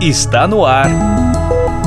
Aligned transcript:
Está 0.00 0.48
no 0.48 0.64
ar. 0.64 0.88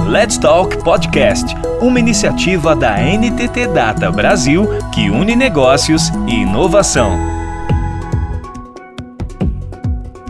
Let's 0.08 0.38
Talk 0.38 0.84
Podcast, 0.84 1.56
uma 1.82 2.00
iniciativa 2.00 2.76
da 2.76 2.96
NTT 3.00 3.70
Data 3.74 4.12
Brasil 4.12 4.68
que 4.94 5.10
une 5.10 5.36
negócios 5.36 6.10
e 6.28 6.42
inovação. 6.42 7.18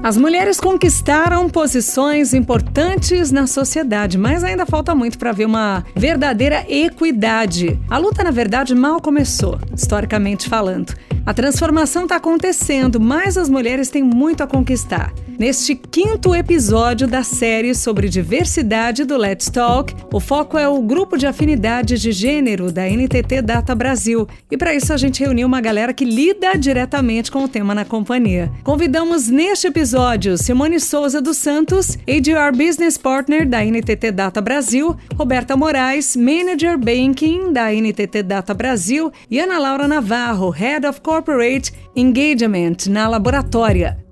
As 0.01 0.15
mulheres 0.15 0.61
conquistaram 0.61 1.49
posições 1.49 2.33
importantes 2.33 3.33
na 3.33 3.47
sociedade, 3.47 4.17
mas 4.17 4.45
ainda 4.45 4.65
falta 4.65 4.95
muito 4.95 5.19
para 5.19 5.33
ver 5.33 5.45
uma 5.45 5.83
verdadeira 5.93 6.65
equidade. 6.69 7.77
A 7.89 7.97
luta, 7.97 8.23
na 8.23 8.31
verdade, 8.31 8.73
mal 8.73 9.01
começou, 9.01 9.59
historicamente 9.75 10.47
falando. 10.47 10.93
A 11.25 11.33
transformação 11.33 12.03
está 12.03 12.15
acontecendo, 12.15 12.97
mas 12.97 13.37
as 13.37 13.49
mulheres 13.49 13.89
têm 13.89 14.03
muito 14.03 14.41
a 14.41 14.47
conquistar. 14.47 15.13
Neste 15.37 15.75
quinto 15.75 16.35
episódio 16.35 17.07
da 17.07 17.23
série 17.23 17.73
sobre 17.73 18.07
diversidade 18.07 19.03
do 19.03 19.17
Let's 19.17 19.49
Talk, 19.49 19.93
o 20.13 20.19
foco 20.19 20.57
é 20.57 20.67
o 20.67 20.81
grupo 20.81 21.17
de 21.17 21.25
afinidades 21.25 21.99
de 22.01 22.11
gênero 22.11 22.71
da 22.71 22.87
NTT 22.87 23.41
Data 23.41 23.73
Brasil. 23.73 24.27
E 24.51 24.55
para 24.55 24.75
isso 24.75 24.93
a 24.93 24.97
gente 24.97 25.21
reuniu 25.21 25.47
uma 25.47 25.59
galera 25.59 25.93
que 25.93 26.05
lida 26.05 26.55
diretamente 26.55 27.31
com 27.31 27.43
o 27.43 27.47
tema 27.47 27.73
na 27.73 27.83
companhia. 27.83 28.51
Convidamos 28.63 29.27
neste 29.27 29.67
episódio 29.67 30.37
Simone 30.37 30.79
Souza 30.79 31.19
dos 31.19 31.37
Santos, 31.37 31.97
ADR 32.07 32.55
Business 32.55 32.97
Partner 32.97 33.47
da 33.47 33.65
NTT 33.65 34.11
Data 34.11 34.39
Brasil, 34.39 34.95
Roberta 35.15 35.57
Moraes, 35.57 36.15
Manager 36.15 36.77
Banking 36.77 37.51
da 37.51 37.73
NTT 37.73 38.23
Data 38.23 38.53
Brasil 38.53 39.11
e 39.29 39.39
Ana 39.39 39.57
Laura 39.57 39.87
Navarro, 39.87 40.51
Head 40.51 40.87
of 40.87 41.01
Corporate 41.01 41.73
Engagement 41.95 42.87
na 42.87 43.07
Laboratória. 43.07 44.02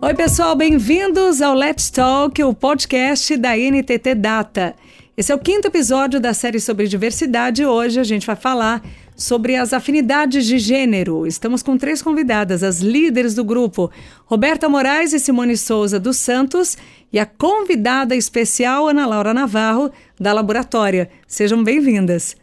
Oi, 0.00 0.14
pessoal, 0.14 0.54
bem-vindos 0.54 1.42
ao 1.42 1.54
Let's 1.54 1.90
Talk, 1.90 2.40
o 2.44 2.54
podcast 2.54 3.36
da 3.36 3.56
NTT 3.56 4.14
Data. 4.14 4.72
Esse 5.16 5.32
é 5.32 5.34
o 5.34 5.40
quinto 5.40 5.66
episódio 5.66 6.20
da 6.20 6.32
série 6.32 6.60
sobre 6.60 6.86
diversidade 6.86 7.62
e 7.62 7.66
hoje 7.66 7.98
a 7.98 8.04
gente 8.04 8.24
vai 8.24 8.36
falar 8.36 8.80
sobre 9.16 9.56
as 9.56 9.72
afinidades 9.72 10.46
de 10.46 10.56
gênero. 10.56 11.26
Estamos 11.26 11.64
com 11.64 11.76
três 11.76 12.00
convidadas, 12.00 12.62
as 12.62 12.78
líderes 12.78 13.34
do 13.34 13.42
grupo, 13.42 13.90
Roberta 14.24 14.68
Moraes 14.68 15.12
e 15.12 15.18
Simone 15.18 15.56
Souza 15.56 15.98
dos 15.98 16.16
Santos, 16.16 16.78
e 17.12 17.18
a 17.18 17.26
convidada 17.26 18.14
especial, 18.14 18.86
Ana 18.86 19.04
Laura 19.04 19.34
Navarro, 19.34 19.90
da 20.18 20.32
Laboratória. 20.32 21.10
Sejam 21.26 21.64
bem-vindas. 21.64 22.36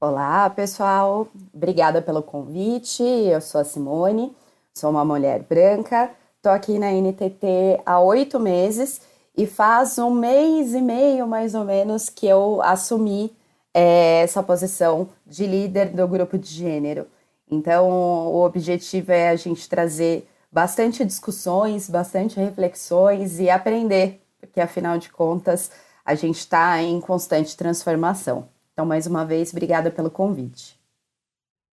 Olá, 0.00 0.48
pessoal. 0.48 1.28
Obrigada 1.52 2.00
pelo 2.00 2.22
convite. 2.22 3.02
Eu 3.02 3.42
sou 3.42 3.60
a 3.60 3.64
Simone, 3.64 4.32
sou 4.72 4.88
uma 4.88 5.04
mulher 5.04 5.44
branca 5.46 6.10
Estou 6.44 6.52
aqui 6.52 6.78
na 6.78 6.92
NTT 6.92 7.80
há 7.86 7.98
oito 8.00 8.38
meses 8.38 9.00
e 9.34 9.46
faz 9.46 9.96
um 9.96 10.10
mês 10.10 10.74
e 10.74 10.82
meio, 10.82 11.26
mais 11.26 11.54
ou 11.54 11.64
menos, 11.64 12.10
que 12.10 12.26
eu 12.26 12.60
assumi 12.60 13.34
é, 13.72 14.20
essa 14.20 14.42
posição 14.42 15.08
de 15.26 15.46
líder 15.46 15.88
do 15.92 16.06
grupo 16.06 16.36
de 16.36 16.46
gênero. 16.46 17.06
Então, 17.50 17.88
o 17.88 18.44
objetivo 18.44 19.10
é 19.10 19.30
a 19.30 19.36
gente 19.36 19.66
trazer 19.66 20.28
bastante 20.52 21.02
discussões, 21.02 21.88
bastante 21.88 22.38
reflexões 22.38 23.40
e 23.40 23.48
aprender, 23.48 24.20
porque 24.38 24.60
afinal 24.60 24.98
de 24.98 25.08
contas 25.08 25.70
a 26.04 26.14
gente 26.14 26.40
está 26.40 26.82
em 26.82 27.00
constante 27.00 27.56
transformação. 27.56 28.50
Então, 28.74 28.84
mais 28.84 29.06
uma 29.06 29.24
vez, 29.24 29.50
obrigada 29.50 29.90
pelo 29.90 30.10
convite. 30.10 30.78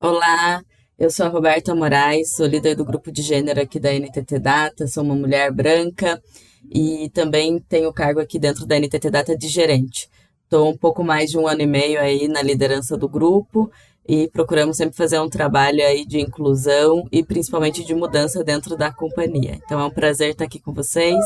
Olá, 0.00 0.62
eu 0.98 1.10
sou 1.10 1.26
a 1.26 1.28
Roberta 1.28 1.74
Moraes, 1.74 2.36
sou 2.36 2.46
líder 2.46 2.76
do 2.76 2.84
grupo 2.84 3.10
de 3.10 3.20
gênero 3.20 3.60
aqui 3.60 3.80
da 3.80 3.92
NTT 3.92 4.38
Data, 4.38 4.86
sou 4.86 5.02
uma 5.02 5.14
mulher 5.14 5.52
branca 5.52 6.22
e 6.70 7.10
também 7.12 7.58
tenho 7.58 7.92
cargo 7.92 8.20
aqui 8.20 8.38
dentro 8.38 8.64
da 8.64 8.78
NTT 8.78 9.10
Data 9.10 9.36
de 9.36 9.48
gerente. 9.48 10.08
Estou 10.44 10.70
um 10.70 10.76
pouco 10.76 11.02
mais 11.02 11.30
de 11.30 11.38
um 11.38 11.48
ano 11.48 11.62
e 11.62 11.66
meio 11.66 12.00
aí 12.00 12.28
na 12.28 12.42
liderança 12.42 12.96
do 12.96 13.08
grupo 13.08 13.70
e 14.06 14.28
procuramos 14.28 14.76
sempre 14.76 14.96
fazer 14.96 15.18
um 15.18 15.28
trabalho 15.28 15.84
aí 15.84 16.06
de 16.06 16.20
inclusão 16.20 17.04
e 17.10 17.24
principalmente 17.24 17.84
de 17.84 17.94
mudança 17.94 18.44
dentro 18.44 18.76
da 18.76 18.92
companhia. 18.92 19.58
Então 19.64 19.80
é 19.80 19.84
um 19.84 19.90
prazer 19.90 20.30
estar 20.30 20.44
aqui 20.44 20.60
com 20.60 20.72
vocês 20.72 21.24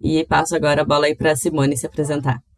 e 0.00 0.24
passo 0.26 0.54
agora 0.54 0.82
a 0.82 0.84
bola 0.84 1.06
aí 1.06 1.14
para 1.14 1.32
a 1.32 1.36
Simone 1.36 1.76
se 1.76 1.86
apresentar. 1.86 2.49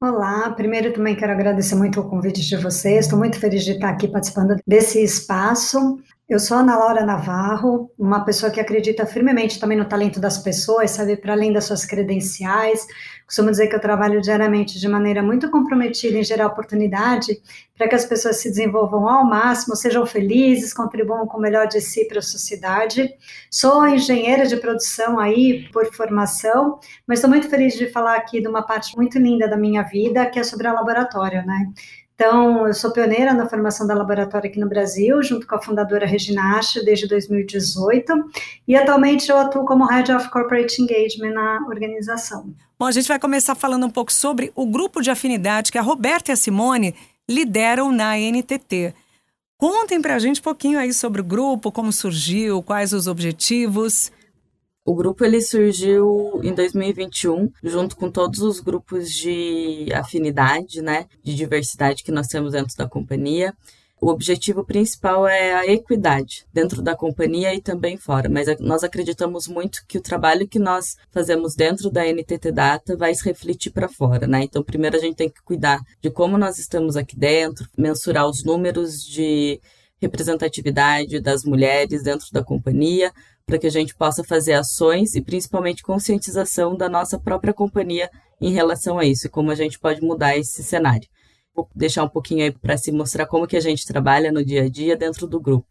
Olá, 0.00 0.50
primeiro 0.50 0.92
também 0.92 1.16
quero 1.16 1.32
agradecer 1.32 1.74
muito 1.74 1.98
o 1.98 2.08
convite 2.08 2.42
de 2.42 2.56
vocês, 2.56 3.06
estou 3.06 3.18
muito 3.18 3.40
feliz 3.40 3.64
de 3.64 3.72
estar 3.72 3.88
aqui 3.88 4.06
participando 4.06 4.56
desse 4.66 5.02
espaço. 5.02 5.98
Eu 6.26 6.38
sou 6.38 6.56
Ana 6.56 6.74
Laura 6.78 7.04
Navarro, 7.04 7.90
uma 7.98 8.24
pessoa 8.24 8.50
que 8.50 8.58
acredita 8.58 9.04
firmemente 9.04 9.60
também 9.60 9.76
no 9.76 9.84
talento 9.84 10.18
das 10.18 10.38
pessoas, 10.38 10.90
sabe, 10.90 11.18
para 11.18 11.34
além 11.34 11.52
das 11.52 11.64
suas 11.64 11.84
credenciais. 11.84 12.86
Costumo 13.26 13.50
dizer 13.50 13.66
que 13.66 13.76
eu 13.76 13.80
trabalho 13.80 14.22
diariamente 14.22 14.80
de 14.80 14.88
maneira 14.88 15.22
muito 15.22 15.50
comprometida 15.50 16.16
em 16.16 16.24
gerar 16.24 16.46
oportunidade 16.46 17.42
para 17.76 17.88
que 17.88 17.94
as 17.94 18.06
pessoas 18.06 18.38
se 18.38 18.48
desenvolvam 18.48 19.06
ao 19.06 19.26
máximo, 19.26 19.76
sejam 19.76 20.06
felizes, 20.06 20.72
contribuam 20.72 21.26
com 21.26 21.36
o 21.36 21.40
melhor 21.42 21.66
de 21.66 21.82
si 21.82 22.06
para 22.06 22.20
a 22.20 22.22
sociedade. 22.22 23.14
Sou 23.50 23.86
engenheira 23.86 24.46
de 24.46 24.56
produção 24.56 25.18
aí 25.18 25.68
por 25.74 25.92
formação, 25.92 26.78
mas 27.06 27.18
estou 27.18 27.28
muito 27.28 27.50
feliz 27.50 27.74
de 27.74 27.90
falar 27.90 28.16
aqui 28.16 28.40
de 28.40 28.48
uma 28.48 28.62
parte 28.62 28.96
muito 28.96 29.18
linda 29.18 29.46
da 29.46 29.58
minha 29.58 29.82
vida, 29.82 30.24
que 30.24 30.38
é 30.38 30.42
sobre 30.42 30.66
a 30.68 30.72
laboratório, 30.72 31.44
né? 31.44 31.70
Então, 32.14 32.66
eu 32.66 32.74
sou 32.74 32.92
pioneira 32.92 33.34
na 33.34 33.48
formação 33.48 33.86
da 33.86 33.94
laboratório 33.94 34.48
aqui 34.48 34.60
no 34.60 34.68
Brasil, 34.68 35.20
junto 35.22 35.46
com 35.46 35.56
a 35.56 35.62
fundadora 35.62 36.06
Regina 36.06 36.56
Ashe, 36.56 36.84
desde 36.84 37.08
2018, 37.08 38.12
e 38.68 38.76
atualmente 38.76 39.28
eu 39.28 39.36
atuo 39.36 39.64
como 39.64 39.84
Head 39.84 40.12
of 40.12 40.30
Corporate 40.30 40.80
Engagement 40.80 41.32
na 41.32 41.66
organização. 41.66 42.54
Bom, 42.78 42.86
a 42.86 42.92
gente 42.92 43.08
vai 43.08 43.18
começar 43.18 43.56
falando 43.56 43.84
um 43.84 43.90
pouco 43.90 44.12
sobre 44.12 44.52
o 44.54 44.64
grupo 44.64 45.02
de 45.02 45.10
afinidade 45.10 45.72
que 45.72 45.78
a 45.78 45.82
Roberta 45.82 46.30
e 46.30 46.34
a 46.34 46.36
Simone 46.36 46.94
lideram 47.28 47.90
na 47.90 48.16
NTT. 48.16 48.94
Contem 49.56 50.00
para 50.00 50.14
a 50.14 50.18
gente 50.18 50.40
um 50.40 50.44
pouquinho 50.44 50.78
aí 50.78 50.92
sobre 50.92 51.20
o 51.20 51.24
grupo, 51.24 51.72
como 51.72 51.92
surgiu, 51.92 52.62
quais 52.62 52.92
os 52.92 53.08
objetivos. 53.08 54.12
O 54.86 54.94
grupo 54.94 55.24
ele 55.24 55.40
surgiu 55.40 56.40
em 56.42 56.52
2021, 56.52 57.50
junto 57.62 57.96
com 57.96 58.10
todos 58.10 58.40
os 58.40 58.60
grupos 58.60 59.10
de 59.10 59.88
afinidade, 59.94 60.82
né, 60.82 61.06
de 61.22 61.34
diversidade 61.34 62.04
que 62.04 62.12
nós 62.12 62.26
temos 62.26 62.52
dentro 62.52 62.76
da 62.76 62.86
companhia. 62.86 63.54
O 63.98 64.10
objetivo 64.10 64.62
principal 64.62 65.26
é 65.26 65.54
a 65.54 65.66
equidade 65.66 66.44
dentro 66.52 66.82
da 66.82 66.94
companhia 66.94 67.54
e 67.54 67.62
também 67.62 67.96
fora, 67.96 68.28
mas 68.28 68.46
nós 68.60 68.84
acreditamos 68.84 69.48
muito 69.48 69.82
que 69.88 69.96
o 69.96 70.02
trabalho 70.02 70.46
que 70.46 70.58
nós 70.58 70.96
fazemos 71.10 71.54
dentro 71.54 71.90
da 71.90 72.04
NTT 72.04 72.52
Data 72.52 72.94
vai 72.94 73.14
se 73.14 73.24
refletir 73.24 73.70
para 73.70 73.88
fora, 73.88 74.26
né? 74.26 74.42
Então, 74.42 74.62
primeiro 74.62 74.96
a 74.96 75.00
gente 75.00 75.16
tem 75.16 75.30
que 75.30 75.42
cuidar 75.42 75.80
de 76.02 76.10
como 76.10 76.36
nós 76.36 76.58
estamos 76.58 76.94
aqui 76.94 77.16
dentro, 77.16 77.66
mensurar 77.78 78.28
os 78.28 78.44
números 78.44 79.02
de 79.02 79.58
representatividade 79.98 81.20
das 81.20 81.44
mulheres 81.44 82.02
dentro 82.02 82.26
da 82.30 82.44
companhia, 82.44 83.10
para 83.46 83.58
que 83.58 83.66
a 83.66 83.70
gente 83.70 83.94
possa 83.94 84.24
fazer 84.24 84.54
ações 84.54 85.14
e 85.14 85.20
principalmente 85.20 85.82
conscientização 85.82 86.76
da 86.76 86.88
nossa 86.88 87.18
própria 87.18 87.52
companhia 87.52 88.10
em 88.40 88.52
relação 88.52 88.98
a 88.98 89.04
isso 89.04 89.26
e 89.26 89.30
como 89.30 89.50
a 89.50 89.54
gente 89.54 89.78
pode 89.78 90.02
mudar 90.02 90.36
esse 90.36 90.62
cenário. 90.62 91.08
Vou 91.54 91.68
deixar 91.74 92.02
um 92.02 92.08
pouquinho 92.08 92.44
aí 92.44 92.50
para 92.50 92.76
se 92.76 92.90
mostrar 92.90 93.26
como 93.26 93.46
que 93.46 93.56
a 93.56 93.60
gente 93.60 93.86
trabalha 93.86 94.32
no 94.32 94.44
dia 94.44 94.64
a 94.64 94.68
dia 94.68 94.96
dentro 94.96 95.26
do 95.26 95.38
grupo. 95.38 95.68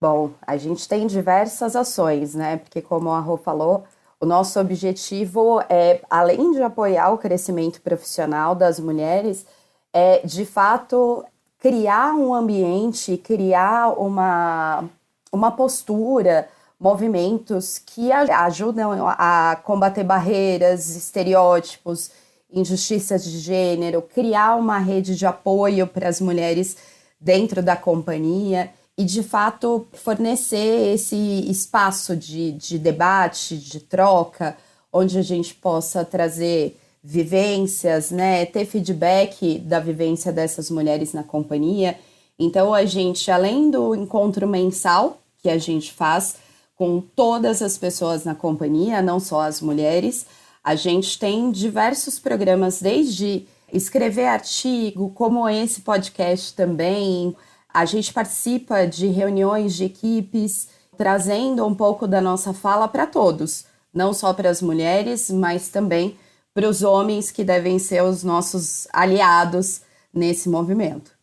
Bom, 0.00 0.32
a 0.46 0.56
gente 0.56 0.88
tem 0.88 1.06
diversas 1.06 1.74
ações, 1.74 2.34
né? 2.34 2.56
Porque 2.56 2.82
como 2.82 3.10
a 3.10 3.20
Rô 3.20 3.36
falou, 3.36 3.84
o 4.20 4.26
nosso 4.26 4.58
objetivo 4.60 5.60
é, 5.68 6.00
além 6.08 6.52
de 6.52 6.62
apoiar 6.62 7.10
o 7.10 7.18
crescimento 7.18 7.80
profissional 7.80 8.54
das 8.54 8.78
mulheres, 8.78 9.46
é 9.92 10.24
de 10.24 10.44
fato 10.44 11.24
criar 11.58 12.14
um 12.14 12.34
ambiente, 12.34 13.16
criar 13.16 13.90
uma 13.98 14.88
uma 15.32 15.50
postura, 15.50 16.48
movimentos 16.78 17.78
que 17.78 18.12
ajudam 18.12 19.06
a 19.08 19.58
combater 19.64 20.04
barreiras, 20.04 20.94
estereótipos, 20.94 22.10
injustiças 22.52 23.24
de 23.24 23.38
gênero, 23.38 24.02
criar 24.02 24.56
uma 24.56 24.78
rede 24.78 25.16
de 25.16 25.24
apoio 25.24 25.86
para 25.86 26.08
as 26.08 26.20
mulheres 26.20 26.76
dentro 27.18 27.62
da 27.62 27.76
companhia 27.76 28.70
e, 28.98 29.04
de 29.04 29.22
fato, 29.22 29.86
fornecer 29.92 30.94
esse 30.94 31.16
espaço 31.48 32.14
de, 32.16 32.52
de 32.52 32.78
debate, 32.78 33.56
de 33.56 33.80
troca, 33.80 34.56
onde 34.92 35.18
a 35.18 35.22
gente 35.22 35.54
possa 35.54 36.04
trazer 36.04 36.78
vivências, 37.02 38.10
né, 38.10 38.44
ter 38.44 38.64
feedback 38.66 39.58
da 39.60 39.80
vivência 39.80 40.30
dessas 40.30 40.70
mulheres 40.70 41.12
na 41.12 41.22
companhia. 41.22 41.98
Então, 42.38 42.74
a 42.74 42.84
gente, 42.84 43.30
além 43.30 43.70
do 43.70 43.94
encontro 43.94 44.46
mensal, 44.46 45.21
que 45.42 45.50
a 45.50 45.58
gente 45.58 45.92
faz 45.92 46.36
com 46.76 47.00
todas 47.00 47.60
as 47.60 47.76
pessoas 47.76 48.24
na 48.24 48.34
companhia, 48.34 49.02
não 49.02 49.20
só 49.20 49.42
as 49.42 49.60
mulheres. 49.60 50.26
A 50.62 50.74
gente 50.74 51.18
tem 51.18 51.50
diversos 51.50 52.18
programas, 52.18 52.80
desde 52.80 53.46
escrever 53.72 54.26
artigo, 54.26 55.10
como 55.10 55.48
esse 55.48 55.80
podcast 55.80 56.54
também. 56.54 57.34
A 57.72 57.84
gente 57.84 58.12
participa 58.12 58.86
de 58.86 59.08
reuniões 59.08 59.74
de 59.74 59.84
equipes, 59.84 60.68
trazendo 60.96 61.66
um 61.66 61.74
pouco 61.74 62.06
da 62.06 62.20
nossa 62.20 62.52
fala 62.52 62.86
para 62.86 63.06
todos, 63.06 63.64
não 63.92 64.12
só 64.12 64.32
para 64.32 64.50
as 64.50 64.62
mulheres, 64.62 65.30
mas 65.30 65.68
também 65.68 66.16
para 66.54 66.68
os 66.68 66.82
homens 66.82 67.30
que 67.30 67.42
devem 67.42 67.78
ser 67.78 68.02
os 68.02 68.22
nossos 68.22 68.86
aliados 68.92 69.80
nesse 70.12 70.48
movimento. 70.48 71.21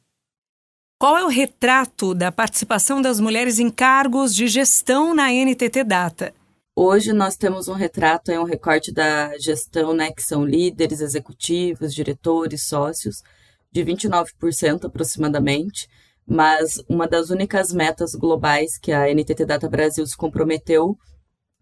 Qual 1.02 1.18
é 1.18 1.24
o 1.24 1.30
retrato 1.30 2.14
da 2.14 2.30
participação 2.30 3.02
das 3.02 3.22
mulheres 3.22 3.58
em 3.58 3.70
cargos 3.70 4.36
de 4.36 4.48
gestão 4.48 5.16
na 5.16 5.32
NTT 5.32 5.86
Data? 5.86 6.34
Hoje 6.76 7.14
nós 7.14 7.38
temos 7.38 7.70
um 7.70 7.74
retrato, 7.74 8.34
é 8.34 8.38
um 8.38 8.44
recorte 8.44 8.92
da 8.92 9.38
gestão, 9.38 9.94
né, 9.94 10.12
que 10.12 10.22
são 10.22 10.44
líderes, 10.44 11.00
executivos, 11.00 11.96
diretores, 11.96 12.64
sócios, 12.64 13.24
de 13.72 13.82
29% 13.82 14.88
aproximadamente, 14.88 15.88
mas 16.28 16.84
uma 16.90 17.08
das 17.08 17.30
únicas 17.30 17.72
metas 17.72 18.14
globais 18.14 18.78
que 18.78 18.92
a 18.92 19.08
NTT 19.08 19.46
Data 19.46 19.70
Brasil 19.70 20.06
se 20.06 20.18
comprometeu 20.18 20.98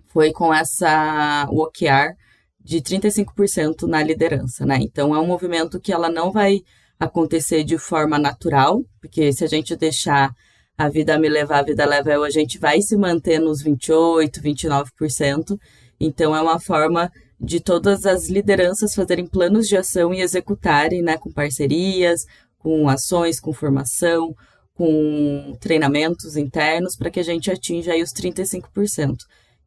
foi 0.08 0.32
com 0.32 0.52
essa 0.52 1.48
o 1.52 1.62
OKR 1.62 2.16
de 2.60 2.82
35% 2.82 3.84
na 3.84 4.02
liderança, 4.02 4.66
né? 4.66 4.80
Então 4.82 5.14
é 5.14 5.20
um 5.20 5.28
movimento 5.28 5.80
que 5.80 5.94
ela 5.94 6.10
não 6.10 6.32
vai 6.32 6.64
acontecer 7.00 7.64
de 7.64 7.78
forma 7.78 8.18
natural, 8.18 8.84
porque 9.00 9.32
se 9.32 9.44
a 9.44 9.48
gente 9.48 9.76
deixar 9.76 10.32
a 10.78 10.90
vida 10.90 11.18
me 11.18 11.28
levar, 11.28 11.60
a 11.60 11.64
vida 11.64 11.86
leva 11.86 12.12
eu, 12.12 12.24
a 12.24 12.30
gente 12.30 12.60
vai 12.60 12.82
se 12.82 12.96
manter 12.96 13.40
nos 13.40 13.62
28, 13.62 14.42
29%. 14.42 15.58
Então 16.00 16.36
é 16.36 16.42
uma 16.42 16.60
forma 16.60 17.12
de 17.40 17.60
todas 17.60 18.06
as 18.06 18.30
lideranças 18.30 18.94
fazerem 18.96 19.28
planos 19.28 19.68
de 19.68 19.78
ação 19.78 20.14
e 20.14 20.22
executarem, 20.22 21.02
né, 21.02 21.18
com 21.18 21.32
parcerias, 21.32 22.26
com 22.58 22.90
ações, 22.90 23.40
com 23.40 23.54
formação, 23.54 24.36
com 24.74 25.56
treinamentos 25.60 26.38
internos 26.38 26.96
para 26.96 27.10
que 27.10 27.20
a 27.20 27.24
gente 27.24 27.50
atinja 27.50 27.94
aí 27.94 28.02
os 28.04 28.14
35%. 28.14 29.18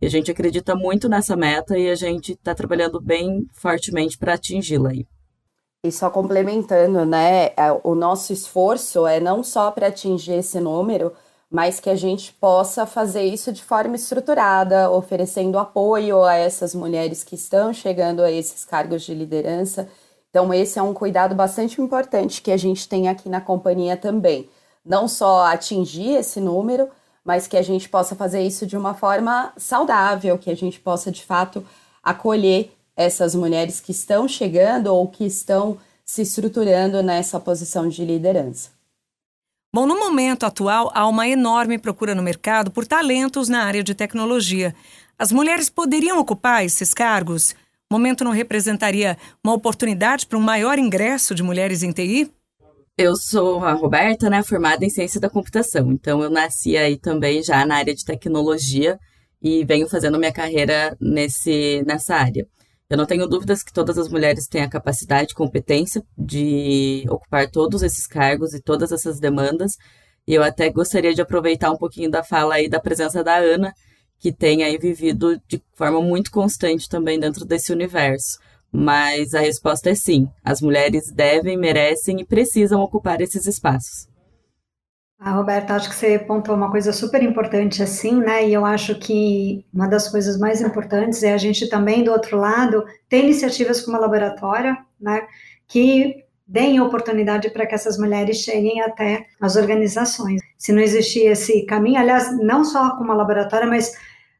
E 0.00 0.06
a 0.06 0.08
gente 0.08 0.30
acredita 0.30 0.74
muito 0.74 1.08
nessa 1.08 1.36
meta 1.36 1.76
e 1.76 1.90
a 1.90 1.94
gente 1.94 2.32
está 2.32 2.54
trabalhando 2.54 3.00
bem 3.00 3.46
fortemente 3.52 4.16
para 4.16 4.34
atingi-la 4.34 4.90
aí. 4.90 5.04
E 5.82 5.90
só 5.90 6.10
complementando, 6.10 7.06
né, 7.06 7.46
é, 7.56 7.72
o 7.82 7.94
nosso 7.94 8.34
esforço 8.34 9.06
é 9.06 9.18
não 9.18 9.42
só 9.42 9.70
para 9.70 9.86
atingir 9.86 10.32
esse 10.34 10.60
número, 10.60 11.12
mas 11.50 11.80
que 11.80 11.88
a 11.88 11.96
gente 11.96 12.34
possa 12.34 12.84
fazer 12.84 13.24
isso 13.24 13.50
de 13.50 13.64
forma 13.64 13.96
estruturada, 13.96 14.90
oferecendo 14.90 15.58
apoio 15.58 16.22
a 16.22 16.34
essas 16.34 16.74
mulheres 16.74 17.24
que 17.24 17.34
estão 17.34 17.72
chegando 17.72 18.22
a 18.22 18.30
esses 18.30 18.64
cargos 18.64 19.02
de 19.02 19.14
liderança. 19.14 19.88
Então, 20.28 20.52
esse 20.52 20.78
é 20.78 20.82
um 20.82 20.92
cuidado 20.94 21.34
bastante 21.34 21.80
importante 21.80 22.42
que 22.42 22.52
a 22.52 22.56
gente 22.56 22.86
tem 22.88 23.08
aqui 23.08 23.28
na 23.28 23.40
companhia 23.40 23.96
também. 23.96 24.48
Não 24.84 25.08
só 25.08 25.46
atingir 25.46 26.14
esse 26.16 26.40
número, 26.40 26.88
mas 27.24 27.46
que 27.46 27.56
a 27.56 27.62
gente 27.62 27.88
possa 27.88 28.14
fazer 28.14 28.42
isso 28.42 28.66
de 28.66 28.76
uma 28.76 28.94
forma 28.94 29.52
saudável, 29.56 30.38
que 30.38 30.50
a 30.50 30.56
gente 30.56 30.78
possa 30.78 31.10
de 31.10 31.24
fato 31.24 31.64
acolher 32.02 32.70
essas 33.00 33.34
mulheres 33.34 33.80
que 33.80 33.92
estão 33.92 34.28
chegando 34.28 34.88
ou 34.88 35.08
que 35.08 35.24
estão 35.24 35.78
se 36.04 36.20
estruturando 36.20 37.02
nessa 37.02 37.40
posição 37.40 37.88
de 37.88 38.04
liderança. 38.04 38.68
Bom, 39.74 39.86
no 39.86 39.98
momento 39.98 40.44
atual, 40.44 40.90
há 40.92 41.08
uma 41.08 41.26
enorme 41.26 41.78
procura 41.78 42.14
no 42.14 42.22
mercado 42.22 42.70
por 42.70 42.86
talentos 42.86 43.48
na 43.48 43.62
área 43.62 43.82
de 43.82 43.94
tecnologia. 43.94 44.74
As 45.18 45.32
mulheres 45.32 45.70
poderiam 45.70 46.18
ocupar 46.18 46.62
esses 46.62 46.92
cargos? 46.92 47.52
O 47.90 47.94
momento 47.94 48.22
não 48.22 48.32
representaria 48.32 49.16
uma 49.42 49.54
oportunidade 49.54 50.26
para 50.26 50.36
um 50.36 50.42
maior 50.42 50.78
ingresso 50.78 51.34
de 51.34 51.42
mulheres 51.42 51.82
em 51.82 51.92
TI? 51.92 52.30
Eu 52.98 53.16
sou 53.16 53.64
a 53.64 53.72
Roberta, 53.72 54.28
né, 54.28 54.42
formada 54.42 54.84
em 54.84 54.90
ciência 54.90 55.18
da 55.18 55.30
computação. 55.30 55.90
Então, 55.90 56.22
eu 56.22 56.28
nasci 56.28 56.76
aí 56.76 56.98
também 56.98 57.42
já 57.42 57.64
na 57.64 57.76
área 57.76 57.94
de 57.94 58.04
tecnologia 58.04 58.98
e 59.40 59.64
venho 59.64 59.88
fazendo 59.88 60.18
minha 60.18 60.32
carreira 60.32 60.94
nesse, 61.00 61.82
nessa 61.86 62.16
área. 62.16 62.46
Eu 62.90 62.96
não 62.96 63.06
tenho 63.06 63.28
dúvidas 63.28 63.62
que 63.62 63.72
todas 63.72 63.96
as 63.96 64.08
mulheres 64.08 64.48
têm 64.48 64.62
a 64.62 64.68
capacidade 64.68 65.30
e 65.30 65.34
competência 65.36 66.02
de 66.18 67.04
ocupar 67.08 67.48
todos 67.48 67.84
esses 67.84 68.04
cargos 68.04 68.52
e 68.52 68.60
todas 68.60 68.90
essas 68.90 69.20
demandas. 69.20 69.76
E 70.26 70.34
eu 70.34 70.42
até 70.42 70.68
gostaria 70.70 71.14
de 71.14 71.22
aproveitar 71.22 71.70
um 71.70 71.76
pouquinho 71.76 72.10
da 72.10 72.24
fala 72.24 72.56
aí 72.56 72.68
da 72.68 72.80
presença 72.80 73.22
da 73.22 73.36
Ana, 73.36 73.72
que 74.18 74.32
tem 74.32 74.64
aí 74.64 74.76
vivido 74.76 75.40
de 75.46 75.62
forma 75.72 76.02
muito 76.02 76.32
constante 76.32 76.88
também 76.88 77.18
dentro 77.20 77.44
desse 77.44 77.72
universo. 77.72 78.40
Mas 78.72 79.34
a 79.34 79.40
resposta 79.40 79.90
é 79.90 79.94
sim. 79.94 80.28
As 80.42 80.60
mulheres 80.60 81.12
devem, 81.12 81.56
merecem 81.56 82.20
e 82.20 82.26
precisam 82.26 82.80
ocupar 82.80 83.20
esses 83.20 83.46
espaços. 83.46 84.09
A 85.20 85.32
Roberta, 85.32 85.74
acho 85.74 85.90
que 85.90 85.94
você 85.94 86.18
pontuou 86.18 86.56
uma 86.56 86.70
coisa 86.70 86.94
super 86.94 87.22
importante 87.22 87.82
assim, 87.82 88.14
né? 88.14 88.48
E 88.48 88.54
eu 88.54 88.64
acho 88.64 88.98
que 88.98 89.66
uma 89.72 89.86
das 89.86 90.08
coisas 90.08 90.38
mais 90.38 90.62
importantes 90.62 91.22
é 91.22 91.34
a 91.34 91.36
gente 91.36 91.68
também, 91.68 92.02
do 92.02 92.10
outro 92.10 92.38
lado, 92.38 92.86
ter 93.06 93.24
iniciativas 93.24 93.82
como 93.82 93.98
a 93.98 94.00
Laboratória, 94.00 94.78
né? 94.98 95.26
Que 95.68 96.24
deem 96.46 96.80
oportunidade 96.80 97.50
para 97.50 97.66
que 97.66 97.74
essas 97.74 97.98
mulheres 97.98 98.38
cheguem 98.38 98.80
até 98.80 99.26
as 99.38 99.56
organizações. 99.56 100.40
Se 100.56 100.72
não 100.72 100.80
existir 100.80 101.26
esse 101.26 101.66
caminho, 101.66 102.00
aliás, 102.00 102.34
não 102.38 102.64
só 102.64 102.96
como 102.96 103.12
a 103.12 103.14
Laboratória, 103.14 103.66
mas 103.66 103.92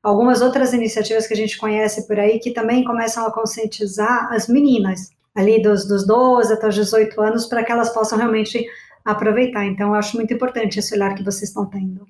algumas 0.03 0.41
outras 0.41 0.73
iniciativas 0.73 1.27
que 1.27 1.35
a 1.35 1.37
gente 1.37 1.59
conhece 1.59 2.07
por 2.07 2.19
aí 2.19 2.39
que 2.39 2.53
também 2.53 2.85
começam 2.85 3.27
a 3.27 3.31
conscientizar 3.31 4.33
as 4.33 4.49
meninas, 4.49 5.11
ali 5.35 5.61
dos, 5.61 5.87
dos 5.87 6.07
12 6.07 6.55
até 6.55 6.69
os 6.69 6.75
18 6.75 7.21
anos, 7.21 7.45
para 7.45 7.63
que 7.63 7.71
elas 7.71 7.91
possam 7.91 8.17
realmente 8.17 8.65
aproveitar. 9.05 9.65
Então, 9.67 9.89
eu 9.89 9.95
acho 9.95 10.17
muito 10.17 10.33
importante 10.33 10.79
esse 10.79 10.95
olhar 10.95 11.15
que 11.15 11.23
vocês 11.23 11.49
estão 11.49 11.67
tendo. 11.67 12.07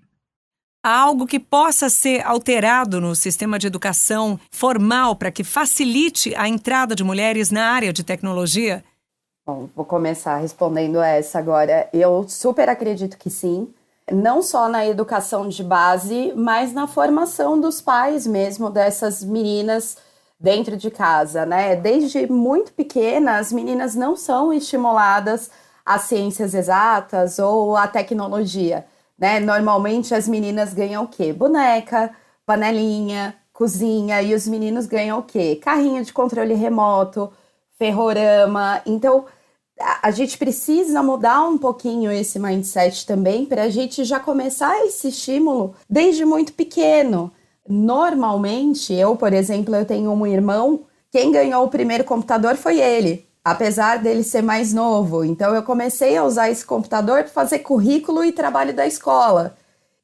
Há 0.83 0.99
algo 0.99 1.27
que 1.27 1.39
possa 1.39 1.91
ser 1.91 2.27
alterado 2.27 3.03
no 3.03 3.15
sistema 3.15 3.59
de 3.59 3.67
educação 3.67 4.41
formal 4.51 5.15
para 5.15 5.31
que 5.31 5.45
facilite 5.45 6.35
a 6.35 6.49
entrada 6.49 6.95
de 6.95 7.05
mulheres 7.05 7.51
na 7.51 7.67
área 7.67 7.93
de 7.93 8.03
tecnologia? 8.03 8.83
Bom, 9.47 9.69
vou 9.77 9.85
começar 9.85 10.39
respondendo 10.39 11.01
essa 11.01 11.39
agora. 11.39 11.89
Eu 11.93 12.25
super 12.27 12.69
acredito 12.69 13.19
que 13.19 13.29
sim. 13.29 13.69
Não 14.11 14.43
só 14.43 14.69
na 14.69 14.87
educação 14.87 15.49
de 15.49 15.63
base, 15.63 16.33
mas 16.35 16.73
na 16.73 16.87
formação 16.87 17.61
dos 17.61 17.83
pais 17.83 18.27
mesmo 18.27 18.71
dessas 18.71 19.23
meninas 19.23 19.99
dentro 20.41 20.79
de 20.79 20.91
casa, 20.91 21.45
né? 21.45 21.77
Desde 21.77 22.27
muito 22.27 22.73
pequenas, 22.73 23.49
as 23.49 23.53
meninas 23.53 23.95
não 23.95 24.17
são 24.17 24.51
estimuladas 24.51 25.51
as 25.95 26.03
ciências 26.03 26.55
exatas 26.55 27.39
ou 27.39 27.77
a 27.77 27.89
tecnologia, 27.89 28.87
né? 29.19 29.41
Normalmente 29.41 30.15
as 30.15 30.29
meninas 30.29 30.73
ganham 30.73 31.05
o 31.05 31.09
quê? 31.09 31.33
Boneca, 31.33 32.11
panelinha, 32.47 33.35
cozinha 33.53 34.23
e 34.23 34.33
os 34.35 34.47
meninos 34.47 34.87
ganham 34.87 35.19
o 35.19 35.23
quê? 35.23 35.57
Carrinho 35.57 36.05
de 36.05 36.13
controle 36.13 36.55
remoto, 36.55 37.33
ferrorama. 37.79 38.81
Então, 38.87 39.25
a 40.03 40.11
gente 40.11 40.39
precisa 40.39 41.03
mudar 41.03 41.43
um 41.43 41.59
pouquinho 41.59 42.13
esse 42.13 42.39
mindset 42.39 43.07
também 43.07 43.47
para 43.47 43.65
a 43.65 43.69
gente 43.69 44.05
já 44.05 44.21
começar 44.21 44.79
esse 44.87 45.09
estímulo 45.09 45.75
desde 45.89 46.25
muito 46.25 46.53
pequeno. 46.53 47.33
Normalmente, 47.69 48.93
eu, 48.93 49.17
por 49.17 49.33
exemplo, 49.33 49.75
eu 49.75 49.85
tenho 49.85 50.13
um 50.13 50.27
irmão, 50.27 50.85
quem 51.11 51.33
ganhou 51.33 51.65
o 51.65 51.71
primeiro 51.71 52.05
computador 52.05 52.57
foi 52.57 52.79
ele 52.79 53.30
apesar 53.51 53.99
dele 53.99 54.23
ser 54.23 54.43
mais 54.43 54.73
novo. 54.73 55.25
Então 55.25 55.55
eu 55.55 55.63
comecei 55.63 56.17
a 56.17 56.25
usar 56.25 56.51
esse 56.51 56.65
computador 56.65 57.23
para 57.23 57.33
fazer 57.33 57.61
currículo 57.61 58.25
e 58.25 58.33
trabalho 58.33 58.75
da 58.75 58.87
escola. 58.87 59.57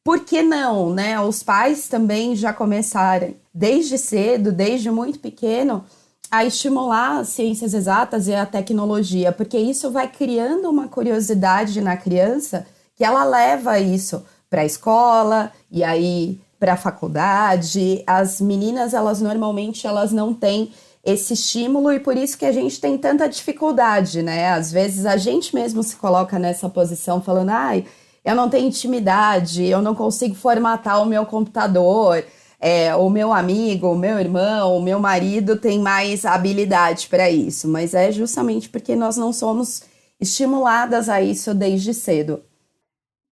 Por 0.05 0.21
que 0.21 0.43
não, 0.43 0.91
né? 0.91 1.21
Os 1.21 1.43
pais 1.43 1.89
também 1.89 2.37
já 2.37 2.53
começaram 2.53 3.35
desde 3.53 3.99
cedo, 3.99 4.53
desde 4.53 4.91
muito 4.91 5.19
pequeno, 5.19 5.85
a 6.31 6.45
estimular 6.45 7.19
as 7.19 7.29
ciências 7.29 7.75
exatas 7.75 8.29
e 8.29 8.35
a 8.35 8.47
tecnologia, 8.47 9.33
porque 9.33 9.59
isso 9.59 9.91
vai 9.91 10.09
criando 10.09 10.69
uma 10.69 10.89
curiosidade 10.89 11.81
na 11.81 11.97
criança 11.97 12.67
que 12.95 13.05
ela 13.05 13.25
leva 13.25 13.79
isso 13.79 14.25
para 14.49 14.63
a 14.63 14.65
escola 14.65 15.53
e 15.71 15.83
aí 15.85 16.41
para 16.59 16.75
a 16.75 16.77
faculdade. 16.77 18.03
As 18.07 18.41
meninas, 18.41 18.95
elas 18.95 19.21
normalmente 19.21 19.87
elas 19.87 20.13
não 20.13 20.33
têm 20.33 20.73
esse 21.07 21.35
estímulo 21.35 21.93
e 21.93 22.01
por 22.01 22.17
isso 22.17 22.37
que 22.37 22.45
a 22.45 22.51
gente 22.51 22.81
tem 22.81 22.99
tanta 22.99 23.29
dificuldade, 23.29 24.23
né? 24.23 24.51
Às 24.51 24.73
vezes 24.73 25.07
a 25.07 25.17
gente 25.17 25.55
mesmo 25.55 25.81
se 25.85 25.95
coloca 25.95 26.37
nessa 26.37 26.69
posição 26.69 27.23
falando, 27.23 27.51
ai, 27.51 27.85
eu 28.25 28.35
não 28.35 28.51
tenho 28.51 28.67
intimidade, 28.67 29.65
eu 29.65 29.81
não 29.81 29.95
consigo 29.95 30.35
formatar 30.35 31.01
o 31.01 31.07
meu 31.07 31.25
computador, 31.25 32.25
é, 32.59 32.93
o 32.97 33.09
meu 33.09 33.33
amigo, 33.33 33.93
o 33.93 33.97
meu 33.97 34.19
irmão, 34.19 34.77
o 34.77 34.83
meu 34.83 34.99
marido 34.99 35.57
tem 35.57 35.79
mais 35.79 36.25
habilidade 36.25 37.07
para 37.07 37.31
isso, 37.31 37.69
mas 37.69 37.95
é 37.95 38.11
justamente 38.11 38.69
porque 38.69 38.97
nós 38.97 39.17
não 39.17 39.33
somos 39.33 39.85
estimuladas 40.21 41.09
a 41.09 41.23
isso 41.23 41.55
desde 41.55 41.95
cedo. 41.95 42.43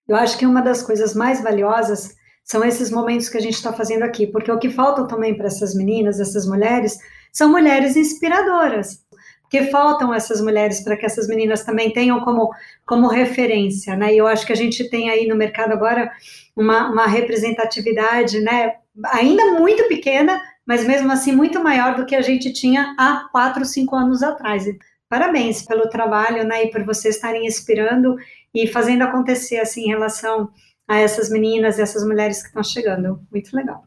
Eu 0.08 0.16
acho 0.16 0.38
que 0.38 0.46
uma 0.46 0.62
das 0.62 0.84
coisas 0.84 1.16
mais 1.16 1.42
valiosas 1.42 2.14
são 2.44 2.64
esses 2.64 2.92
momentos 2.92 3.30
que 3.30 3.38
a 3.38 3.42
gente 3.42 3.56
está 3.56 3.74
fazendo 3.74 4.04
aqui, 4.04 4.28
porque 4.28 4.52
o 4.52 4.60
que 4.60 4.70
falta 4.70 5.08
também 5.08 5.36
para 5.36 5.48
essas 5.48 5.74
meninas, 5.74 6.20
essas 6.20 6.46
mulheres, 6.46 7.00
são 7.34 7.50
mulheres 7.50 7.98
inspiradoras. 7.98 9.04
porque 9.42 9.66
faltam 9.72 10.14
essas 10.14 10.42
mulheres 10.42 10.82
para 10.82 10.98
que 10.98 11.06
essas 11.06 11.28
meninas 11.28 11.64
também 11.64 11.92
tenham 11.92 12.22
como, 12.22 12.52
como 12.86 13.08
referência, 13.08 13.96
né? 13.96 14.14
E 14.14 14.18
eu 14.18 14.26
acho 14.26 14.46
que 14.48 14.54
a 14.54 14.56
gente 14.56 14.90
tem 14.90 15.10
aí 15.10 15.28
no 15.28 15.36
mercado 15.36 15.74
agora 15.74 16.12
uma, 16.56 16.90
uma 16.90 17.06
representatividade, 17.08 18.40
né? 18.40 18.76
Ainda 19.12 19.60
muito 19.60 19.88
pequena, 19.88 20.42
mas 20.66 20.86
mesmo 20.86 21.12
assim 21.12 21.32
muito 21.32 21.62
maior 21.64 21.96
do 21.96 22.06
que 22.06 22.16
a 22.16 22.22
gente 22.22 22.52
tinha 22.54 22.96
há 22.98 23.28
quatro, 23.32 23.66
cinco 23.66 23.96
anos 23.96 24.24
atrás. 24.24 24.66
Parabéns 25.10 25.62
pelo 25.64 25.90
trabalho, 25.90 26.44
né? 26.46 26.66
E 26.66 26.72
por 26.72 26.84
vocês 26.84 27.16
estarem 27.16 27.46
inspirando 27.46 28.16
e 28.54 28.68
fazendo 28.68 29.04
acontecer 29.04 29.60
assim 29.60 29.84
em 29.86 29.90
relação 29.90 30.50
a 30.88 30.98
essas 30.98 31.30
meninas, 31.30 31.80
essas 31.80 32.04
mulheres 32.06 32.42
que 32.42 32.48
estão 32.48 32.64
chegando. 32.64 33.20
Muito 33.32 33.56
legal. 33.56 33.84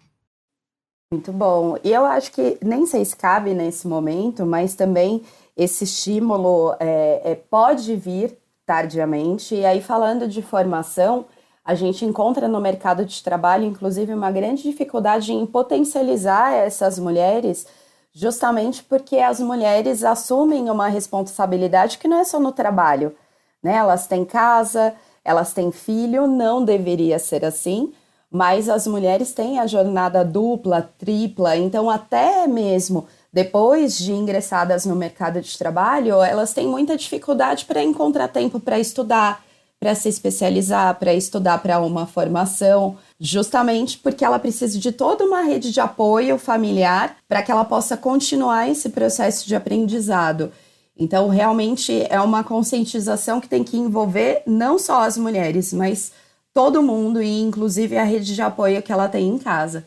Muito 1.12 1.32
bom. 1.32 1.76
E 1.84 1.92
eu 1.92 2.04
acho 2.04 2.32
que 2.32 2.58
nem 2.62 2.84
sei 2.84 3.04
se 3.04 3.16
cabe 3.16 3.54
nesse 3.54 3.86
momento, 3.86 4.44
mas 4.44 4.74
também 4.74 5.22
esse 5.56 5.84
estímulo 5.84 6.74
é, 6.80 7.20
é, 7.24 7.34
pode 7.36 7.94
vir 7.94 8.36
tardiamente. 8.66 9.54
E 9.54 9.64
aí, 9.64 9.80
falando 9.80 10.26
de 10.26 10.42
formação, 10.42 11.26
a 11.64 11.74
gente 11.76 12.04
encontra 12.04 12.48
no 12.48 12.60
mercado 12.60 13.04
de 13.04 13.22
trabalho, 13.22 13.64
inclusive, 13.64 14.12
uma 14.12 14.32
grande 14.32 14.64
dificuldade 14.64 15.32
em 15.32 15.46
potencializar 15.46 16.52
essas 16.52 16.98
mulheres, 16.98 17.66
justamente 18.12 18.82
porque 18.82 19.18
as 19.18 19.38
mulheres 19.38 20.02
assumem 20.02 20.68
uma 20.68 20.88
responsabilidade 20.88 21.98
que 21.98 22.08
não 22.08 22.18
é 22.18 22.24
só 22.24 22.40
no 22.40 22.50
trabalho, 22.50 23.14
né? 23.62 23.76
Elas 23.76 24.08
têm 24.08 24.24
casa, 24.24 24.92
elas 25.24 25.52
têm 25.52 25.70
filho, 25.70 26.26
não 26.26 26.64
deveria 26.64 27.18
ser 27.20 27.44
assim, 27.44 27.92
mas 28.30 28.68
as 28.68 28.86
mulheres 28.86 29.32
têm 29.32 29.58
a 29.58 29.66
jornada 29.66 30.24
dupla, 30.24 30.90
tripla, 30.98 31.56
então 31.56 31.88
até 31.88 32.46
mesmo 32.46 33.06
depois 33.36 33.98
de 33.98 34.12
ingressadas 34.12 34.86
no 34.86 34.96
mercado 34.96 35.42
de 35.42 35.58
trabalho, 35.58 36.22
elas 36.22 36.54
têm 36.54 36.66
muita 36.66 36.96
dificuldade 36.96 37.66
para 37.66 37.84
encontrar 37.84 38.28
tempo 38.28 38.58
para 38.58 38.78
estudar, 38.78 39.44
para 39.78 39.94
se 39.94 40.08
especializar, 40.08 40.98
para 40.98 41.12
estudar 41.12 41.58
para 41.58 41.78
uma 41.78 42.06
formação, 42.06 42.96
justamente 43.20 43.98
porque 43.98 44.24
ela 44.24 44.38
precisa 44.38 44.78
de 44.78 44.90
toda 44.90 45.22
uma 45.22 45.42
rede 45.42 45.70
de 45.70 45.80
apoio 45.80 46.38
familiar 46.38 47.18
para 47.28 47.42
que 47.42 47.52
ela 47.52 47.64
possa 47.64 47.94
continuar 47.94 48.70
esse 48.70 48.88
processo 48.88 49.46
de 49.46 49.54
aprendizado. 49.54 50.50
Então, 50.98 51.28
realmente 51.28 52.06
é 52.08 52.18
uma 52.22 52.42
conscientização 52.42 53.38
que 53.38 53.50
tem 53.50 53.62
que 53.62 53.76
envolver 53.76 54.42
não 54.46 54.78
só 54.78 55.02
as 55.02 55.18
mulheres, 55.18 55.74
mas 55.74 56.10
todo 56.56 56.82
mundo 56.82 57.22
e 57.22 57.42
inclusive 57.42 57.98
a 57.98 58.02
rede 58.02 58.34
de 58.34 58.40
apoio 58.40 58.82
que 58.82 58.90
ela 58.90 59.10
tem 59.10 59.28
em 59.28 59.36
casa. 59.36 59.86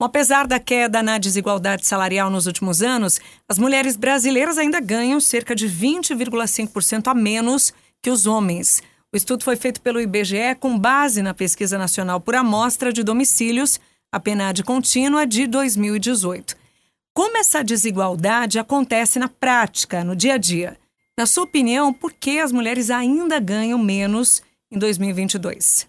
Apesar 0.00 0.46
da 0.46 0.58
queda 0.58 1.02
na 1.02 1.18
desigualdade 1.18 1.86
salarial 1.86 2.30
nos 2.30 2.46
últimos 2.46 2.80
anos, 2.80 3.20
as 3.46 3.58
mulheres 3.58 3.94
brasileiras 3.94 4.56
ainda 4.56 4.80
ganham 4.80 5.20
cerca 5.20 5.54
de 5.54 5.68
20,5% 5.68 7.08
a 7.08 7.14
menos 7.14 7.74
que 8.00 8.08
os 8.08 8.26
homens. 8.26 8.82
O 9.12 9.16
estudo 9.18 9.44
foi 9.44 9.54
feito 9.54 9.82
pelo 9.82 10.00
IBGE 10.00 10.54
com 10.58 10.78
base 10.78 11.20
na 11.20 11.34
Pesquisa 11.34 11.76
Nacional 11.76 12.18
por 12.22 12.34
Amostra 12.34 12.90
de 12.90 13.02
Domicílios, 13.02 13.78
a 14.10 14.18
PNAD 14.18 14.62
contínua 14.64 15.26
de 15.26 15.46
2018. 15.46 16.56
Como 17.12 17.36
essa 17.36 17.62
desigualdade 17.62 18.58
acontece 18.58 19.18
na 19.18 19.28
prática, 19.28 20.02
no 20.02 20.16
dia 20.16 20.34
a 20.34 20.38
dia? 20.38 20.78
Na 21.18 21.26
sua 21.26 21.44
opinião, 21.44 21.92
por 21.92 22.14
que 22.14 22.38
as 22.38 22.50
mulheres 22.50 22.88
ainda 22.88 23.38
ganham 23.38 23.78
menos 23.78 24.42
em 24.72 24.78
2022? 24.78 25.86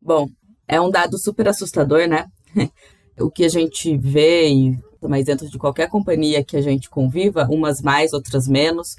Bom, 0.00 0.26
é 0.66 0.80
um 0.80 0.90
dado 0.90 1.18
super 1.18 1.46
assustador, 1.48 2.08
né? 2.08 2.26
o 3.20 3.30
que 3.30 3.44
a 3.44 3.48
gente 3.48 3.96
vê, 3.96 4.50
mas 5.02 5.26
dentro 5.26 5.48
de 5.48 5.58
qualquer 5.58 5.88
companhia 5.90 6.42
que 6.42 6.56
a 6.56 6.62
gente 6.62 6.88
conviva, 6.88 7.46
umas 7.50 7.82
mais, 7.82 8.14
outras 8.14 8.48
menos, 8.48 8.96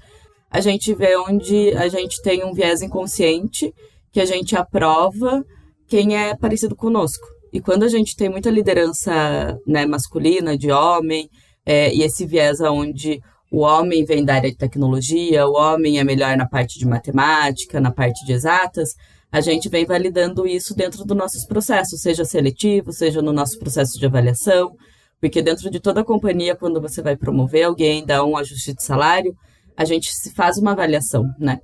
a 0.52 0.62
gente 0.62 0.94
vê 0.94 1.18
onde 1.18 1.72
a 1.76 1.88
gente 1.88 2.22
tem 2.22 2.46
um 2.46 2.54
viés 2.54 2.82
inconsciente 2.82 3.74
que 4.12 4.22
a 4.22 4.26
gente 4.26 4.56
aprova 4.56 5.44
quem 5.88 6.16
é 6.16 6.36
parecido 6.36 6.76
conosco. 6.76 7.28
E 7.52 7.60
quando 7.60 7.84
a 7.84 7.88
gente 7.88 8.16
tem 8.16 8.30
muita 8.30 8.52
liderança 8.52 9.60
né, 9.66 9.86
masculina, 9.86 10.58
de 10.58 10.72
homem, 10.72 11.30
é, 11.66 11.94
e 11.94 12.04
esse 12.04 12.26
viés 12.26 12.62
onde 12.62 13.20
o 13.52 13.60
homem 13.60 14.04
vem 14.04 14.24
da 14.26 14.36
área 14.36 14.52
de 14.52 14.58
tecnologia, 14.58 15.48
o 15.48 15.54
homem 15.54 16.00
é 16.00 16.04
melhor 16.04 16.36
na 16.36 16.48
parte 16.48 16.78
de 16.78 16.86
matemática, 16.86 17.80
na 17.80 17.92
parte 17.92 18.26
de 18.26 18.34
exatas, 18.34 18.94
a 19.32 19.42
gente 19.42 19.68
vem 19.70 19.86
validando 19.86 20.48
isso 20.48 20.76
dentro 20.76 21.04
dos 21.06 21.18
nossos 21.18 21.46
processos, 21.46 22.02
seja 22.02 22.24
seletivo, 22.24 22.94
seja 22.94 23.22
no 23.22 23.34
nosso 23.34 23.60
processo 23.60 24.00
de 24.00 24.06
avaliação, 24.06 24.72
porque 25.20 25.42
dentro 25.42 25.70
de 25.70 25.80
toda 25.80 26.02
a 26.02 26.06
companhia, 26.06 26.56
quando 26.56 26.82
você 26.82 27.02
vai 27.02 27.18
promover 27.18 27.64
alguém, 27.64 28.06
dá 28.06 28.24
um 28.24 28.38
ajuste 28.38 28.74
de 28.74 28.84
salário, 28.84 29.34
a 29.76 29.84
gente 29.84 30.10
se 30.12 30.34
faz 30.34 30.58
uma 30.58 30.72
avaliação, 30.72 31.24
né? 31.40 31.60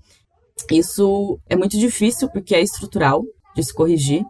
Isso 0.71 1.39
é 1.49 1.55
muito 1.55 1.77
difícil 1.77 2.29
porque 2.29 2.53
é 2.53 2.61
estrutural 2.61 3.23
de 3.55 3.63
se 3.63 3.73
corrigir, 3.73 4.23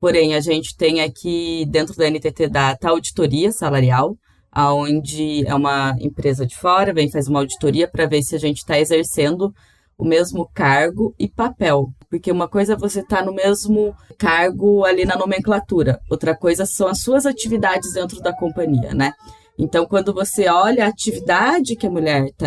porém 0.00 0.34
a 0.34 0.40
gente 0.40 0.76
tem 0.76 1.00
aqui 1.00 1.64
dentro 1.68 1.94
da 1.94 2.10
NTT 2.10 2.48
Data 2.48 2.88
auditoria 2.88 3.52
salarial, 3.52 4.16
aonde 4.52 5.46
é 5.46 5.54
uma 5.54 5.96
empresa 6.00 6.46
de 6.46 6.56
fora, 6.56 6.92
vem 6.92 7.10
faz 7.10 7.28
uma 7.28 7.40
auditoria 7.40 7.86
para 7.86 8.06
ver 8.06 8.22
se 8.22 8.34
a 8.34 8.38
gente 8.38 8.58
está 8.58 8.78
exercendo 8.78 9.54
o 9.96 10.04
mesmo 10.04 10.48
cargo 10.52 11.14
e 11.18 11.28
papel. 11.28 11.90
Porque 12.08 12.32
uma 12.32 12.48
coisa 12.48 12.72
é 12.72 12.76
você 12.76 13.00
estar 13.00 13.18
tá 13.18 13.24
no 13.24 13.32
mesmo 13.32 13.94
cargo 14.18 14.84
ali 14.84 15.04
na 15.04 15.16
nomenclatura, 15.16 16.00
outra 16.10 16.34
coisa 16.34 16.66
são 16.66 16.88
as 16.88 17.00
suas 17.00 17.26
atividades 17.26 17.92
dentro 17.92 18.20
da 18.20 18.32
companhia, 18.32 18.94
né? 18.94 19.12
Então, 19.58 19.84
quando 19.84 20.14
você 20.14 20.48
olha 20.48 20.86
a 20.86 20.88
atividade 20.88 21.76
que 21.76 21.86
a 21.86 21.90
mulher 21.90 22.24
está 22.24 22.46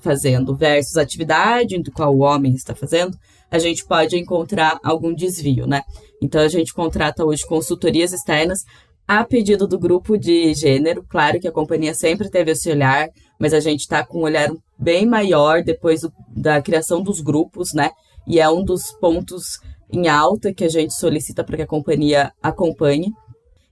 fazendo 0.00 0.54
versus 0.54 0.98
a 0.98 1.02
atividade 1.02 1.82
do 1.82 1.90
qual 1.90 2.14
o 2.14 2.20
homem 2.20 2.52
está 2.52 2.74
fazendo, 2.74 3.16
a 3.50 3.58
gente 3.58 3.84
pode 3.86 4.18
encontrar 4.18 4.78
algum 4.84 5.14
desvio, 5.14 5.66
né? 5.66 5.82
Então, 6.20 6.42
a 6.42 6.48
gente 6.48 6.74
contrata 6.74 7.24
hoje 7.24 7.46
consultorias 7.46 8.12
externas 8.12 8.66
a 9.10 9.24
pedido 9.24 9.66
do 9.66 9.76
grupo 9.76 10.16
de 10.16 10.54
gênero. 10.54 11.04
Claro 11.08 11.40
que 11.40 11.48
a 11.48 11.50
companhia 11.52 11.92
sempre 11.92 12.30
teve 12.30 12.52
esse 12.52 12.70
olhar, 12.70 13.08
mas 13.40 13.52
a 13.52 13.58
gente 13.58 13.80
está 13.80 14.06
com 14.06 14.20
um 14.20 14.22
olhar 14.22 14.48
bem 14.78 15.04
maior 15.04 15.64
depois 15.64 16.02
do, 16.02 16.12
da 16.28 16.62
criação 16.62 17.02
dos 17.02 17.20
grupos, 17.20 17.72
né? 17.72 17.90
E 18.24 18.38
é 18.38 18.48
um 18.48 18.64
dos 18.64 18.92
pontos 18.92 19.58
em 19.92 20.06
alta 20.06 20.54
que 20.54 20.62
a 20.62 20.68
gente 20.68 20.94
solicita 20.94 21.42
para 21.42 21.56
que 21.56 21.62
a 21.64 21.66
companhia 21.66 22.32
acompanhe. 22.40 23.12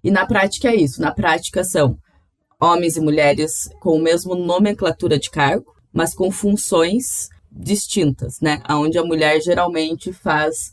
E 0.02 0.10
na 0.10 0.26
prática 0.26 0.70
é 0.70 0.74
isso. 0.74 1.00
Na 1.00 1.12
prática 1.12 1.62
são 1.62 1.96
homens 2.60 2.96
e 2.96 3.00
mulheres 3.00 3.70
com 3.78 3.92
o 3.92 4.02
mesmo 4.02 4.34
nomenclatura 4.34 5.20
de 5.20 5.30
cargo, 5.30 5.72
mas 5.92 6.16
com 6.16 6.32
funções 6.32 7.28
distintas, 7.48 8.40
né? 8.40 8.60
Onde 8.68 8.98
a 8.98 9.04
mulher 9.04 9.40
geralmente 9.40 10.12
faz 10.12 10.72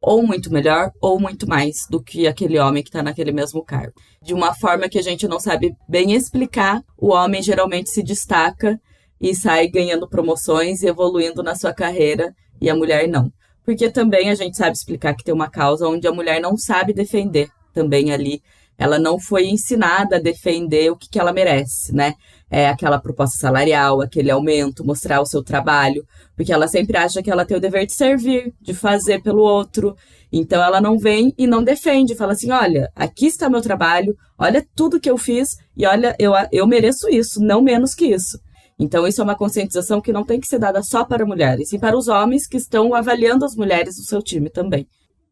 ou 0.00 0.22
muito 0.22 0.52
melhor 0.52 0.92
ou 1.00 1.18
muito 1.18 1.48
mais 1.48 1.86
do 1.90 2.02
que 2.02 2.26
aquele 2.26 2.58
homem 2.58 2.82
que 2.82 2.88
está 2.88 3.02
naquele 3.02 3.32
mesmo 3.32 3.64
cargo. 3.64 3.92
De 4.22 4.32
uma 4.32 4.54
forma 4.54 4.88
que 4.88 4.98
a 4.98 5.02
gente 5.02 5.26
não 5.26 5.40
sabe 5.40 5.74
bem 5.88 6.12
explicar, 6.12 6.82
o 6.96 7.08
homem 7.08 7.42
geralmente 7.42 7.90
se 7.90 8.02
destaca 8.02 8.80
e 9.20 9.34
sai 9.34 9.68
ganhando 9.68 10.08
promoções 10.08 10.82
e 10.82 10.86
evoluindo 10.86 11.42
na 11.42 11.54
sua 11.54 11.72
carreira 11.72 12.34
e 12.60 12.70
a 12.70 12.76
mulher 12.76 13.08
não. 13.08 13.32
Porque 13.64 13.90
também 13.90 14.30
a 14.30 14.34
gente 14.34 14.56
sabe 14.56 14.76
explicar 14.76 15.14
que 15.14 15.24
tem 15.24 15.34
uma 15.34 15.50
causa 15.50 15.88
onde 15.88 16.06
a 16.06 16.12
mulher 16.12 16.40
não 16.40 16.56
sabe 16.56 16.92
defender 16.92 17.50
também 17.74 18.12
ali. 18.12 18.40
Ela 18.78 18.98
não 18.98 19.18
foi 19.18 19.46
ensinada 19.46 20.16
a 20.16 20.20
defender 20.20 20.90
o 20.90 20.96
que, 20.96 21.08
que 21.10 21.18
ela 21.18 21.32
merece, 21.32 21.92
né? 21.92 22.14
É 22.50 22.68
aquela 22.68 22.98
proposta 22.98 23.36
salarial, 23.38 24.00
aquele 24.00 24.30
aumento, 24.30 24.84
mostrar 24.84 25.20
o 25.20 25.26
seu 25.26 25.42
trabalho, 25.42 26.04
porque 26.34 26.52
ela 26.52 26.66
sempre 26.66 26.96
acha 26.96 27.22
que 27.22 27.30
ela 27.30 27.44
tem 27.44 27.56
o 27.56 27.60
dever 27.60 27.86
de 27.86 27.92
servir, 27.92 28.54
de 28.60 28.72
fazer 28.72 29.22
pelo 29.22 29.42
outro. 29.42 29.94
Então 30.32 30.62
ela 30.62 30.80
não 30.80 30.98
vem 30.98 31.34
e 31.36 31.46
não 31.46 31.62
defende, 31.62 32.14
fala 32.14 32.32
assim: 32.32 32.50
olha, 32.50 32.90
aqui 32.94 33.26
está 33.26 33.50
meu 33.50 33.60
trabalho, 33.60 34.16
olha 34.38 34.66
tudo 34.74 35.00
que 35.00 35.10
eu 35.10 35.18
fiz 35.18 35.56
e 35.76 35.86
olha, 35.86 36.16
eu, 36.18 36.32
eu 36.50 36.66
mereço 36.66 37.08
isso, 37.08 37.40
não 37.40 37.60
menos 37.60 37.94
que 37.94 38.06
isso. 38.06 38.38
Então, 38.78 39.08
isso 39.08 39.20
é 39.20 39.24
uma 39.24 39.34
conscientização 39.34 40.00
que 40.00 40.12
não 40.12 40.24
tem 40.24 40.38
que 40.38 40.46
ser 40.46 40.60
dada 40.60 40.82
só 40.82 41.04
para 41.04 41.26
mulheres, 41.26 41.68
sim 41.68 41.78
para 41.78 41.98
os 41.98 42.06
homens 42.06 42.46
que 42.46 42.56
estão 42.56 42.94
avaliando 42.94 43.44
as 43.44 43.56
mulheres 43.56 43.96
do 43.96 44.02
seu 44.02 44.22
time 44.22 44.48
também. 44.48 44.86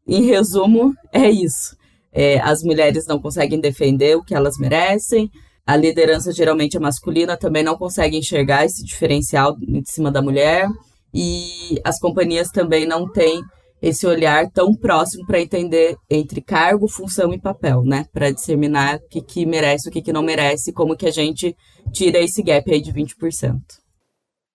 Em 0.06 0.22
resumo, 0.22 0.92
é 1.12 1.30
isso. 1.30 1.76
É, 2.12 2.40
as 2.40 2.62
mulheres 2.62 3.06
não 3.06 3.20
conseguem 3.20 3.60
defender 3.60 4.16
o 4.16 4.24
que 4.24 4.34
elas 4.34 4.58
merecem, 4.58 5.30
a 5.66 5.76
liderança 5.76 6.32
geralmente 6.32 6.76
é 6.76 6.80
masculina, 6.80 7.36
também 7.36 7.62
não 7.62 7.76
consegue 7.76 8.16
enxergar 8.16 8.64
esse 8.64 8.84
diferencial 8.84 9.56
em 9.60 9.84
cima 9.84 10.12
da 10.12 10.22
mulher, 10.22 10.68
e 11.12 11.80
as 11.82 11.98
companhias 11.98 12.50
também 12.50 12.86
não 12.86 13.10
têm 13.10 13.42
esse 13.80 14.06
olhar 14.06 14.50
tão 14.50 14.74
próximo 14.74 15.26
para 15.26 15.40
entender 15.40 15.96
entre 16.08 16.40
cargo, 16.40 16.88
função 16.88 17.32
e 17.32 17.40
papel, 17.40 17.82
né? 17.82 18.06
Para 18.12 18.30
disseminar 18.30 18.96
o 18.96 19.08
que, 19.08 19.20
que 19.20 19.46
merece, 19.46 19.88
o 19.88 19.92
que, 19.92 20.02
que 20.02 20.12
não 20.12 20.22
merece, 20.22 20.72
como 20.72 20.96
que 20.96 21.06
a 21.06 21.10
gente 21.10 21.56
tira 21.92 22.18
esse 22.18 22.42
gap 22.42 22.70
aí 22.70 22.80
de 22.80 22.92
20%. 22.92 23.60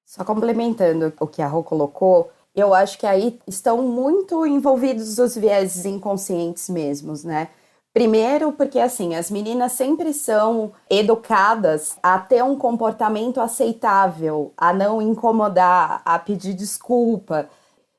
Só 0.06 0.24
complementando 0.24 1.13
o 1.20 1.27
que 1.27 1.41
a 1.41 1.48
Rô 1.48 1.63
colocou, 1.63 2.30
eu 2.56 2.74
acho 2.74 2.98
que 2.98 3.06
aí 3.06 3.39
estão 3.48 3.82
muito 3.82 4.46
envolvidos 4.46 5.18
os 5.18 5.36
vieses 5.36 5.86
inconscientes 5.86 6.68
mesmos, 6.70 7.24
né? 7.24 7.50
Primeiro, 7.94 8.54
porque 8.54 8.80
assim, 8.80 9.16
as 9.16 9.30
meninas 9.30 9.74
sempre 9.74 10.14
são 10.14 10.72
educadas 10.90 11.98
a 12.02 12.18
ter 12.18 12.42
um 12.42 12.58
comportamento 12.58 13.42
aceitável, 13.42 14.54
a 14.56 14.72
não 14.72 15.02
incomodar, 15.02 16.02
a 16.06 16.18
pedir 16.18 16.54
desculpa. 16.54 17.50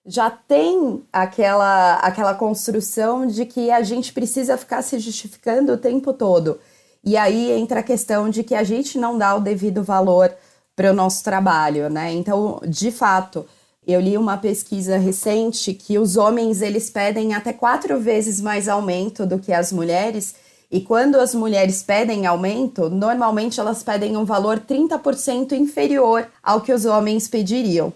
Já 0.06 0.30
tem 0.30 1.04
aquela, 1.12 1.96
aquela 1.96 2.34
construção 2.34 3.26
de 3.26 3.44
que 3.44 3.70
a 3.70 3.82
gente 3.82 4.14
precisa 4.14 4.56
ficar 4.56 4.80
se 4.82 4.98
justificando 4.98 5.72
o 5.74 5.78
tempo 5.78 6.12
todo. 6.14 6.58
E 7.04 7.16
aí 7.16 7.52
entra 7.52 7.80
a 7.80 7.82
questão 7.82 8.30
de 8.30 8.42
que 8.42 8.54
a 8.54 8.64
gente 8.64 8.96
não 8.98 9.18
dá 9.18 9.34
o 9.34 9.40
devido 9.40 9.82
valor 9.82 10.34
para 10.74 10.90
o 10.90 10.94
nosso 10.94 11.22
trabalho, 11.22 11.90
né? 11.90 12.12
Então, 12.12 12.60
de 12.66 12.90
fato, 12.90 13.46
eu 13.86 14.00
li 14.00 14.16
uma 14.16 14.36
pesquisa 14.36 14.96
recente 14.96 15.74
que 15.74 15.98
os 15.98 16.16
homens 16.16 16.62
eles 16.62 16.88
pedem 16.88 17.34
até 17.34 17.52
quatro 17.52 17.98
vezes 17.98 18.40
mais 18.40 18.68
aumento 18.68 19.26
do 19.26 19.38
que 19.38 19.52
as 19.52 19.72
mulheres. 19.72 20.36
E 20.70 20.80
quando 20.80 21.16
as 21.16 21.34
mulheres 21.34 21.82
pedem 21.82 22.24
aumento, 22.24 22.88
normalmente 22.88 23.58
elas 23.58 23.82
pedem 23.82 24.16
um 24.16 24.24
valor 24.24 24.60
30% 24.60 25.52
inferior 25.52 26.28
ao 26.42 26.60
que 26.60 26.72
os 26.72 26.84
homens 26.84 27.26
pediriam. 27.26 27.92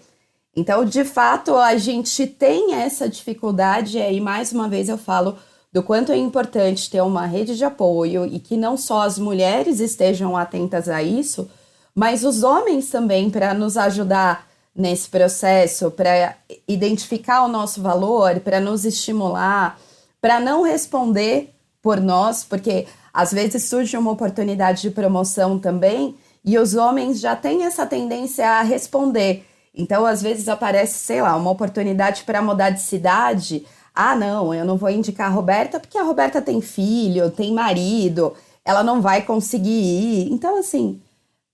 Então, 0.55 0.83
de 0.83 1.05
fato, 1.05 1.55
a 1.55 1.77
gente 1.77 2.27
tem 2.27 2.73
essa 2.73 3.07
dificuldade, 3.07 3.97
e 3.97 4.19
mais 4.19 4.51
uma 4.51 4.67
vez 4.67 4.89
eu 4.89 4.97
falo 4.97 5.37
do 5.71 5.83
quanto 5.83 6.11
é 6.11 6.17
importante 6.17 6.89
ter 6.89 7.01
uma 7.01 7.25
rede 7.25 7.55
de 7.55 7.63
apoio 7.63 8.25
e 8.25 8.39
que 8.39 8.57
não 8.57 8.75
só 8.75 9.03
as 9.03 9.19
mulheres 9.19 9.79
estejam 9.79 10.35
atentas 10.35 10.89
a 10.89 11.01
isso, 11.03 11.49
mas 11.93 12.23
os 12.23 12.43
homens 12.43 12.89
também 12.89 13.29
para 13.29 13.53
nos 13.53 13.77
ajudar 13.77 14.46
nesse 14.77 15.09
processo 15.09 15.89
para 15.89 16.35
identificar 16.67 17.43
o 17.43 17.47
nosso 17.47 17.81
valor, 17.81 18.39
para 18.41 18.59
nos 18.59 18.85
estimular, 18.85 19.79
para 20.21 20.39
não 20.39 20.61
responder 20.61 21.49
por 21.81 21.99
nós, 21.99 22.43
porque 22.43 22.85
às 23.11 23.33
vezes 23.33 23.63
surge 23.63 23.97
uma 23.97 24.11
oportunidade 24.11 24.83
de 24.83 24.91
promoção 24.91 25.57
também 25.57 26.15
e 26.45 26.59
os 26.59 26.75
homens 26.75 27.19
já 27.19 27.35
têm 27.35 27.63
essa 27.63 27.87
tendência 27.87 28.47
a 28.47 28.61
responder. 28.61 29.43
Então, 29.73 30.05
às 30.05 30.21
vezes 30.21 30.47
aparece, 30.47 30.99
sei 30.99 31.21
lá, 31.23 31.35
uma 31.35 31.49
oportunidade 31.49 32.23
para 32.23 32.41
mudar 32.41 32.69
de 32.69 32.81
cidade. 32.81 33.65
Ah, 33.95 34.15
não, 34.15 34.53
eu 34.53 34.63
não 34.63 34.77
vou 34.77 34.89
indicar 34.91 35.27
a 35.27 35.33
Roberta 35.33 35.79
porque 35.79 35.97
a 35.97 36.03
Roberta 36.03 36.39
tem 36.39 36.61
filho, 36.61 37.31
tem 37.31 37.51
marido, 37.51 38.33
ela 38.63 38.83
não 38.83 39.01
vai 39.01 39.23
conseguir 39.23 39.69
ir. 39.69 40.31
Então, 40.31 40.59
assim, 40.59 41.01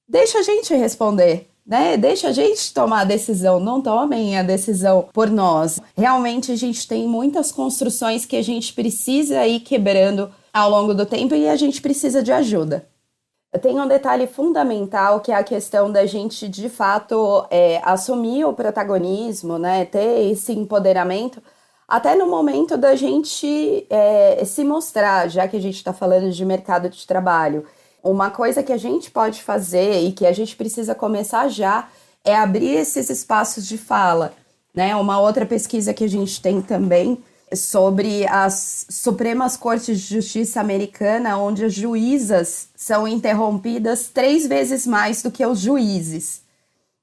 deixa 0.07 0.39
a 0.39 0.43
gente 0.43 0.73
responder 0.75 1.52
né? 1.65 1.95
Deixa 1.97 2.29
a 2.29 2.31
gente 2.31 2.73
tomar 2.73 3.01
a 3.01 3.05
decisão, 3.05 3.59
não 3.59 3.81
tomem 3.81 4.37
a 4.37 4.43
decisão 4.43 5.07
por 5.13 5.29
nós. 5.29 5.79
Realmente 5.95 6.51
a 6.51 6.55
gente 6.55 6.87
tem 6.87 7.07
muitas 7.07 7.51
construções 7.51 8.25
que 8.25 8.35
a 8.35 8.43
gente 8.43 8.73
precisa 8.73 9.47
ir 9.47 9.61
quebrando 9.61 10.31
ao 10.53 10.69
longo 10.69 10.93
do 10.93 11.05
tempo 11.05 11.33
e 11.33 11.47
a 11.47 11.55
gente 11.55 11.81
precisa 11.81 12.21
de 12.21 12.31
ajuda. 12.31 12.87
Tem 13.61 13.79
um 13.79 13.87
detalhe 13.87 14.25
fundamental 14.25 15.19
que 15.19 15.31
é 15.31 15.35
a 15.35 15.43
questão 15.43 15.91
da 15.91 16.05
gente 16.05 16.49
de 16.49 16.69
fato 16.69 17.45
é, 17.51 17.79
assumir 17.83 18.45
o 18.45 18.53
protagonismo, 18.53 19.59
né? 19.59 19.85
Ter 19.85 20.31
esse 20.31 20.51
empoderamento 20.53 21.41
até 21.87 22.15
no 22.15 22.25
momento 22.25 22.75
da 22.75 22.95
gente 22.95 23.85
é, 23.89 24.43
se 24.45 24.63
mostrar, 24.63 25.29
já 25.29 25.47
que 25.47 25.55
a 25.55 25.61
gente 25.61 25.75
está 25.75 25.93
falando 25.93 26.31
de 26.31 26.43
mercado 26.43 26.89
de 26.89 27.05
trabalho. 27.05 27.65
Uma 28.03 28.29
coisa 28.29 28.61
que 28.61 28.73
a 28.73 28.77
gente 28.77 29.09
pode 29.09 29.41
fazer 29.41 30.01
e 30.01 30.11
que 30.11 30.25
a 30.25 30.33
gente 30.33 30.57
precisa 30.57 30.93
começar 30.93 31.47
já 31.47 31.87
é 32.23 32.35
abrir 32.35 32.71
esses 32.71 33.09
espaços 33.09 33.65
de 33.65 33.77
fala. 33.77 34.33
Né? 34.75 34.93
Uma 34.95 35.19
outra 35.21 35.45
pesquisa 35.45 35.93
que 35.93 36.03
a 36.03 36.09
gente 36.09 36.41
tem 36.41 36.61
também 36.61 37.23
sobre 37.55 38.27
as 38.27 38.87
Supremas 38.89 39.55
Cortes 39.55 39.99
de 40.01 40.15
Justiça 40.15 40.59
Americana, 40.59 41.37
onde 41.37 41.63
as 41.63 41.73
juízas 41.73 42.67
são 42.75 43.07
interrompidas 43.07 44.09
três 44.13 44.47
vezes 44.47 44.85
mais 44.85 45.21
do 45.21 45.31
que 45.31 45.45
os 45.45 45.59
juízes. 45.59 46.41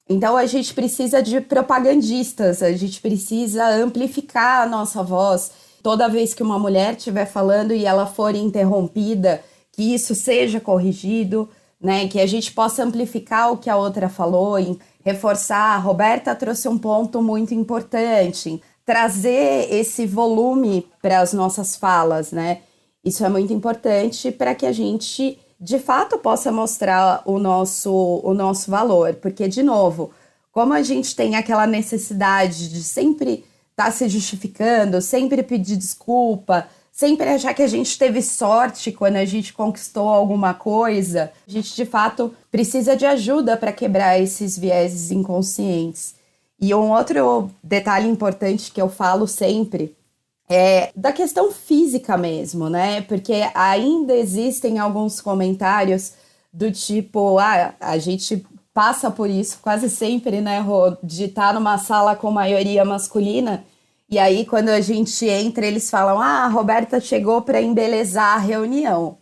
Então 0.08 0.36
a 0.36 0.44
gente 0.44 0.74
precisa 0.74 1.22
de 1.22 1.40
propagandistas, 1.40 2.62
a 2.62 2.72
gente 2.72 3.00
precisa 3.00 3.64
amplificar 3.68 4.62
a 4.62 4.66
nossa 4.66 5.02
voz. 5.02 5.52
Toda 5.82 6.08
vez 6.08 6.34
que 6.34 6.42
uma 6.42 6.58
mulher 6.58 6.94
estiver 6.94 7.26
falando 7.26 7.72
e 7.72 7.86
ela 7.86 8.06
for 8.06 8.34
interrompida, 8.34 9.42
que 9.80 9.94
isso 9.94 10.14
seja 10.14 10.60
corrigido, 10.60 11.48
né? 11.80 12.06
Que 12.06 12.20
a 12.20 12.26
gente 12.26 12.52
possa 12.52 12.84
amplificar 12.84 13.50
o 13.50 13.56
que 13.56 13.70
a 13.70 13.78
outra 13.78 14.10
falou 14.10 14.60
e 14.60 14.78
reforçar. 15.02 15.74
A 15.74 15.78
Roberta 15.78 16.34
trouxe 16.34 16.68
um 16.68 16.76
ponto 16.76 17.22
muito 17.22 17.54
importante, 17.54 18.60
trazer 18.84 19.72
esse 19.72 20.04
volume 20.04 20.86
para 21.00 21.20
as 21.20 21.32
nossas 21.32 21.76
falas, 21.76 22.30
né? 22.30 22.58
Isso 23.02 23.24
é 23.24 23.30
muito 23.30 23.54
importante 23.54 24.30
para 24.30 24.54
que 24.54 24.66
a 24.66 24.72
gente 24.72 25.38
de 25.58 25.78
fato 25.78 26.18
possa 26.18 26.52
mostrar 26.52 27.22
o 27.24 27.38
nosso, 27.38 28.20
o 28.22 28.34
nosso 28.34 28.70
valor, 28.70 29.14
porque 29.14 29.48
de 29.48 29.62
novo, 29.62 30.10
como 30.52 30.74
a 30.74 30.82
gente 30.82 31.16
tem 31.16 31.36
aquela 31.36 31.66
necessidade 31.66 32.68
de 32.68 32.82
sempre 32.82 33.46
estar 33.70 33.86
tá 33.86 33.90
se 33.90 34.06
justificando, 34.10 35.00
sempre 35.00 35.42
pedir 35.42 35.76
desculpa, 35.76 36.68
sempre 37.00 37.26
achar 37.30 37.54
que 37.54 37.62
a 37.62 37.66
gente 37.66 37.98
teve 37.98 38.20
sorte 38.20 38.92
quando 38.92 39.16
a 39.16 39.24
gente 39.24 39.54
conquistou 39.54 40.06
alguma 40.06 40.52
coisa. 40.52 41.32
A 41.48 41.50
gente, 41.50 41.74
de 41.74 41.86
fato, 41.86 42.34
precisa 42.50 42.94
de 42.94 43.06
ajuda 43.06 43.56
para 43.56 43.72
quebrar 43.72 44.20
esses 44.20 44.58
vieses 44.58 45.10
inconscientes. 45.10 46.14
E 46.60 46.74
um 46.74 46.92
outro 46.92 47.50
detalhe 47.64 48.06
importante 48.06 48.70
que 48.70 48.82
eu 48.82 48.90
falo 48.90 49.26
sempre 49.26 49.96
é 50.46 50.90
da 50.94 51.10
questão 51.10 51.50
física 51.50 52.18
mesmo, 52.18 52.68
né? 52.68 53.00
Porque 53.00 53.48
ainda 53.54 54.14
existem 54.14 54.78
alguns 54.78 55.22
comentários 55.22 56.12
do 56.52 56.70
tipo, 56.70 57.38
ah, 57.38 57.74
a 57.80 57.96
gente 57.96 58.44
passa 58.74 59.10
por 59.10 59.30
isso 59.30 59.58
quase 59.62 59.88
sempre, 59.88 60.42
né, 60.42 60.60
Rô, 60.60 60.94
de 61.02 61.24
estar 61.24 61.54
numa 61.54 61.78
sala 61.78 62.14
com 62.14 62.30
maioria 62.30 62.84
masculina 62.84 63.64
e 64.10 64.18
aí, 64.18 64.44
quando 64.44 64.70
a 64.70 64.80
gente 64.80 65.26
entra, 65.26 65.64
eles 65.64 65.88
falam: 65.88 66.20
Ah, 66.20 66.44
a 66.44 66.48
Roberta 66.48 66.98
chegou 66.98 67.42
para 67.42 67.62
embelezar 67.62 68.34
a 68.34 68.38
reunião. 68.38 69.18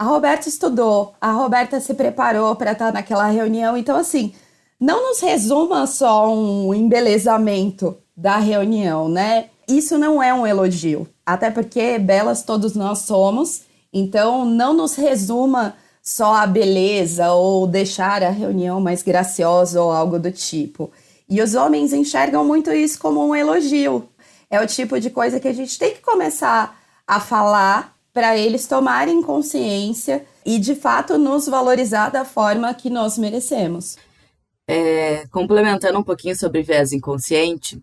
A 0.00 0.04
Roberta 0.04 0.48
estudou, 0.48 1.14
a 1.20 1.32
Roberta 1.32 1.80
se 1.80 1.94
preparou 1.94 2.54
para 2.56 2.72
estar 2.72 2.86
tá 2.86 2.92
naquela 2.92 3.26
reunião. 3.28 3.76
Então, 3.76 3.96
assim, 3.96 4.32
não 4.80 5.08
nos 5.08 5.20
resuma 5.20 5.86
só 5.86 6.32
um 6.32 6.72
embelezamento 6.74 7.96
da 8.16 8.38
reunião, 8.38 9.08
né? 9.08 9.46
Isso 9.68 9.98
não 9.98 10.22
é 10.22 10.32
um 10.32 10.46
elogio, 10.46 11.08
até 11.26 11.50
porque 11.50 11.98
belas 11.98 12.42
todos 12.42 12.74
nós 12.74 13.00
somos, 13.00 13.62
então 13.92 14.44
não 14.44 14.72
nos 14.72 14.94
resuma 14.94 15.74
só 16.02 16.36
a 16.36 16.46
beleza 16.46 17.32
ou 17.32 17.66
deixar 17.66 18.22
a 18.22 18.30
reunião 18.30 18.80
mais 18.80 19.02
graciosa 19.02 19.82
ou 19.82 19.92
algo 19.92 20.18
do 20.18 20.32
tipo. 20.32 20.90
E 21.28 21.42
os 21.42 21.54
homens 21.54 21.92
enxergam 21.92 22.44
muito 22.44 22.72
isso 22.72 22.98
como 22.98 23.26
um 23.26 23.34
elogio. 23.34 24.08
É 24.50 24.60
o 24.60 24.66
tipo 24.66 24.98
de 24.98 25.10
coisa 25.10 25.38
que 25.38 25.48
a 25.48 25.52
gente 25.52 25.78
tem 25.78 25.94
que 25.94 26.00
começar 26.00 26.78
a 27.06 27.20
falar 27.20 27.94
para 28.12 28.36
eles 28.36 28.66
tomarem 28.66 29.22
consciência 29.22 30.24
e 30.44 30.58
de 30.58 30.74
fato 30.74 31.18
nos 31.18 31.46
valorizar 31.46 32.08
da 32.08 32.24
forma 32.24 32.72
que 32.72 32.88
nós 32.88 33.18
merecemos. 33.18 33.96
É, 34.66 35.26
complementando 35.28 35.98
um 35.98 36.02
pouquinho 36.02 36.36
sobre 36.36 36.62
viés 36.62 36.92
inconsciente, 36.92 37.82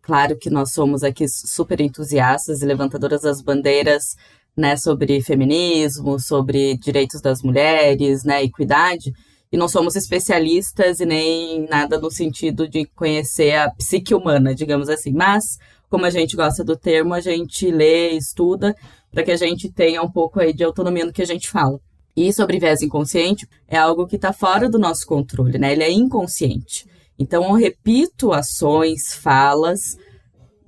claro 0.00 0.36
que 0.36 0.50
nós 0.50 0.72
somos 0.72 1.04
aqui 1.04 1.28
super 1.28 1.80
entusiastas 1.80 2.62
e 2.62 2.66
levantadoras 2.66 3.22
das 3.22 3.40
bandeiras 3.40 4.16
né, 4.56 4.76
sobre 4.76 5.20
feminismo, 5.20 6.18
sobre 6.18 6.76
direitos 6.76 7.20
das 7.20 7.42
mulheres, 7.42 8.24
né, 8.24 8.42
equidade, 8.42 9.12
e 9.54 9.56
não 9.56 9.68
somos 9.68 9.94
especialistas 9.94 10.98
e 10.98 11.06
nem 11.06 11.68
nada 11.68 11.96
no 11.96 12.10
sentido 12.10 12.66
de 12.66 12.86
conhecer 12.86 13.54
a 13.54 13.70
psique 13.70 14.12
humana, 14.12 14.52
digamos 14.52 14.88
assim. 14.88 15.12
Mas, 15.12 15.60
como 15.88 16.04
a 16.04 16.10
gente 16.10 16.34
gosta 16.34 16.64
do 16.64 16.76
termo, 16.76 17.14
a 17.14 17.20
gente 17.20 17.70
lê, 17.70 18.10
estuda, 18.16 18.74
para 19.12 19.22
que 19.22 19.30
a 19.30 19.36
gente 19.36 19.70
tenha 19.70 20.02
um 20.02 20.10
pouco 20.10 20.40
aí 20.40 20.52
de 20.52 20.64
autonomia 20.64 21.04
no 21.04 21.12
que 21.12 21.22
a 21.22 21.24
gente 21.24 21.48
fala. 21.48 21.78
E 22.16 22.32
sobre 22.32 22.58
viés 22.58 22.82
inconsciente, 22.82 23.46
é 23.68 23.76
algo 23.78 24.08
que 24.08 24.16
está 24.16 24.32
fora 24.32 24.68
do 24.68 24.76
nosso 24.76 25.06
controle, 25.06 25.56
né? 25.56 25.70
Ele 25.70 25.84
é 25.84 25.92
inconsciente. 25.92 26.84
Então, 27.16 27.44
eu 27.44 27.52
repito 27.52 28.32
ações, 28.32 29.14
falas 29.14 29.96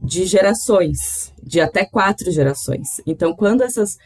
de 0.01 0.25
gerações, 0.27 1.33
de 1.43 1.61
até 1.61 1.85
quatro 1.85 2.31
gerações. 2.31 3.01
Então, 3.05 3.35
quando 3.35 3.65
essas 3.65 3.99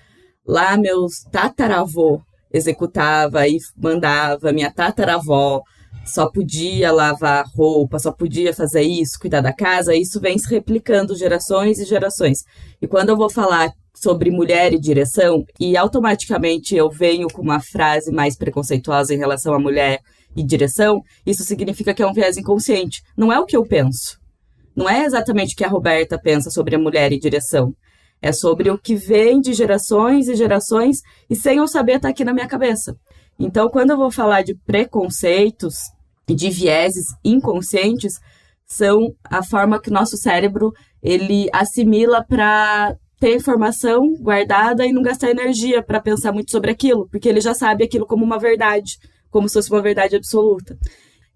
lá 0.47 0.75
meus 0.79 1.23
tataravô 1.31 2.23
executava 2.53 3.47
e 3.47 3.59
mandava. 3.77 4.53
Minha 4.53 4.71
tataravó 4.71 5.63
só 6.05 6.29
podia 6.29 6.93
lavar 6.93 7.45
roupa, 7.55 7.99
só 7.99 8.13
podia 8.13 8.53
fazer 8.53 8.83
isso, 8.83 9.19
cuidar 9.19 9.41
da 9.41 9.53
casa. 9.53 9.95
Isso 9.95 10.21
vem 10.21 10.39
se 10.39 10.49
replicando 10.49 11.17
gerações 11.17 11.79
e 11.79 11.85
gerações. 11.85 12.45
E 12.81 12.87
quando 12.87 13.11
eu 13.11 13.17
vou 13.17 13.31
falar 13.31 13.73
sobre 13.95 14.31
mulher 14.31 14.73
e 14.73 14.79
direção, 14.79 15.45
e 15.59 15.77
automaticamente 15.77 16.75
eu 16.75 16.91
venho 16.91 17.29
com 17.29 17.43
uma 17.43 17.61
frase 17.61 18.11
mais 18.11 18.37
preconceituosa 18.37 19.15
em 19.15 19.19
relação 19.19 19.53
à 19.55 19.59
mulher 19.59 20.01
e 20.35 20.43
direção, 20.43 21.03
isso 21.27 21.45
significa 21.45 21.93
que 21.93 22.03
é 22.03 22.07
um 22.07 22.13
viés 22.13 22.37
inconsciente. 22.37 23.03
Não 23.17 23.33
é 23.33 23.39
o 23.39 23.45
que 23.45 23.57
eu 23.57 23.65
penso. 23.65 24.19
Não 24.75 24.89
é 24.89 25.05
exatamente 25.05 25.55
o 25.55 25.57
que 25.57 25.65
a 25.65 25.69
Roberta 25.69 26.19
pensa 26.19 26.51
sobre 26.51 26.77
a 26.77 26.79
mulher 26.79 27.13
e 27.13 27.19
direção 27.19 27.75
É 28.23 28.33
sobre 28.33 28.71
o 28.71 28.79
que 28.79 28.95
vem 28.95 29.41
de 29.41 29.53
gerações 29.55 30.29
e 30.29 30.35
gerações 30.35 31.01
e 31.29 31.35
sem 31.35 31.59
eu 31.59 31.67
saber 31.67 32.01
tá 32.01 32.09
aqui 32.09 32.25
na 32.25 32.35
minha 32.35 32.47
cabeça. 32.47 32.97
Então, 33.39 33.69
quando 33.71 33.91
eu 33.91 33.97
vou 33.97 34.11
falar 34.11 34.43
de 34.43 34.55
preconceitos 34.55 35.77
e 36.29 36.35
de 36.35 36.51
vieses 36.51 37.07
inconscientes, 37.25 38.21
são 38.67 39.15
a 39.25 39.43
forma 39.43 39.81
que 39.81 39.89
o 39.89 39.93
nosso 39.93 40.17
cérebro 40.17 40.73
ele 41.03 41.49
assimila 41.53 42.23
para 42.23 42.95
ter 43.19 43.37
informação 43.37 44.15
guardada 44.21 44.87
e 44.87 44.93
não 44.93 45.03
gastar 45.03 45.31
energia 45.31 45.83
para 45.83 46.01
pensar 46.01 46.33
muito 46.33 46.51
sobre 46.51 46.71
aquilo, 46.71 47.09
porque 47.11 47.29
ele 47.29 47.41
já 47.41 47.53
sabe 47.53 47.85
aquilo 47.85 48.07
como 48.07 48.25
uma 48.25 48.39
verdade, 48.39 48.99
como 49.31 49.49
se 49.49 49.55
fosse 49.55 49.71
uma 49.71 49.83
verdade 49.83 50.17
absoluta. 50.17 50.79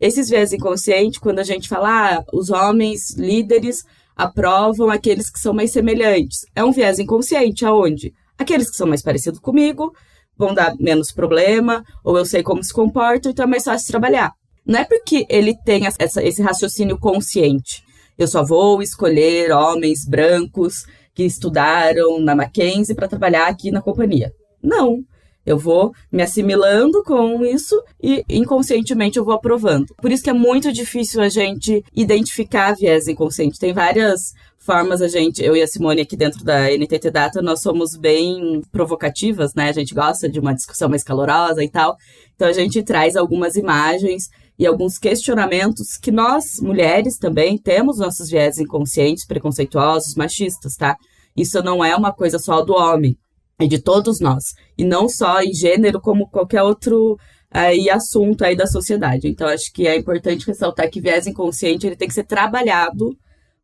Esses 0.01 0.29
viés 0.29 0.53
inconscientes, 0.53 1.19
quando 1.19 1.39
a 1.39 1.45
gente 1.45 1.69
fala, 1.69 2.17
ah, 2.19 2.25
os 2.33 2.51
homens 2.51 3.15
líderes 3.17 3.85
aprovam 4.17 4.91
aqueles 4.91 5.31
que 5.31 5.39
são 5.39 5.53
mais 5.53 5.73
semelhantes, 5.73 6.47
é 6.55 6.65
um 6.65 6.73
viés 6.73 6.99
inconsciente 6.99 7.65
aonde? 7.65 8.13
Aqueles 8.39 8.71
que 8.71 8.77
são 8.77 8.87
mais 8.87 9.03
parecidos 9.03 9.41
comigo 9.41 9.93
vão 10.37 10.53
dar 10.53 10.75
menos 10.79 11.13
problema, 11.13 11.85
ou 12.03 12.19
eu 12.19 12.25
sei 12.25 12.43
como 12.43 12.63
se 12.63 12.73
comportam, 12.73 13.31
então 13.31 13.45
é 13.45 13.49
mais 13.49 13.65
fácil 13.65 13.87
trabalhar. 13.89 14.33
Não 14.67 14.81
é 14.81 14.85
porque 14.85 15.27
ele 15.29 15.55
tem 15.65 15.87
essa, 15.87 16.23
esse 16.23 16.43
raciocínio 16.43 16.99
consciente. 16.99 17.85
Eu 18.17 18.27
só 18.27 18.45
vou 18.45 18.83
escolher 18.83 19.53
homens 19.53 20.05
brancos 20.05 20.85
que 21.15 21.25
estudaram 21.25 22.21
na 22.21 22.35
Mackenzie 22.35 22.95
para 22.95 23.09
trabalhar 23.09 23.47
aqui 23.47 23.71
na 23.71 23.83
companhia. 23.83 24.33
Não. 24.63 25.05
Eu 25.45 25.59
vou 25.59 25.93
me 26.11 26.23
assimilando 26.23 27.03
com 27.03 27.45
isso 27.45 27.81
e 28.03 28.25
inconscientemente 28.29 29.19
eu 29.19 29.25
vou 29.25 29.35
aprovando. 29.35 29.95
Por 29.97 30.11
isso 30.11 30.23
que 30.23 30.31
é 30.31 30.35
muito 30.35 30.73
difícil 30.73 31.21
a 31.21 31.29
gente 31.29 31.85
identificar 31.95 32.75
viés 32.75 33.09
inconsciente. 33.09 33.59
Tem 33.59 33.73
várias 33.73 34.33
formas 34.59 35.03
a 35.03 35.09
gente, 35.09 35.45
eu 35.45 35.55
e 35.55 35.63
a 35.63 35.67
Simone 35.67 36.01
aqui 36.01 36.17
dentro 36.17 36.43
da 36.43 36.71
NTT 36.71 37.11
Data, 37.11 37.43
nós 37.43 37.61
somos 37.61 37.97
bem 37.97 38.63
provocativas, 38.73 39.55
né? 39.55 39.69
A 39.69 39.73
gente 39.73 39.95
gosta 39.95 40.27
de 40.27 40.41
uma 40.41 40.55
discussão 40.55 40.89
mais 40.89 41.05
calorosa 41.05 41.63
e 41.63 41.69
tal. 41.69 41.97
Então 42.35 42.49
a 42.49 42.53
gente 42.53 42.83
traz 42.83 43.15
algumas 43.15 43.57
imagens 43.57 44.31
e 44.59 44.67
alguns 44.67 44.99
questionamentos 44.99 45.99
que 45.99 46.11
nós, 46.11 46.61
mulheres, 46.63 47.19
também 47.19 47.59
temos 47.59 47.99
nossos 47.99 48.31
viés 48.31 48.59
inconscientes, 48.59 49.27
preconceituosos, 49.27 50.15
machistas, 50.15 50.77
tá? 50.77 50.97
Isso 51.37 51.63
não 51.63 51.85
é 51.85 51.95
uma 51.95 52.13
coisa 52.13 52.39
só 52.39 52.63
do 52.63 52.73
homem, 52.73 53.19
é 53.59 53.67
de 53.67 53.81
todos 53.81 54.21
nós. 54.21 54.55
E 54.77 54.85
não 54.85 55.09
só 55.09 55.41
em 55.41 55.53
gênero, 55.53 56.01
como 56.01 56.29
qualquer 56.29 56.63
outro 56.63 57.17
aí, 57.51 57.89
assunto 57.89 58.45
aí 58.45 58.57
da 58.57 58.67
sociedade. 58.67 59.29
Então, 59.29 59.47
acho 59.47 59.73
que 59.73 59.87
é 59.87 59.97
importante 59.97 60.47
ressaltar 60.47 60.91
que 60.91 61.01
viés 61.01 61.27
inconsciente 61.27 61.87
ele 61.87 61.97
tem 61.97 62.09
que 62.09 62.15
ser 62.15 62.25
trabalhado 62.25 63.17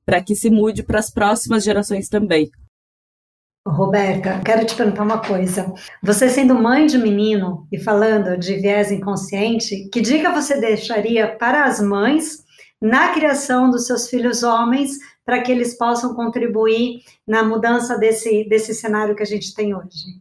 para 0.07 0.23
que 0.23 0.35
se 0.35 0.51
mude 0.51 0.83
para 0.83 0.99
as 0.99 1.11
próximas 1.11 1.65
gerações 1.65 2.09
também. 2.09 2.51
Roberta, 3.67 4.41
quero 4.45 4.65
te 4.65 4.75
perguntar 4.75 5.03
uma 5.03 5.19
coisa. 5.19 5.73
Você 6.03 6.29
sendo 6.31 6.55
mãe 6.55 6.87
de 6.87 6.97
menino 6.97 7.67
e 7.71 7.79
falando 7.79 8.39
de 8.39 8.57
viés 8.57 8.91
inconsciente, 8.91 9.89
que 9.93 10.01
dica 10.01 10.33
você 10.33 10.59
deixaria 10.59 11.37
para 11.37 11.65
as 11.65 11.81
mães 11.81 12.43
na 12.81 13.13
criação 13.13 13.71
dos 13.71 13.87
seus 13.87 14.09
filhos 14.09 14.43
homens 14.43 14.93
para 15.25 15.43
que 15.43 15.53
eles 15.53 15.77
possam 15.77 16.15
contribuir 16.15 17.03
na 17.27 17.43
mudança 17.43 17.97
desse, 17.99 18.45
desse 18.49 18.75
cenário 18.75 19.15
que 19.15 19.23
a 19.23 19.27
gente 19.27 19.55
tem 19.55 19.75
hoje? 19.75 20.21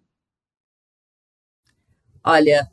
Olha, 2.23 2.67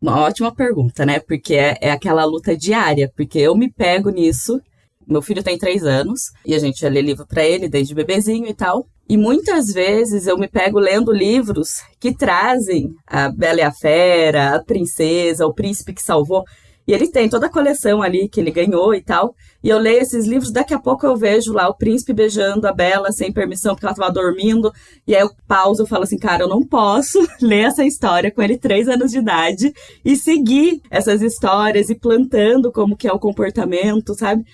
uma 0.00 0.20
ótima 0.20 0.54
pergunta, 0.54 1.06
né? 1.06 1.20
Porque 1.20 1.54
é, 1.54 1.76
é 1.80 1.90
aquela 1.90 2.24
luta 2.24 2.56
diária, 2.56 3.12
porque 3.16 3.38
eu 3.38 3.56
me 3.56 3.70
pego 3.70 4.10
nisso. 4.10 4.60
Meu 5.06 5.22
filho 5.22 5.42
tem 5.42 5.56
três 5.56 5.84
anos 5.84 6.32
e 6.44 6.54
a 6.54 6.58
gente 6.58 6.80
já 6.80 6.88
lê 6.88 7.00
livro 7.00 7.26
para 7.26 7.44
ele 7.44 7.68
desde 7.68 7.94
bebezinho 7.94 8.46
e 8.46 8.54
tal. 8.54 8.86
E 9.08 9.16
muitas 9.16 9.72
vezes 9.72 10.26
eu 10.26 10.36
me 10.36 10.48
pego 10.48 10.80
lendo 10.80 11.12
livros 11.12 11.80
que 12.00 12.12
trazem 12.12 12.92
a 13.06 13.28
Bela 13.28 13.60
e 13.60 13.62
a 13.62 13.70
Fera, 13.70 14.56
a 14.56 14.64
Princesa, 14.64 15.46
o 15.46 15.54
Príncipe 15.54 15.94
que 15.94 16.02
Salvou. 16.02 16.44
E 16.86 16.92
ele 16.92 17.08
tem 17.08 17.28
toda 17.28 17.46
a 17.46 17.50
coleção 17.50 18.00
ali 18.00 18.28
que 18.28 18.40
ele 18.40 18.50
ganhou 18.50 18.94
e 18.94 19.02
tal. 19.02 19.34
E 19.62 19.68
eu 19.68 19.78
leio 19.78 20.00
esses 20.00 20.26
livros, 20.26 20.52
daqui 20.52 20.72
a 20.72 20.78
pouco 20.78 21.04
eu 21.04 21.16
vejo 21.16 21.52
lá 21.52 21.68
o 21.68 21.74
príncipe 21.74 22.12
beijando 22.12 22.68
a 22.68 22.72
Bela 22.72 23.10
sem 23.10 23.32
permissão 23.32 23.74
porque 23.74 23.86
ela 23.86 23.92
estava 23.92 24.12
dormindo. 24.12 24.72
E 25.06 25.14
aí 25.14 25.22
eu 25.22 25.30
pauso 25.48 25.82
e 25.82 25.88
falo 25.88 26.04
assim, 26.04 26.18
cara, 26.18 26.44
eu 26.44 26.48
não 26.48 26.62
posso 26.62 27.18
ler 27.42 27.64
essa 27.64 27.84
história 27.84 28.30
com 28.30 28.40
ele 28.40 28.56
três 28.56 28.88
anos 28.88 29.10
de 29.10 29.18
idade 29.18 29.72
e 30.04 30.14
seguir 30.16 30.80
essas 30.90 31.22
histórias 31.22 31.90
e 31.90 31.94
plantando 31.94 32.70
como 32.70 32.96
que 32.96 33.08
é 33.08 33.12
o 33.12 33.18
comportamento, 33.18 34.14
sabe? 34.14 34.44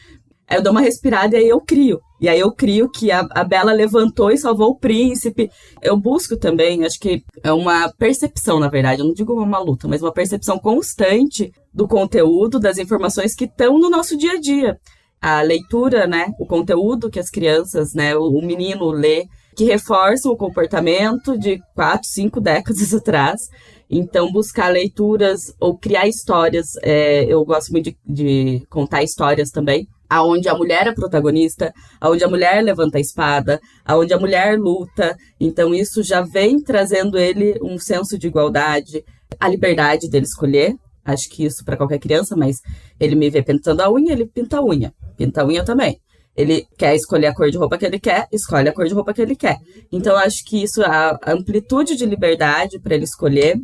Aí 0.49 0.57
eu 0.57 0.63
dou 0.63 0.73
uma 0.73 0.81
respirada 0.81 1.37
e 1.37 1.41
aí 1.41 1.49
eu 1.49 1.61
crio. 1.61 2.01
E 2.23 2.29
aí 2.29 2.39
eu 2.39 2.53
crio 2.53 2.89
que 2.89 3.11
a, 3.11 3.27
a 3.33 3.43
Bela 3.43 3.73
levantou 3.73 4.31
e 4.31 4.39
salvou 4.39 4.71
o 4.71 4.79
príncipe. 4.79 5.51
Eu 5.83 5.97
busco 5.97 6.37
também, 6.37 6.85
acho 6.85 7.01
que 7.01 7.25
é 7.43 7.53
uma 7.53 7.93
percepção, 7.99 8.61
na 8.61 8.69
verdade, 8.69 9.01
eu 9.01 9.07
não 9.07 9.13
digo 9.13 9.35
uma 9.35 9.59
luta, 9.59 9.89
mas 9.89 10.03
uma 10.03 10.13
percepção 10.13 10.57
constante 10.57 11.51
do 11.75 11.89
conteúdo, 11.89 12.61
das 12.61 12.79
informações 12.79 13.35
que 13.35 13.47
estão 13.47 13.77
no 13.77 13.91
nosso 13.91 14.17
dia 14.17 14.35
a 14.35 14.41
dia. 14.41 14.79
A 15.21 15.43
leitura, 15.43 16.07
né, 16.07 16.33
o 16.39 16.47
conteúdo 16.47 17.11
que 17.11 17.19
as 17.19 17.29
crianças, 17.29 17.93
né, 17.93 18.17
o, 18.17 18.29
o 18.29 18.41
menino 18.41 18.93
lê, 18.93 19.27
que 19.57 19.65
reforçam 19.65 20.31
o 20.31 20.37
comportamento 20.37 21.37
de 21.37 21.61
quatro, 21.75 22.09
cinco 22.09 22.41
décadas 22.41 22.95
atrás. 22.95 23.49
Então, 23.91 24.31
buscar 24.31 24.69
leituras 24.69 25.53
ou 25.61 25.77
criar 25.77 26.07
histórias. 26.07 26.77
É, 26.83 27.25
eu 27.25 27.45
gosto 27.45 27.73
muito 27.73 27.91
de, 27.91 27.97
de 28.07 28.67
contar 28.71 29.03
histórias 29.03 29.51
também 29.51 29.89
aonde 30.13 30.47
a 30.47 30.55
mulher 30.55 30.87
é 30.87 30.93
protagonista, 30.93 31.73
aonde 31.99 32.23
a 32.23 32.29
mulher 32.29 32.63
levanta 32.63 32.99
a 32.99 33.01
espada, 33.01 33.59
aonde 33.83 34.13
a 34.13 34.19
mulher 34.19 34.59
luta. 34.59 35.17
Então 35.41 35.75
isso 35.75 36.03
já 36.03 36.21
vem 36.21 36.61
trazendo 36.61 37.19
ele 37.19 37.59
um 37.63 37.79
senso 37.79 38.19
de 38.19 38.27
igualdade, 38.27 39.03
a 39.41 39.49
liberdade 39.49 40.11
dele 40.11 40.27
escolher. 40.27 40.77
Acho 41.03 41.31
que 41.31 41.47
isso 41.47 41.65
para 41.65 41.79
qualquer 41.79 41.99
criança, 41.99 42.37
mas 42.37 42.61
ele 43.01 43.15
me 43.15 43.31
vê 43.31 43.43
pintando 43.43 43.83
a 43.83 43.91
unha, 43.91 44.13
ele 44.13 44.27
pinta 44.27 44.59
a 44.59 44.63
unha. 44.63 44.93
Pinta 45.17 45.41
a 45.41 45.47
unha 45.47 45.65
também. 45.65 45.99
Ele 46.37 46.67
quer 46.77 46.95
escolher 46.95 47.29
a 47.29 47.35
cor 47.35 47.51
de 47.51 47.57
roupa 47.57 47.79
que 47.79 47.87
ele 47.87 47.99
quer, 47.99 48.29
escolhe 48.31 48.69
a 48.69 48.73
cor 48.73 48.87
de 48.87 48.93
roupa 48.93 49.15
que 49.15 49.23
ele 49.23 49.35
quer. 49.35 49.57
Então, 49.91 50.15
acho 50.17 50.45
que 50.45 50.63
isso, 50.63 50.83
a 50.83 51.19
amplitude 51.27 51.97
de 51.97 52.05
liberdade 52.05 52.79
para 52.79 52.95
ele 52.95 53.05
escolher, 53.05 53.59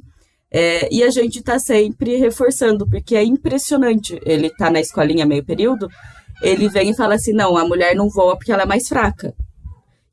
é, 0.50 0.88
e 0.92 1.02
a 1.02 1.10
gente 1.10 1.40
está 1.40 1.58
sempre 1.58 2.16
reforçando, 2.16 2.86
porque 2.88 3.16
é 3.16 3.22
impressionante. 3.22 4.18
Ele 4.24 4.48
tá 4.50 4.70
na 4.70 4.80
escolinha 4.80 5.26
meio 5.26 5.44
período 5.44 5.88
ele 6.42 6.68
vem 6.68 6.90
e 6.90 6.96
fala 6.96 7.14
assim: 7.14 7.32
não, 7.32 7.56
a 7.56 7.64
mulher 7.64 7.94
não 7.94 8.08
voa 8.08 8.36
porque 8.36 8.52
ela 8.52 8.62
é 8.62 8.66
mais 8.66 8.88
fraca. 8.88 9.34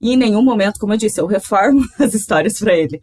E 0.02 0.12
em 0.14 0.18
nenhum 0.18 0.44
momento, 0.44 0.80
como 0.80 0.94
eu 0.94 0.98
disse, 0.98 1.20
eu 1.20 1.26
reformo 1.26 1.84
as 1.98 2.14
histórias 2.14 2.60
para 2.60 2.76
ele. 2.76 3.02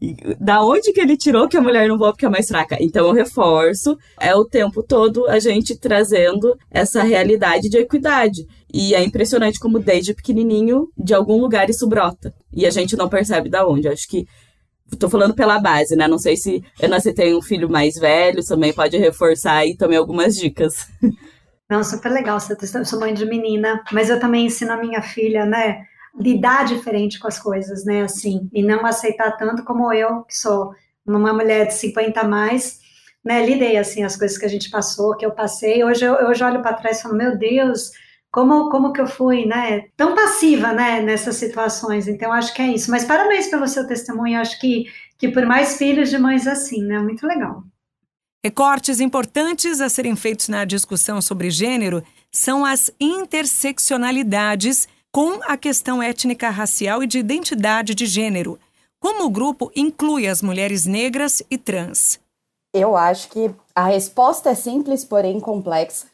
E 0.00 0.14
da 0.38 0.62
onde 0.62 0.92
que 0.92 1.00
ele 1.00 1.16
tirou 1.16 1.48
que 1.48 1.56
a 1.56 1.62
mulher 1.62 1.88
não 1.88 1.96
voa 1.96 2.12
porque 2.12 2.26
é 2.26 2.28
mais 2.28 2.48
fraca? 2.48 2.76
Então 2.80 3.06
eu 3.06 3.12
reforço, 3.12 3.96
é 4.20 4.34
o 4.34 4.44
tempo 4.44 4.82
todo 4.82 5.26
a 5.28 5.38
gente 5.38 5.78
trazendo 5.78 6.54
essa 6.70 7.02
realidade 7.02 7.68
de 7.68 7.78
equidade. 7.78 8.46
E 8.72 8.94
é 8.94 9.02
impressionante 9.02 9.60
como 9.60 9.78
desde 9.78 10.14
pequenininho, 10.14 10.88
de 10.98 11.14
algum 11.14 11.40
lugar 11.40 11.70
isso 11.70 11.86
brota. 11.86 12.34
E 12.52 12.66
a 12.66 12.70
gente 12.70 12.96
não 12.96 13.08
percebe 13.08 13.48
da 13.48 13.66
onde. 13.66 13.88
Acho 13.88 14.08
que 14.08 14.26
Tô 14.98 15.08
falando 15.08 15.34
pela 15.34 15.58
base, 15.58 15.96
né? 15.96 16.06
Não 16.06 16.18
sei 16.18 16.36
se 16.36 16.62
eu 16.78 16.88
nasci 16.88 17.14
tem 17.14 17.34
um 17.34 17.40
filho 17.40 17.68
mais 17.68 17.94
velho, 17.96 18.44
também 18.44 18.74
pode 18.74 18.96
reforçar 18.98 19.54
aí 19.54 19.74
também 19.74 19.96
algumas 19.96 20.36
dicas. 20.36 20.86
Não, 21.72 21.82
super 21.82 22.12
legal. 22.12 22.36
Eu 22.74 22.84
sou 22.84 23.00
mãe 23.00 23.14
de 23.14 23.24
menina, 23.24 23.82
mas 23.92 24.10
eu 24.10 24.20
também 24.20 24.44
ensino 24.44 24.72
a 24.72 24.76
minha 24.76 25.00
filha, 25.00 25.46
né? 25.46 25.86
Lidar 26.20 26.66
diferente 26.66 27.18
com 27.18 27.26
as 27.26 27.38
coisas, 27.38 27.82
né? 27.86 28.02
Assim, 28.02 28.46
e 28.52 28.62
não 28.62 28.84
aceitar 28.84 29.38
tanto 29.38 29.64
como 29.64 29.90
eu, 29.90 30.22
que 30.24 30.36
sou 30.36 30.74
uma 31.06 31.32
mulher 31.32 31.68
de 31.68 31.72
50 31.72 32.20
a 32.20 32.28
mais, 32.28 32.78
né? 33.24 33.46
Lidei, 33.46 33.78
assim, 33.78 34.04
as 34.04 34.18
coisas 34.18 34.36
que 34.36 34.44
a 34.44 34.48
gente 34.50 34.68
passou, 34.68 35.16
que 35.16 35.24
eu 35.24 35.30
passei. 35.30 35.82
Hoje 35.82 36.04
eu, 36.04 36.12
hoje 36.12 36.44
olho 36.44 36.60
para 36.60 36.74
trás 36.74 36.98
e 36.98 37.02
falo, 37.04 37.16
meu 37.16 37.38
Deus, 37.38 37.90
como, 38.30 38.68
como 38.68 38.92
que 38.92 39.00
eu 39.00 39.06
fui, 39.06 39.46
né? 39.46 39.86
Tão 39.96 40.14
passiva, 40.14 40.74
né? 40.74 41.00
Nessas 41.00 41.36
situações. 41.36 42.06
Então, 42.06 42.30
acho 42.34 42.52
que 42.52 42.60
é 42.60 42.66
isso. 42.66 42.90
Mas 42.90 43.06
parabéns 43.06 43.48
pelo 43.48 43.66
seu 43.66 43.86
testemunho. 43.86 44.38
Acho 44.38 44.60
que, 44.60 44.84
que 45.16 45.28
por 45.28 45.46
mais 45.46 45.78
filhos 45.78 46.10
de 46.10 46.18
mães 46.18 46.46
assim, 46.46 46.82
né? 46.82 46.98
Muito 46.98 47.26
legal. 47.26 47.64
Recortes 48.44 48.98
importantes 48.98 49.80
a 49.80 49.88
serem 49.88 50.16
feitos 50.16 50.48
na 50.48 50.64
discussão 50.64 51.22
sobre 51.22 51.48
gênero 51.48 52.02
são 52.28 52.64
as 52.64 52.90
interseccionalidades 52.98 54.88
com 55.12 55.38
a 55.44 55.56
questão 55.56 56.02
étnica, 56.02 56.50
racial 56.50 57.04
e 57.04 57.06
de 57.06 57.20
identidade 57.20 57.94
de 57.94 58.04
gênero. 58.04 58.58
Como 58.98 59.26
o 59.26 59.30
grupo 59.30 59.70
inclui 59.76 60.26
as 60.26 60.42
mulheres 60.42 60.86
negras 60.86 61.40
e 61.48 61.56
trans? 61.56 62.18
Eu 62.74 62.96
acho 62.96 63.28
que 63.28 63.54
a 63.76 63.84
resposta 63.84 64.50
é 64.50 64.56
simples, 64.56 65.04
porém 65.04 65.38
complexa, 65.38 66.08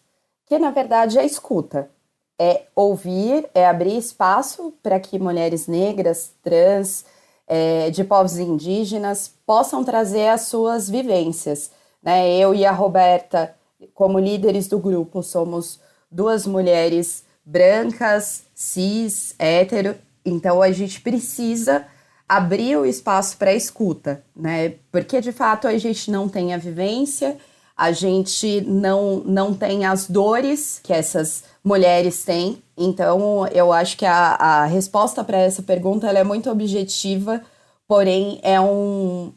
que 0.44 0.58
na 0.58 0.70
verdade 0.70 1.18
é 1.18 1.24
escuta. 1.24 1.90
É 2.38 2.66
ouvir, 2.76 3.48
é 3.54 3.66
abrir 3.66 3.96
espaço 3.96 4.74
para 4.82 5.00
que 5.00 5.18
mulheres 5.18 5.66
negras, 5.66 6.32
trans, 6.42 7.06
é, 7.46 7.88
de 7.88 8.04
povos 8.04 8.36
indígenas 8.36 9.32
possam 9.46 9.82
trazer 9.82 10.28
as 10.28 10.42
suas 10.42 10.90
vivências 10.90 11.77
né? 12.02 12.36
Eu 12.36 12.54
e 12.54 12.64
a 12.64 12.72
Roberta, 12.72 13.54
como 13.94 14.18
líderes 14.18 14.68
do 14.68 14.78
grupo, 14.78 15.22
somos 15.22 15.80
duas 16.10 16.46
mulheres 16.46 17.24
brancas, 17.44 18.44
cis, 18.54 19.34
hétero, 19.38 19.96
Então 20.24 20.60
a 20.60 20.70
gente 20.70 21.00
precisa 21.00 21.86
abrir 22.28 22.76
o 22.76 22.84
espaço 22.84 23.38
para 23.38 23.54
escuta, 23.54 24.22
né? 24.36 24.74
Porque 24.92 25.20
de 25.20 25.32
fato 25.32 25.66
a 25.66 25.78
gente 25.78 26.10
não 26.10 26.28
tem 26.28 26.52
a 26.52 26.58
vivência, 26.58 27.38
a 27.74 27.90
gente 27.92 28.60
não, 28.62 29.22
não 29.24 29.54
tem 29.54 29.86
as 29.86 30.08
dores 30.08 30.80
que 30.82 30.92
essas 30.92 31.44
mulheres 31.64 32.24
têm. 32.24 32.62
Então 32.76 33.46
eu 33.48 33.72
acho 33.72 33.96
que 33.96 34.04
a, 34.04 34.34
a 34.34 34.64
resposta 34.66 35.24
para 35.24 35.38
essa 35.38 35.62
pergunta 35.62 36.06
é 36.08 36.24
muito 36.24 36.50
objetiva, 36.50 37.40
porém 37.86 38.38
é 38.42 38.60
um. 38.60 39.32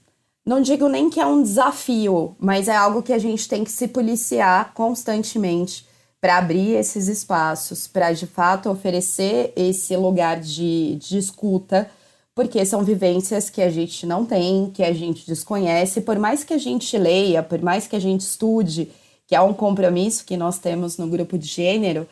Não 0.46 0.62
digo 0.62 0.88
nem 0.88 1.10
que 1.10 1.20
é 1.20 1.26
um 1.26 1.44
desafio, 1.44 2.36
mas 2.40 2.68
é 2.68 2.76
algo 2.76 3.04
que 3.04 3.14
a 3.14 3.20
gente 3.20 3.48
tem 3.48 3.64
que 3.64 3.72
se 3.72 3.88
policiar 3.88 4.74
constantemente 4.74 5.86
para 6.20 6.38
abrir 6.38 6.76
esses 6.76 7.08
espaços, 7.08 7.88
para 7.88 8.12
de 8.12 8.26
fato 8.28 8.70
oferecer 8.70 9.54
esse 9.56 9.96
lugar 9.96 10.40
de, 10.40 10.96
de 10.96 11.18
escuta, 11.18 11.90
porque 12.34 12.64
são 12.66 12.84
vivências 12.84 13.50
que 13.50 13.62
a 13.62 13.70
gente 13.70 14.06
não 14.06 14.26
tem, 14.26 14.72
que 14.72 14.84
a 14.84 14.94
gente 14.94 15.26
desconhece, 15.28 16.02
por 16.02 16.18
mais 16.18 16.44
que 16.44 16.54
a 16.54 16.58
gente 16.58 16.98
leia, 16.98 17.44
por 17.44 17.62
mais 17.62 17.88
que 17.88 17.96
a 17.96 18.00
gente 18.00 18.22
estude, 18.22 18.92
que 19.28 19.36
é 19.36 19.42
um 19.42 19.54
compromisso 19.54 20.26
que 20.26 20.38
nós 20.38 20.58
temos 20.58 20.98
no 20.98 21.08
grupo 21.08 21.38
de 21.38 21.48
gênero, 21.48 22.08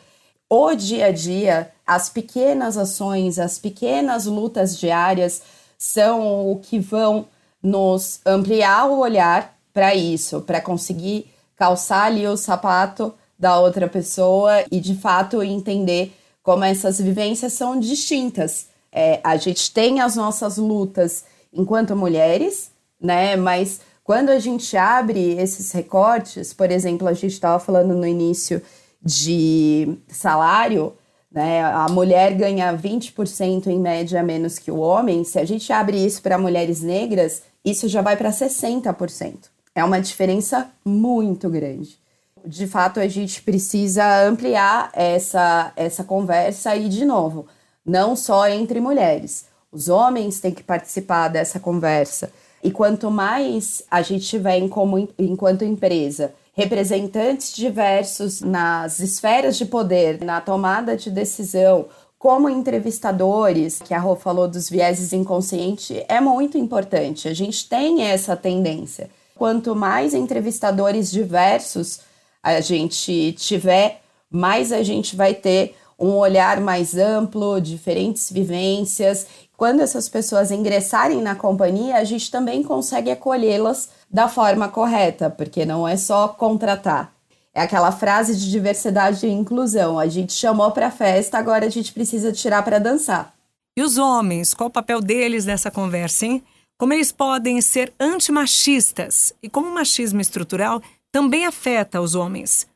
o 0.48 0.74
dia 0.74 1.06
a 1.06 1.12
dia, 1.12 1.70
as 1.86 2.08
pequenas 2.08 2.76
ações, 2.76 3.38
as 3.38 3.58
pequenas 3.58 4.26
lutas 4.26 4.76
diárias 4.78 5.42
são 5.78 6.50
o 6.50 6.58
que 6.58 6.78
vão 6.78 7.26
nos 7.62 8.20
ampliar 8.24 8.88
o 8.88 8.98
olhar 8.98 9.56
para 9.72 9.94
isso, 9.94 10.40
para 10.42 10.60
conseguir 10.60 11.30
calçar 11.56 12.04
ali 12.04 12.26
o 12.26 12.36
sapato 12.36 13.14
da 13.38 13.58
outra 13.58 13.88
pessoa 13.88 14.64
e 14.70 14.80
de 14.80 14.94
fato 14.94 15.42
entender 15.42 16.12
como 16.42 16.64
essas 16.64 17.00
vivências 17.00 17.52
são 17.52 17.78
distintas. 17.78 18.68
É, 18.92 19.20
a 19.22 19.36
gente 19.36 19.72
tem 19.72 20.00
as 20.00 20.16
nossas 20.16 20.56
lutas 20.56 21.24
enquanto 21.52 21.94
mulheres, 21.94 22.70
né? 23.00 23.36
Mas 23.36 23.80
quando 24.02 24.30
a 24.30 24.38
gente 24.38 24.76
abre 24.76 25.38
esses 25.38 25.70
recortes, 25.72 26.52
por 26.52 26.70
exemplo, 26.70 27.06
a 27.06 27.12
gente 27.12 27.32
estava 27.32 27.58
falando 27.58 27.94
no 27.94 28.06
início 28.06 28.60
de 29.02 29.96
salário, 30.08 30.92
né? 31.30 31.62
A 31.62 31.88
mulher 31.88 32.34
ganha 32.34 32.76
20% 32.76 33.68
em 33.68 33.78
média 33.78 34.22
menos 34.22 34.58
que 34.58 34.70
o 34.70 34.78
homem. 34.78 35.22
Se 35.24 35.38
a 35.38 35.44
gente 35.44 35.72
abre 35.72 36.04
isso 36.04 36.20
para 36.20 36.36
mulheres 36.36 36.82
negras, 36.82 37.42
isso 37.64 37.88
já 37.88 38.02
vai 38.02 38.16
para 38.16 38.30
60%. 38.30 39.50
É 39.74 39.84
uma 39.84 40.00
diferença 40.00 40.70
muito 40.84 41.48
grande 41.48 42.00
de 42.44 42.66
fato 42.66 43.00
a 43.00 43.08
gente 43.08 43.42
precisa 43.42 44.26
ampliar 44.26 44.90
essa, 44.92 45.72
essa 45.76 46.04
conversa 46.04 46.74
e, 46.76 46.88
de 46.88 47.04
novo, 47.04 47.46
não 47.84 48.16
só 48.16 48.48
entre 48.48 48.80
mulheres. 48.80 49.46
Os 49.70 49.88
homens 49.88 50.40
têm 50.40 50.52
que 50.52 50.62
participar 50.62 51.28
dessa 51.28 51.60
conversa. 51.60 52.32
E 52.62 52.70
quanto 52.70 53.10
mais 53.10 53.82
a 53.90 54.02
gente 54.02 54.26
tiver 54.26 54.58
em 54.58 54.70
enquanto 55.18 55.64
empresa 55.64 56.34
representantes 56.52 57.54
diversos 57.54 58.40
nas 58.42 58.98
esferas 58.98 59.56
de 59.56 59.64
poder, 59.64 60.22
na 60.22 60.40
tomada 60.40 60.96
de 60.96 61.10
decisão, 61.10 61.86
como 62.20 62.50
entrevistadores, 62.50 63.80
que 63.80 63.94
a 63.94 63.98
Rô 63.98 64.14
falou 64.14 64.46
dos 64.46 64.68
vieses 64.68 65.14
inconscientes, 65.14 66.04
é 66.06 66.20
muito 66.20 66.58
importante. 66.58 67.26
A 67.26 67.32
gente 67.32 67.66
tem 67.66 68.02
essa 68.02 68.36
tendência. 68.36 69.08
Quanto 69.34 69.74
mais 69.74 70.12
entrevistadores 70.12 71.10
diversos 71.10 72.00
a 72.42 72.60
gente 72.60 73.32
tiver, 73.38 74.02
mais 74.30 74.70
a 74.70 74.82
gente 74.82 75.16
vai 75.16 75.32
ter 75.32 75.74
um 75.98 76.10
olhar 76.10 76.60
mais 76.60 76.94
amplo, 76.94 77.58
diferentes 77.58 78.30
vivências. 78.30 79.26
Quando 79.56 79.80
essas 79.80 80.06
pessoas 80.06 80.50
ingressarem 80.50 81.22
na 81.22 81.34
companhia, 81.34 81.96
a 81.96 82.04
gente 82.04 82.30
também 82.30 82.62
consegue 82.62 83.10
acolhê-las 83.10 83.88
da 84.10 84.28
forma 84.28 84.68
correta, 84.68 85.30
porque 85.30 85.64
não 85.64 85.88
é 85.88 85.96
só 85.96 86.28
contratar. 86.28 87.14
É 87.52 87.62
aquela 87.62 87.90
frase 87.90 88.36
de 88.36 88.50
diversidade 88.50 89.26
e 89.26 89.30
inclusão. 89.30 89.98
A 89.98 90.06
gente 90.06 90.32
chamou 90.32 90.70
para 90.70 90.90
festa, 90.90 91.36
agora 91.36 91.66
a 91.66 91.70
gente 91.70 91.92
precisa 91.92 92.32
tirar 92.32 92.62
para 92.62 92.78
dançar. 92.78 93.34
E 93.76 93.82
os 93.82 93.98
homens, 93.98 94.54
qual 94.54 94.68
o 94.68 94.72
papel 94.72 95.00
deles 95.00 95.46
nessa 95.46 95.70
conversa, 95.70 96.26
hein? 96.26 96.42
Como 96.78 96.92
eles 96.92 97.12
podem 97.12 97.60
ser 97.60 97.92
antimachistas 98.00 99.34
e 99.42 99.50
como 99.50 99.68
o 99.68 99.74
machismo 99.74 100.20
estrutural 100.20 100.80
também 101.12 101.44
afeta 101.44 102.00
os 102.00 102.14
homens? 102.14 102.68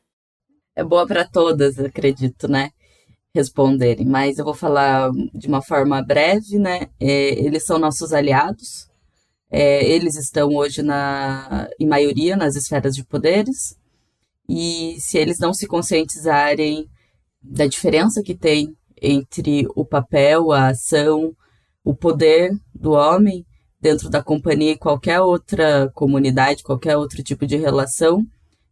É 0.75 0.83
boa 0.83 1.07
para 1.07 1.25
todas, 1.25 1.79
acredito, 1.79 2.47
né? 2.47 2.69
Responderem, 3.33 4.05
mas 4.05 4.37
eu 4.37 4.45
vou 4.45 4.53
falar 4.53 5.09
de 5.33 5.47
uma 5.47 5.61
forma 5.61 6.01
breve, 6.03 6.59
né? 6.59 6.87
É, 6.99 7.39
eles 7.43 7.65
são 7.65 7.79
nossos 7.79 8.13
aliados, 8.13 8.87
é, 9.49 9.85
eles 9.85 10.15
estão 10.15 10.49
hoje, 10.53 10.81
na, 10.81 11.67
em 11.79 11.87
maioria, 11.87 12.35
nas 12.35 12.55
esferas 12.55 12.95
de 12.95 13.03
poderes, 13.03 13.77
e 14.47 14.95
se 14.99 15.17
eles 15.17 15.39
não 15.39 15.53
se 15.53 15.67
conscientizarem 15.67 16.89
da 17.41 17.67
diferença 17.67 18.21
que 18.23 18.35
tem 18.35 18.75
entre 19.01 19.67
o 19.75 19.85
papel, 19.85 20.51
a 20.51 20.67
ação, 20.67 21.35
o 21.83 21.95
poder 21.95 22.51
do 22.73 22.91
homem, 22.91 23.45
dentro 23.79 24.09
da 24.09 24.23
companhia 24.23 24.71
e 24.71 24.77
qualquer 24.77 25.21
outra 25.21 25.91
comunidade, 25.93 26.63
qualquer 26.63 26.97
outro 26.97 27.21
tipo 27.21 27.45
de 27.45 27.55
relação, 27.55 28.25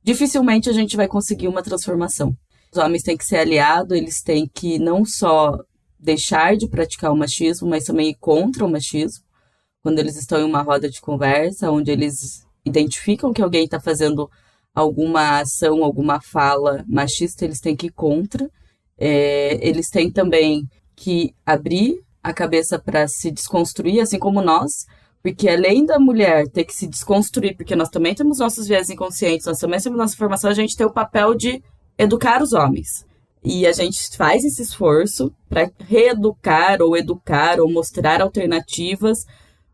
dificilmente 0.03 0.69
a 0.69 0.73
gente 0.73 0.97
vai 0.97 1.07
conseguir 1.07 1.47
uma 1.47 1.61
transformação. 1.61 2.35
Os 2.71 2.79
homens 2.79 3.03
têm 3.03 3.15
que 3.15 3.25
ser 3.25 3.37
aliados, 3.37 3.95
eles 3.95 4.23
têm 4.23 4.49
que 4.51 4.79
não 4.79 5.05
só 5.05 5.55
deixar 5.99 6.57
de 6.57 6.67
praticar 6.67 7.11
o 7.11 7.15
machismo, 7.15 7.69
mas 7.69 7.85
também 7.85 8.09
ir 8.09 8.15
contra 8.15 8.65
o 8.65 8.69
machismo. 8.69 9.23
Quando 9.83 9.99
eles 9.99 10.17
estão 10.17 10.39
em 10.39 10.43
uma 10.43 10.61
roda 10.61 10.89
de 10.89 10.99
conversa, 10.99 11.69
onde 11.69 11.91
eles 11.91 12.43
identificam 12.65 13.31
que 13.31 13.41
alguém 13.41 13.65
está 13.65 13.79
fazendo 13.79 14.29
alguma 14.73 15.39
ação, 15.39 15.83
alguma 15.83 16.19
fala 16.21 16.83
machista, 16.87 17.45
eles 17.45 17.59
têm 17.59 17.75
que 17.75 17.87
ir 17.87 17.91
contra. 17.91 18.49
É, 18.97 19.59
eles 19.67 19.89
têm 19.89 20.11
também 20.11 20.67
que 20.95 21.33
abrir 21.45 21.99
a 22.21 22.33
cabeça 22.33 22.79
para 22.79 23.07
se 23.07 23.29
desconstruir, 23.31 23.99
assim 23.99 24.17
como 24.17 24.41
nós, 24.41 24.85
porque 25.21 25.49
além 25.49 25.85
da 25.85 25.99
mulher 25.99 26.47
ter 26.47 26.63
que 26.63 26.73
se 26.73 26.87
desconstruir, 26.87 27.55
porque 27.55 27.75
nós 27.75 27.89
também 27.89 28.15
temos 28.15 28.39
nossos 28.39 28.67
viés 28.67 28.89
inconscientes, 28.89 29.45
nós 29.45 29.59
também 29.59 29.79
temos 29.79 29.97
nossa 29.97 30.15
formação, 30.15 30.49
a 30.49 30.53
gente 30.53 30.75
tem 30.75 30.85
o 30.85 30.93
papel 30.93 31.33
de 31.35 31.61
educar 31.97 32.41
os 32.41 32.53
homens. 32.53 33.05
E 33.43 33.67
a 33.67 33.73
gente 33.73 34.15
faz 34.15 34.45
esse 34.45 34.61
esforço 34.61 35.33
para 35.49 35.69
reeducar 35.79 36.81
ou 36.81 36.95
educar 36.95 37.59
ou 37.59 37.69
mostrar 37.69 38.21
alternativas 38.21 39.25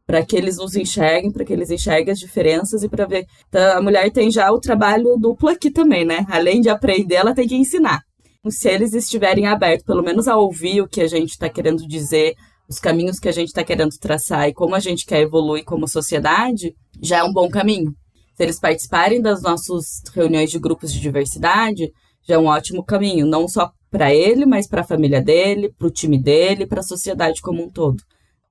para 0.10 0.26
que 0.26 0.36
eles 0.36 0.58
nos 0.58 0.76
enxerguem, 0.76 1.32
para 1.32 1.46
que 1.46 1.54
eles 1.54 1.70
enxerguem 1.70 2.12
as 2.12 2.18
diferenças 2.18 2.82
e 2.82 2.90
para 2.90 3.06
ver. 3.06 3.28
Então, 3.48 3.78
a 3.78 3.80
mulher 3.80 4.12
tem 4.12 4.32
já 4.32 4.52
o 4.52 4.60
trabalho 4.60 5.16
duplo 5.20 5.50
aqui 5.50 5.70
também, 5.70 6.04
né? 6.04 6.26
Além 6.32 6.62
de 6.62 6.68
aprender, 6.68 7.14
ela 7.14 7.32
tem 7.32 7.48
que 7.48 7.56
ensinar. 7.56 8.02
Se 8.50 8.70
eles 8.70 8.96
estiverem 8.96 9.46
abertos, 9.46 9.86
pelo 9.86 10.02
menos 10.02 10.28
a 10.28 10.36
ouvir 10.36 10.82
o 10.82 10.88
que 10.88 11.02
a 11.02 11.08
gente 11.08 11.30
está 11.30 11.48
querendo 11.48 11.88
dizer, 11.88 12.34
os 12.68 12.80
caminhos 12.80 13.20
que 13.20 13.30
a 13.30 13.32
gente 13.32 13.50
está 13.50 13.64
querendo 13.64 13.96
traçar 14.00 14.50
e 14.50 14.54
como 14.54 14.74
a 14.74 14.80
gente 14.80 15.06
quer 15.06 15.22
evoluir 15.22 15.64
como 15.64 15.88
sociedade, 15.88 16.74
já 17.00 17.20
é 17.20 17.24
um 17.24 17.32
bom 17.32 17.48
caminho. 17.48 17.94
Se 18.36 18.42
eles 18.42 18.60
participarem 18.60 19.22
das 19.22 19.44
nossas 19.44 20.02
reuniões 20.12 20.50
de 20.50 20.58
grupos 20.58 20.92
de 20.92 21.00
diversidade, 21.00 21.92
já 22.28 22.34
é 22.34 22.38
um 22.40 22.48
ótimo 22.48 22.84
caminho, 22.84 23.28
não 23.28 23.48
só 23.48 23.70
para 23.92 24.12
ele, 24.12 24.48
mas 24.48 24.68
para 24.68 24.82
a 24.82 24.88
família 24.88 25.22
dele, 25.22 25.72
para 25.78 25.88
o 25.88 25.92
time 25.92 26.18
dele, 26.18 26.66
para 26.66 26.80
a 26.80 26.84
sociedade 26.84 27.44
como 27.44 27.64
um 27.64 27.70
todo. 27.70 28.04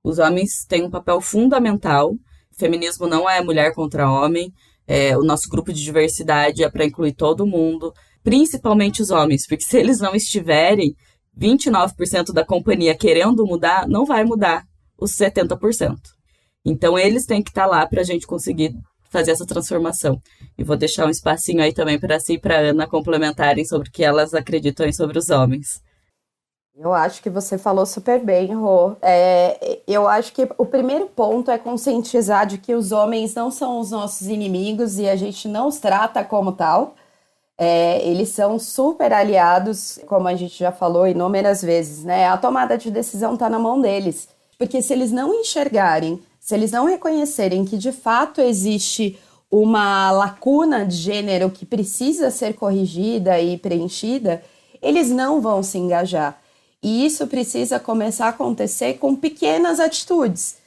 Os 0.09 0.19
homens 0.19 0.65
têm 0.67 0.83
um 0.83 0.89
papel 0.89 1.21
fundamental. 1.21 2.15
Feminismo 2.57 3.07
não 3.07 3.29
é 3.29 3.41
mulher 3.41 3.73
contra 3.73 4.11
homem. 4.11 4.51
É, 4.87 5.15
o 5.15 5.23
nosso 5.23 5.47
grupo 5.49 5.71
de 5.71 5.83
diversidade 5.83 6.63
é 6.63 6.69
para 6.69 6.83
incluir 6.83 7.13
todo 7.13 7.45
mundo, 7.45 7.93
principalmente 8.23 9.03
os 9.03 9.11
homens, 9.11 9.45
porque 9.45 9.63
se 9.63 9.77
eles 9.77 9.99
não 9.99 10.15
estiverem, 10.15 10.95
29% 11.39 12.33
da 12.33 12.43
companhia 12.43 12.97
querendo 12.97 13.45
mudar, 13.45 13.87
não 13.87 14.03
vai 14.03 14.23
mudar 14.23 14.65
os 14.97 15.11
70%. 15.11 15.95
Então, 16.65 16.97
eles 16.97 17.27
têm 17.27 17.43
que 17.43 17.51
estar 17.51 17.65
tá 17.65 17.67
lá 17.67 17.85
para 17.85 18.01
a 18.01 18.03
gente 18.03 18.25
conseguir 18.25 18.73
fazer 19.11 19.31
essa 19.31 19.45
transformação. 19.45 20.19
E 20.57 20.63
vou 20.63 20.75
deixar 20.75 21.05
um 21.05 21.09
espacinho 21.09 21.61
aí 21.61 21.71
também 21.71 21.99
para 21.99 22.19
si 22.19 22.33
e 22.33 22.39
para 22.39 22.57
Ana 22.57 22.87
complementarem 22.87 23.63
sobre 23.65 23.89
o 23.89 23.91
que 23.91 24.03
elas 24.03 24.33
acreditam 24.33 24.91
sobre 24.91 25.19
os 25.19 25.29
homens. 25.29 25.81
Eu 26.81 26.93
acho 26.93 27.21
que 27.21 27.29
você 27.29 27.57
falou 27.57 27.85
super 27.85 28.23
bem, 28.23 28.55
Rô. 28.55 28.95
É, 29.01 29.81
eu 29.85 30.07
acho 30.07 30.31
que 30.31 30.47
o 30.57 30.65
primeiro 30.65 31.07
ponto 31.07 31.51
é 31.51 31.57
conscientizar 31.57 32.47
de 32.47 32.57
que 32.57 32.73
os 32.73 32.93
homens 32.93 33.35
não 33.35 33.51
são 33.51 33.81
os 33.81 33.91
nossos 33.91 34.29
inimigos 34.29 34.97
e 34.97 35.09
a 35.09 35.17
gente 35.17 35.45
não 35.49 35.67
os 35.67 35.77
trata 35.79 36.23
como 36.23 36.53
tal. 36.53 36.95
É, 37.57 38.01
eles 38.07 38.29
são 38.29 38.57
super 38.57 39.11
aliados, 39.11 39.99
como 40.07 40.29
a 40.29 40.35
gente 40.35 40.57
já 40.57 40.71
falou 40.71 41.05
inúmeras 41.05 41.61
vezes, 41.61 42.05
né? 42.05 42.29
A 42.29 42.37
tomada 42.37 42.77
de 42.77 42.89
decisão 42.89 43.33
está 43.33 43.49
na 43.49 43.59
mão 43.59 43.81
deles. 43.81 44.29
Porque 44.57 44.81
se 44.81 44.93
eles 44.93 45.11
não 45.11 45.33
enxergarem, 45.33 46.23
se 46.39 46.55
eles 46.55 46.71
não 46.71 46.85
reconhecerem 46.85 47.65
que 47.65 47.77
de 47.77 47.91
fato 47.91 48.39
existe 48.39 49.19
uma 49.51 50.11
lacuna 50.11 50.85
de 50.85 50.95
gênero 50.95 51.49
que 51.49 51.65
precisa 51.65 52.31
ser 52.31 52.53
corrigida 52.53 53.37
e 53.37 53.57
preenchida, 53.57 54.41
eles 54.81 55.09
não 55.09 55.41
vão 55.41 55.61
se 55.61 55.77
engajar. 55.77 56.39
E 56.81 57.05
isso 57.05 57.27
precisa 57.27 57.79
começar 57.79 58.27
a 58.27 58.29
acontecer 58.29 58.95
com 58.95 59.15
pequenas 59.15 59.79
atitudes. 59.79 60.57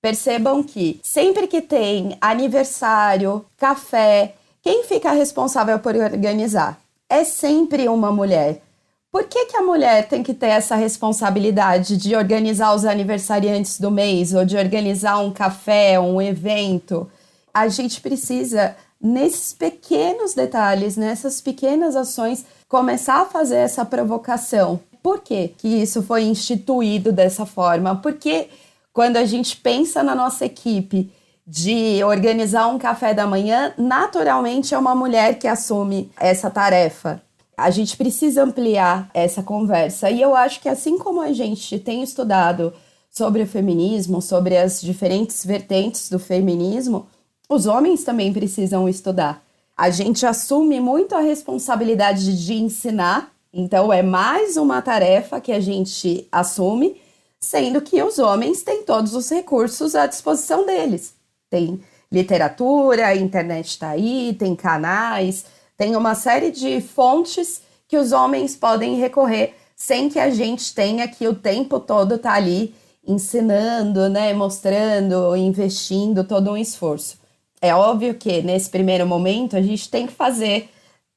Percebam 0.00 0.62
que 0.62 1.00
sempre 1.02 1.48
que 1.48 1.60
tem 1.60 2.16
aniversário, 2.20 3.44
café, 3.56 4.34
quem 4.62 4.84
fica 4.84 5.10
responsável 5.12 5.78
por 5.78 5.96
organizar? 5.96 6.80
É 7.08 7.24
sempre 7.24 7.88
uma 7.88 8.12
mulher. 8.12 8.62
Por 9.10 9.24
que, 9.24 9.46
que 9.46 9.56
a 9.56 9.62
mulher 9.62 10.06
tem 10.06 10.22
que 10.22 10.34
ter 10.34 10.48
essa 10.48 10.76
responsabilidade 10.76 11.96
de 11.96 12.14
organizar 12.14 12.74
os 12.74 12.84
aniversariantes 12.84 13.80
do 13.80 13.90
mês 13.90 14.34
ou 14.34 14.44
de 14.44 14.56
organizar 14.56 15.18
um 15.18 15.32
café, 15.32 15.98
um 15.98 16.20
evento? 16.20 17.10
A 17.52 17.68
gente 17.68 18.00
precisa, 18.00 18.76
nesses 19.00 19.54
pequenos 19.54 20.34
detalhes, 20.34 20.96
nessas 20.96 21.40
pequenas 21.40 21.96
ações, 21.96 22.44
começar 22.68 23.22
a 23.22 23.24
fazer 23.24 23.56
essa 23.56 23.84
provocação. 23.84 24.78
Por 25.08 25.22
que, 25.22 25.54
isso 25.64 26.02
foi 26.02 26.24
instituído 26.24 27.10
dessa 27.10 27.46
forma? 27.46 27.96
Porque 27.96 28.48
quando 28.92 29.16
a 29.16 29.24
gente 29.24 29.56
pensa 29.56 30.02
na 30.02 30.14
nossa 30.14 30.44
equipe 30.44 31.10
de 31.46 32.04
organizar 32.04 32.66
um 32.66 32.78
café 32.78 33.14
da 33.14 33.26
manhã, 33.26 33.72
naturalmente 33.78 34.74
é 34.74 34.78
uma 34.78 34.94
mulher 34.94 35.38
que 35.38 35.48
assume 35.48 36.12
essa 36.20 36.50
tarefa. 36.50 37.22
A 37.56 37.70
gente 37.70 37.96
precisa 37.96 38.44
ampliar 38.44 39.08
essa 39.14 39.42
conversa. 39.42 40.10
E 40.10 40.20
eu 40.20 40.36
acho 40.36 40.60
que 40.60 40.68
assim 40.68 40.98
como 40.98 41.22
a 41.22 41.32
gente 41.32 41.78
tem 41.78 42.02
estudado 42.02 42.74
sobre 43.10 43.44
o 43.44 43.46
feminismo, 43.46 44.20
sobre 44.20 44.58
as 44.58 44.78
diferentes 44.78 45.42
vertentes 45.42 46.10
do 46.10 46.18
feminismo, 46.18 47.06
os 47.48 47.64
homens 47.64 48.04
também 48.04 48.30
precisam 48.30 48.86
estudar. 48.86 49.42
A 49.74 49.88
gente 49.88 50.26
assume 50.26 50.80
muito 50.80 51.14
a 51.14 51.20
responsabilidade 51.20 52.44
de 52.44 52.52
ensinar, 52.52 53.32
então 53.52 53.92
é 53.92 54.02
mais 54.02 54.56
uma 54.56 54.82
tarefa 54.82 55.40
que 55.40 55.52
a 55.52 55.60
gente 55.60 56.26
assume, 56.30 57.00
sendo 57.40 57.80
que 57.80 58.02
os 58.02 58.18
homens 58.18 58.62
têm 58.62 58.82
todos 58.82 59.14
os 59.14 59.30
recursos 59.30 59.94
à 59.94 60.06
disposição 60.06 60.66
deles. 60.66 61.14
Tem 61.50 61.80
literatura, 62.10 63.06
a 63.06 63.16
internet 63.16 63.68
está 63.68 63.90
aí, 63.90 64.34
tem 64.38 64.54
canais, 64.54 65.46
tem 65.76 65.94
uma 65.96 66.14
série 66.14 66.50
de 66.50 66.80
fontes 66.80 67.62
que 67.86 67.96
os 67.96 68.12
homens 68.12 68.56
podem 68.56 68.96
recorrer 68.96 69.54
sem 69.76 70.08
que 70.08 70.18
a 70.18 70.28
gente 70.28 70.74
tenha 70.74 71.06
que 71.06 71.26
o 71.28 71.34
tempo 71.34 71.78
todo 71.78 72.16
estar 72.16 72.32
tá 72.32 72.36
ali 72.36 72.74
ensinando, 73.06 74.08
né, 74.08 74.34
mostrando, 74.34 75.34
investindo 75.36 76.24
todo 76.24 76.50
um 76.50 76.56
esforço. 76.56 77.16
É 77.60 77.74
óbvio 77.74 78.14
que 78.14 78.42
nesse 78.42 78.68
primeiro 78.68 79.06
momento 79.06 79.56
a 79.56 79.62
gente 79.62 79.88
tem 79.88 80.06
que 80.06 80.12
fazer 80.12 80.68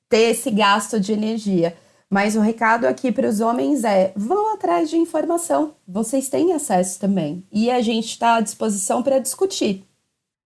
ter 0.08 0.32
esse 0.32 0.50
gasto 0.52 1.00
de 1.00 1.12
energia, 1.12 1.76
mas 2.12 2.36
o 2.36 2.42
recado 2.42 2.86
aqui 2.86 3.10
para 3.10 3.30
os 3.30 3.40
homens 3.40 3.86
é: 3.86 4.12
vão 4.18 4.54
atrás 4.54 4.90
de 4.90 4.98
informação, 4.98 5.74
vocês 5.88 6.28
têm 6.28 6.52
acesso 6.52 7.00
também, 7.00 7.46
e 7.50 7.72
a 7.72 7.82
gente 7.82 8.08
está 8.08 8.36
à 8.36 8.42
disposição 8.42 9.02
para 9.02 9.18
discutir. 9.18 9.86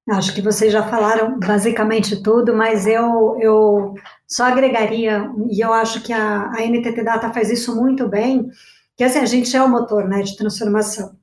Acho 0.08 0.36
que 0.36 0.42
vocês 0.42 0.72
já 0.72 0.84
falaram 0.84 1.40
basicamente 1.40 2.22
tudo, 2.22 2.56
mas 2.56 2.86
eu, 2.86 3.36
eu 3.40 3.96
só 4.28 4.44
agregaria, 4.44 5.28
e 5.50 5.60
eu 5.60 5.74
acho 5.74 6.04
que 6.04 6.14
a, 6.14 6.52
a 6.52 6.62
NTT 6.62 7.04
Data 7.04 7.34
faz 7.34 7.50
isso 7.50 7.76
muito 7.76 8.08
bem, 8.08 8.48
que 8.96 9.04
assim, 9.04 9.18
a 9.18 9.26
gente 9.26 9.58
é 9.58 9.64
o 9.64 9.68
motor 9.68 10.08
né, 10.08 10.22
de 10.22 10.38
transformação. 10.38 11.16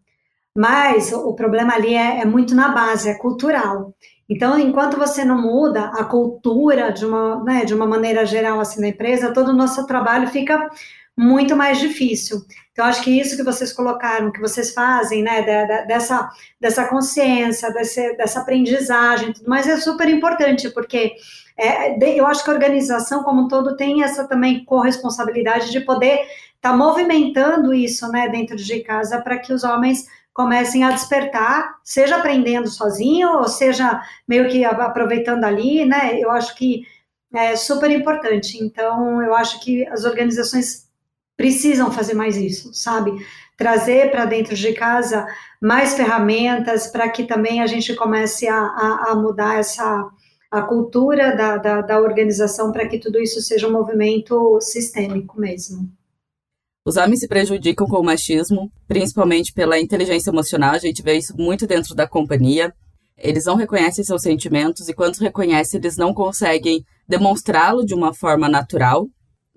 Mas 0.57 1.13
o, 1.13 1.29
o 1.29 1.35
problema 1.35 1.75
ali 1.75 1.95
é, 1.95 2.23
é 2.23 2.25
muito 2.25 2.57
na 2.57 2.71
base, 2.71 3.09
é 3.09 3.15
cultural. 3.15 3.95
Então, 4.29 4.59
enquanto 4.59 4.97
você 4.97 5.25
não 5.25 5.41
muda 5.41 5.87
a 5.87 6.05
cultura 6.05 6.91
de 6.91 7.05
uma, 7.05 7.43
né, 7.45 7.65
de 7.65 7.75
uma 7.75 7.87
maneira 7.87 8.25
geral 8.25 8.61
assim 8.61 8.81
na 8.81 8.89
empresa, 8.89 9.33
todo 9.33 9.49
o 9.49 9.57
nosso 9.57 9.87
trabalho 9.87 10.29
fica 10.29 10.71
muito 11.17 11.55
mais 11.55 11.79
difícil. 11.79 12.43
Então, 12.73 12.87
acho 12.87 13.03
que 13.03 13.11
isso 13.11 13.37
que 13.37 13.43
vocês 13.43 13.73
colocaram, 13.73 14.33
que 14.33 14.41
vocês 14.41 14.73
fazem, 14.73 15.23
né, 15.23 15.43
dessa, 15.87 16.31
dessa 16.59 16.89
consciência, 16.89 17.71
desse, 17.73 18.17
dessa 18.17 18.41
aprendizagem, 18.41 19.33
tudo 19.33 19.49
mais, 19.49 19.67
é 19.67 19.77
super 19.77 20.09
importante, 20.09 20.71
porque 20.71 21.13
é, 21.59 22.19
eu 22.19 22.27
acho 22.27 22.43
que 22.43 22.51
a 22.51 22.55
organização 22.55 23.23
como 23.23 23.43
um 23.43 23.49
todo 23.49 23.77
tem 23.77 24.03
essa 24.03 24.27
também 24.27 24.65
corresponsabilidade 24.65 25.71
de 25.71 25.81
poder 25.81 26.21
estar 26.57 26.71
tá 26.71 26.77
movimentando 26.77 27.75
isso, 27.75 28.09
né, 28.09 28.29
dentro 28.29 28.57
de 28.57 28.81
casa, 28.81 29.21
para 29.21 29.39
que 29.39 29.53
os 29.53 29.65
homens 29.65 30.07
comecem 30.33 30.83
a 30.83 30.91
despertar, 30.91 31.77
seja 31.85 32.17
aprendendo 32.17 32.69
sozinho, 32.69 33.39
ou 33.39 33.49
seja 33.49 34.01
meio 34.27 34.49
que 34.49 34.65
aproveitando 34.65 35.45
ali, 35.45 35.85
né, 35.85 36.19
eu 36.19 36.31
acho 36.31 36.55
que 36.57 36.87
é 37.35 37.57
super 37.57 37.91
importante. 37.91 38.63
Então, 38.63 39.23
eu 39.23 39.35
acho 39.35 39.61
que 39.61 39.87
as 39.89 40.05
organizações 40.05 40.89
precisam 41.37 41.91
fazer 41.91 42.15
mais 42.15 42.37
isso, 42.37 42.73
sabe? 42.75 43.13
Trazer 43.57 44.11
para 44.11 44.27
dentro 44.27 44.55
de 44.55 44.73
casa 44.73 45.27
mais 45.61 45.95
ferramentas 45.95 46.87
para 46.87 47.09
que 47.09 47.25
também 47.25 47.63
a 47.63 47.67
gente 47.67 47.95
comece 47.95 48.49
a, 48.49 48.57
a, 48.57 49.07
a 49.11 49.15
mudar 49.15 49.59
essa 49.59 50.11
a 50.51 50.61
cultura 50.61 51.35
da, 51.35 51.57
da, 51.57 51.81
da 51.81 51.99
organização 51.99 52.71
para 52.71 52.87
que 52.87 52.99
tudo 52.99 53.19
isso 53.19 53.41
seja 53.41 53.67
um 53.67 53.73
movimento 53.73 54.61
sistêmico 54.61 55.41
mesmo. 55.41 55.91
Os 56.85 56.97
homens 56.97 57.21
se 57.21 57.29
prejudicam 57.29 57.87
com 57.87 58.01
o 58.01 58.05
machismo, 58.05 58.71
principalmente 58.89 59.53
pela 59.53 59.79
inteligência 59.79 60.31
emocional. 60.31 60.73
A 60.73 60.79
gente 60.79 61.01
vê 61.01 61.17
isso 61.17 61.33
muito 61.37 61.67
dentro 61.67 61.95
da 61.95 62.09
companhia. 62.09 62.75
Eles 63.17 63.45
não 63.45 63.55
reconhecem 63.55 64.03
seus 64.03 64.23
sentimentos 64.23 64.89
e, 64.89 64.95
quando 64.95 65.17
reconhecem, 65.19 65.79
eles 65.79 65.97
não 65.97 66.13
conseguem 66.13 66.85
demonstrá-lo 67.07 67.85
de 67.85 67.95
uma 67.95 68.13
forma 68.13 68.49
natural. 68.49 69.07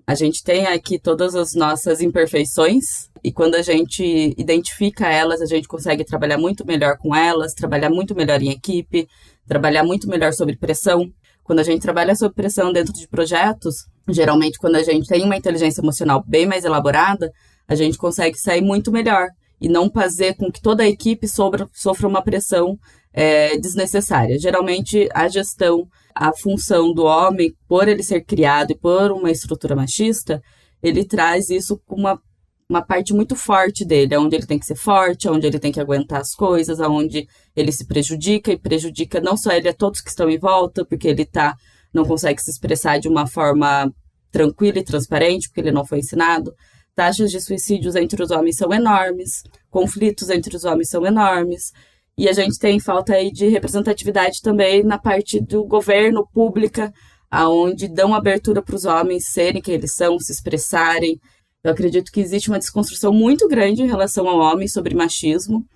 A 0.06 0.14
gente 0.14 0.44
tem 0.44 0.66
aqui 0.66 1.00
todas 1.00 1.34
as 1.34 1.52
nossas 1.54 2.00
imperfeições 2.00 3.10
e 3.24 3.32
quando 3.32 3.56
a 3.56 3.62
gente 3.62 4.32
identifica 4.38 5.08
elas, 5.08 5.42
a 5.42 5.46
gente 5.46 5.66
consegue 5.66 6.04
trabalhar 6.04 6.38
muito 6.38 6.64
melhor 6.64 6.96
com 6.96 7.12
elas, 7.12 7.54
trabalhar 7.54 7.90
muito 7.90 8.14
melhor 8.14 8.40
em 8.40 8.50
equipe, 8.50 9.08
trabalhar 9.48 9.82
muito 9.82 10.08
melhor 10.08 10.32
sobre 10.32 10.56
pressão. 10.56 11.10
Quando 11.42 11.58
a 11.58 11.64
gente 11.64 11.82
trabalha 11.82 12.14
sob 12.14 12.32
pressão 12.32 12.72
dentro 12.72 12.92
de 12.92 13.08
projetos, 13.08 13.88
geralmente 14.08 14.58
quando 14.58 14.76
a 14.76 14.82
gente 14.82 15.08
tem 15.08 15.24
uma 15.24 15.36
inteligência 15.36 15.80
emocional 15.80 16.22
bem 16.26 16.46
mais 16.46 16.64
elaborada, 16.64 17.30
a 17.68 17.74
gente 17.74 17.98
consegue 17.98 18.38
sair 18.38 18.60
muito 18.60 18.92
melhor 18.92 19.28
e 19.60 19.68
não 19.68 19.90
fazer 19.90 20.36
com 20.36 20.50
que 20.50 20.60
toda 20.60 20.82
a 20.82 20.88
equipe 20.88 21.26
sobra, 21.26 21.68
sofra 21.72 22.06
uma 22.06 22.22
pressão 22.22 22.78
é, 23.12 23.56
desnecessária. 23.58 24.38
Geralmente, 24.38 25.08
a 25.14 25.26
gestão, 25.26 25.88
a 26.14 26.32
função 26.32 26.92
do 26.92 27.04
homem, 27.04 27.54
por 27.66 27.88
ele 27.88 28.02
ser 28.02 28.22
criado 28.22 28.72
e 28.72 28.78
por 28.78 29.10
uma 29.10 29.30
estrutura 29.30 29.74
machista, 29.74 30.42
ele 30.82 31.04
traz 31.04 31.48
isso 31.48 31.80
com 31.86 31.96
uma, 31.96 32.20
uma 32.68 32.82
parte 32.82 33.14
muito 33.14 33.34
forte 33.34 33.86
dele, 33.86 34.16
onde 34.18 34.36
ele 34.36 34.46
tem 34.46 34.58
que 34.58 34.66
ser 34.66 34.76
forte, 34.76 35.28
onde 35.28 35.46
ele 35.46 35.58
tem 35.58 35.72
que 35.72 35.80
aguentar 35.80 36.20
as 36.20 36.34
coisas, 36.34 36.78
onde 36.78 37.26
ele 37.56 37.72
se 37.72 37.86
prejudica 37.86 38.52
e 38.52 38.58
prejudica 38.58 39.20
não 39.20 39.36
só 39.36 39.50
ele, 39.52 39.70
a 39.70 39.74
todos 39.74 40.02
que 40.02 40.10
estão 40.10 40.28
em 40.28 40.38
volta, 40.38 40.84
porque 40.84 41.08
ele 41.08 41.24
tá, 41.24 41.56
não 41.96 42.04
consegue 42.04 42.40
se 42.40 42.50
expressar 42.50 42.98
de 42.98 43.08
uma 43.08 43.26
forma 43.26 43.92
tranquila 44.30 44.78
e 44.78 44.84
transparente, 44.84 45.48
porque 45.48 45.60
ele 45.60 45.72
não 45.72 45.84
foi 45.84 45.98
ensinado. 45.98 46.54
Taxas 46.94 47.30
de 47.30 47.40
suicídios 47.40 47.96
entre 47.96 48.22
os 48.22 48.30
homens 48.30 48.56
são 48.56 48.72
enormes, 48.72 49.42
conflitos 49.70 50.30
entre 50.30 50.54
os 50.54 50.64
homens 50.64 50.88
são 50.88 51.04
enormes, 51.04 51.72
e 52.18 52.28
a 52.28 52.32
gente 52.32 52.58
tem 52.58 52.78
falta 52.80 53.14
aí 53.14 53.30
de 53.30 53.48
representatividade 53.48 54.40
também 54.40 54.82
na 54.82 54.98
parte 54.98 55.40
do 55.40 55.64
governo 55.64 56.26
pública, 56.32 56.92
aonde 57.30 57.88
dão 57.88 58.14
abertura 58.14 58.62
para 58.62 58.76
os 58.76 58.84
homens 58.84 59.26
serem 59.26 59.60
quem 59.60 59.74
eles 59.74 59.94
são, 59.94 60.18
se 60.18 60.32
expressarem. 60.32 61.20
Eu 61.62 61.72
acredito 61.72 62.10
que 62.10 62.20
existe 62.20 62.48
uma 62.48 62.58
desconstrução 62.58 63.12
muito 63.12 63.46
grande 63.48 63.82
em 63.82 63.86
relação 63.86 64.26
ao 64.28 64.38
homem 64.38 64.68
sobre 64.68 64.94
machismo. 64.94 65.66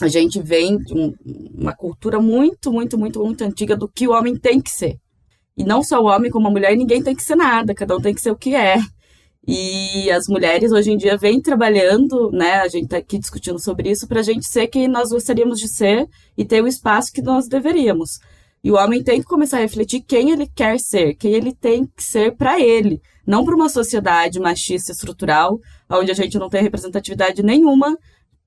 A 0.00 0.08
gente 0.08 0.40
vem 0.40 0.78
de 0.78 0.94
um, 0.94 1.14
uma 1.54 1.74
cultura 1.74 2.18
muito, 2.20 2.72
muito, 2.72 2.98
muito, 2.98 3.22
muito 3.22 3.44
antiga 3.44 3.76
do 3.76 3.88
que 3.88 4.08
o 4.08 4.12
homem 4.12 4.36
tem 4.36 4.60
que 4.60 4.70
ser. 4.70 4.98
E 5.56 5.64
não 5.64 5.82
só 5.82 6.00
o 6.00 6.06
homem, 6.06 6.30
como 6.30 6.48
a 6.48 6.50
mulher, 6.50 6.76
ninguém 6.76 7.02
tem 7.02 7.14
que 7.14 7.22
ser 7.22 7.36
nada, 7.36 7.74
cada 7.74 7.96
um 7.96 8.00
tem 8.00 8.14
que 8.14 8.20
ser 8.20 8.30
o 8.30 8.36
que 8.36 8.54
é. 8.54 8.76
E 9.46 10.10
as 10.10 10.26
mulheres 10.26 10.72
hoje 10.72 10.90
em 10.90 10.96
dia 10.96 11.16
vêm 11.16 11.40
trabalhando, 11.40 12.30
né? 12.32 12.54
A 12.60 12.68
gente 12.68 12.84
está 12.84 12.96
aqui 12.96 13.18
discutindo 13.18 13.58
sobre 13.58 13.90
isso 13.90 14.08
para 14.08 14.20
a 14.20 14.22
gente 14.22 14.46
ser 14.46 14.68
quem 14.68 14.88
nós 14.88 15.10
gostaríamos 15.10 15.60
de 15.60 15.68
ser 15.68 16.08
e 16.36 16.44
ter 16.44 16.62
o 16.62 16.66
espaço 16.66 17.12
que 17.12 17.20
nós 17.20 17.46
deveríamos. 17.46 18.18
E 18.64 18.70
o 18.70 18.76
homem 18.76 19.02
tem 19.02 19.20
que 19.20 19.26
começar 19.26 19.58
a 19.58 19.60
refletir 19.60 20.00
quem 20.00 20.30
ele 20.30 20.46
quer 20.46 20.80
ser, 20.80 21.14
quem 21.14 21.34
ele 21.34 21.54
tem 21.54 21.84
que 21.84 22.02
ser 22.02 22.34
para 22.34 22.58
ele, 22.58 22.98
não 23.26 23.44
para 23.44 23.54
uma 23.54 23.68
sociedade 23.68 24.40
machista 24.40 24.90
estrutural, 24.90 25.60
onde 25.90 26.10
a 26.10 26.14
gente 26.14 26.38
não 26.38 26.48
tem 26.48 26.62
representatividade 26.62 27.42
nenhuma, 27.42 27.94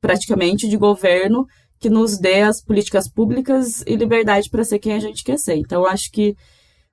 praticamente, 0.02 0.68
de 0.68 0.76
governo 0.76 1.46
que 1.80 1.92
nos 1.92 2.18
dê 2.18 2.42
as 2.42 2.60
políticas 2.60 3.08
públicas 3.08 3.84
e 3.86 3.96
liberdade 3.96 4.50
para 4.50 4.64
ser 4.64 4.80
quem 4.80 4.94
a 4.94 5.00
gente 5.00 5.24
quer 5.24 5.38
ser. 5.38 5.56
Então, 5.58 5.84
eu 5.84 5.88
acho 5.88 6.12
que 6.12 6.36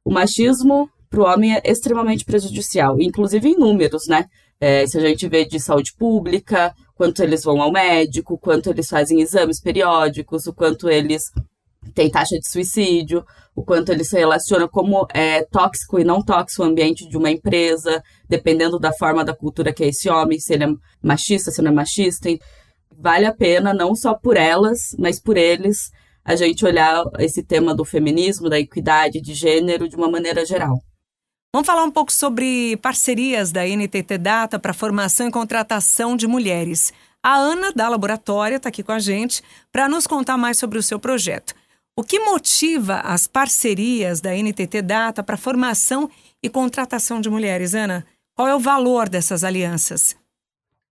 o 0.05 0.13
machismo 0.13 0.89
para 1.09 1.21
o 1.21 1.25
homem 1.25 1.55
é 1.55 1.63
extremamente 1.65 2.25
prejudicial, 2.25 3.01
inclusive 3.01 3.49
em 3.49 3.57
números, 3.57 4.07
né? 4.07 4.27
É, 4.61 4.87
se 4.87 4.99
a 4.99 5.01
gente 5.01 5.29
vê 5.29 5.45
de 5.45 5.59
saúde 5.59 5.93
pública, 5.97 6.75
quanto 6.95 7.23
eles 7.23 7.43
vão 7.43 7.61
ao 7.61 7.73
médico, 7.73 8.39
quanto 8.39 8.71
eles 8.71 8.89
fazem 8.89 9.21
exames 9.21 9.61
periódicos, 9.61 10.47
o 10.47 10.53
quanto 10.53 10.89
eles 10.89 11.33
tem 11.95 12.11
taxa 12.11 12.39
de 12.39 12.49
suicídio, 12.49 13.25
o 13.55 13.63
quanto 13.63 13.93
ele 13.93 14.05
se 14.05 14.17
relaciona, 14.17 14.67
como 14.67 15.07
é 15.13 15.43
tóxico 15.45 15.99
e 15.99 16.05
não 16.05 16.23
tóxico 16.23 16.63
o 16.63 16.67
ambiente 16.67 17.09
de 17.09 17.17
uma 17.17 17.31
empresa, 17.31 18.03
dependendo 18.29 18.79
da 18.79 18.93
forma 18.93 19.25
da 19.25 19.35
cultura 19.35 19.73
que 19.73 19.85
é 19.85 19.89
esse 19.89 20.09
homem, 20.09 20.39
se 20.39 20.55
ele 20.55 20.65
é 20.65 20.75
machista, 21.03 21.51
se 21.51 21.63
não 21.63 21.71
é 21.71 21.75
machista. 21.75 22.29
Vale 22.97 23.27
a 23.27 23.35
pena, 23.35 23.75
não 23.75 23.95
só 23.95 24.15
por 24.15 24.37
elas, 24.37 24.95
mas 24.99 25.21
por 25.21 25.37
eles, 25.37 25.93
a 26.25 26.35
gente 26.35 26.65
olhar 26.65 27.05
esse 27.19 27.43
tema 27.43 27.75
do 27.75 27.85
feminismo, 27.85 28.49
da 28.49 28.59
equidade 28.59 29.21
de 29.21 29.35
gênero 29.35 29.89
de 29.89 29.95
uma 29.95 30.11
maneira 30.11 30.45
geral. 30.47 30.81
Vamos 31.55 31.67
falar 31.67 31.85
um 31.85 31.91
pouco 31.91 32.13
sobre 32.13 32.77
parcerias 32.79 33.53
da 33.53 33.65
NTT 33.65 34.19
Data 34.19 34.59
para 34.59 34.73
formação 34.73 35.29
e 35.29 35.31
contratação 35.31 36.17
de 36.17 36.27
mulheres. 36.27 36.93
A 37.23 37.37
Ana, 37.37 37.73
da 37.73 37.89
Laboratória, 37.89 38.57
está 38.57 38.71
aqui 38.71 38.83
com 38.83 38.93
a 38.93 38.99
gente 38.99 39.43
para 39.71 39.89
nos 39.89 40.07
contar 40.07 40.37
mais 40.37 40.59
sobre 40.59 40.79
o 40.79 40.83
seu 40.83 40.99
projeto. 40.99 41.55
O 41.97 42.03
que 42.03 42.19
motiva 42.19 42.97
as 42.97 43.29
parcerias 43.29 44.21
da 44.21 44.35
NTT 44.35 44.83
Data 44.83 45.23
para 45.23 45.37
formação 45.37 46.11
e 46.43 46.51
contratação 46.51 47.21
de 47.21 47.31
mulheres, 47.31 47.73
Ana? 47.73 48.05
Qual 48.35 48.49
é 48.49 48.55
o 48.55 48.59
valor 48.59 49.09
dessas 49.09 49.45
alianças? 49.45 50.17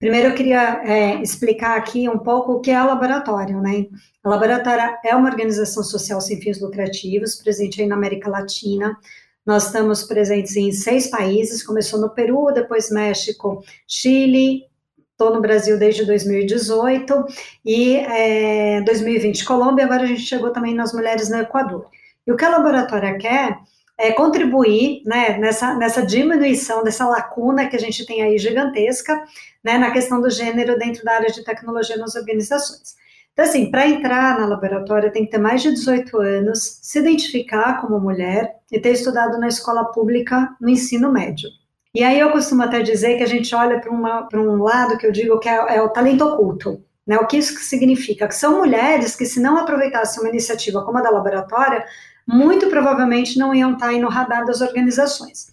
Primeiro, 0.04 0.28
eu 0.28 0.36
queria 0.36 0.82
é, 0.84 1.22
explicar 1.22 1.78
aqui 1.78 2.10
um 2.10 2.20
pouco 2.20 2.52
o 2.52 2.60
que 2.60 2.72
é 2.72 2.76
a 2.76 2.84
Laboratório, 2.84 3.62
né? 3.62 3.86
A 4.22 4.28
Laboratória 4.28 5.00
é 5.02 5.16
uma 5.16 5.30
organização 5.30 5.82
social 5.82 6.20
sem 6.20 6.42
fins 6.42 6.60
lucrativos, 6.60 7.36
presente 7.36 7.82
aí 7.82 7.88
na 7.88 7.96
América 7.96 8.30
Latina. 8.30 8.98
Nós 9.46 9.68
estamos 9.68 10.04
presentes 10.04 10.58
em 10.58 10.74
seis 10.74 11.08
países, 11.08 11.64
começou 11.64 12.02
no 12.02 12.10
Peru, 12.10 12.52
depois 12.54 12.92
México, 12.92 13.64
Chile, 13.88 14.66
estou 15.10 15.34
no 15.34 15.40
Brasil 15.40 15.80
desde 15.80 16.04
2018 16.04 17.26
e 17.66 17.96
é, 17.96 18.82
2020 18.82 19.46
Colômbia, 19.46 19.86
agora 19.86 20.04
a 20.04 20.06
gente 20.06 20.24
chegou 20.24 20.52
também 20.52 20.74
nas 20.74 20.92
mulheres 20.92 21.30
no 21.30 21.38
Equador. 21.38 21.88
E 22.28 22.32
o 22.34 22.36
que 22.36 22.44
a 22.44 22.50
laboratória 22.50 23.18
quer 23.18 23.58
é 23.98 24.12
contribuir 24.12 25.02
né, 25.06 25.38
nessa, 25.38 25.76
nessa 25.76 26.06
diminuição 26.06 26.84
dessa 26.84 27.08
lacuna 27.08 27.68
que 27.68 27.76
a 27.76 27.80
gente 27.80 28.06
tem 28.06 28.22
aí 28.22 28.38
gigantesca 28.38 29.24
né, 29.64 29.78
na 29.78 29.92
questão 29.92 30.20
do 30.20 30.30
gênero 30.30 30.78
dentro 30.78 31.04
da 31.04 31.14
área 31.14 31.32
de 31.32 31.44
tecnologia 31.44 31.98
nas 31.98 32.16
organizações. 32.16 32.96
Então, 33.34 33.46
assim, 33.46 33.72
para 33.72 33.88
entrar 33.88 34.40
na 34.40 34.46
laboratória 34.46 35.12
tem 35.12 35.26
que 35.26 35.32
ter 35.32 35.40
mais 35.40 35.62
de 35.62 35.72
18 35.72 36.18
anos, 36.18 36.80
se 36.82 37.00
identificar 37.00 37.82
como 37.82 38.00
mulher 38.00 38.56
e 38.72 38.80
ter 38.80 38.92
estudado 38.92 39.40
na 39.40 39.48
escola 39.48 39.86
pública 39.86 40.56
no 40.62 40.70
ensino 40.70 41.12
médio. 41.12 41.50
E 41.96 42.04
aí 42.04 42.20
eu 42.20 42.32
costumo 42.32 42.64
até 42.64 42.82
dizer 42.82 43.18
que 43.18 43.24
a 43.24 43.28
gente 43.28 43.54
olha 43.54 43.80
para 43.80 44.40
um 44.40 44.64
lado 44.64 44.98
que 44.98 45.06
eu 45.06 45.12
digo 45.12 45.40
que 45.40 45.50
é, 45.50 45.76
é 45.78 45.82
o 45.82 45.90
talento 45.90 46.26
oculto. 46.26 46.84
Né? 47.06 47.18
O 47.18 47.28
que 47.28 47.38
isso 47.38 47.58
significa? 47.60 48.28
Que 48.28 48.36
são 48.36 48.60
mulheres 48.60 49.16
que, 49.16 49.26
se 49.26 49.40
não 49.40 49.58
aproveitassem 49.58 50.24
uma 50.24 50.30
iniciativa 50.30 50.84
como 50.84 50.98
a 50.98 51.02
da 51.02 51.10
laboratória, 51.10 51.86
muito 52.28 52.68
provavelmente 52.68 53.38
não 53.38 53.54
iam 53.54 53.74
estar 53.74 53.88
aí 53.88 54.00
no 54.00 54.10
radar 54.10 54.46
das 54.46 54.62
organizações. 54.62 55.52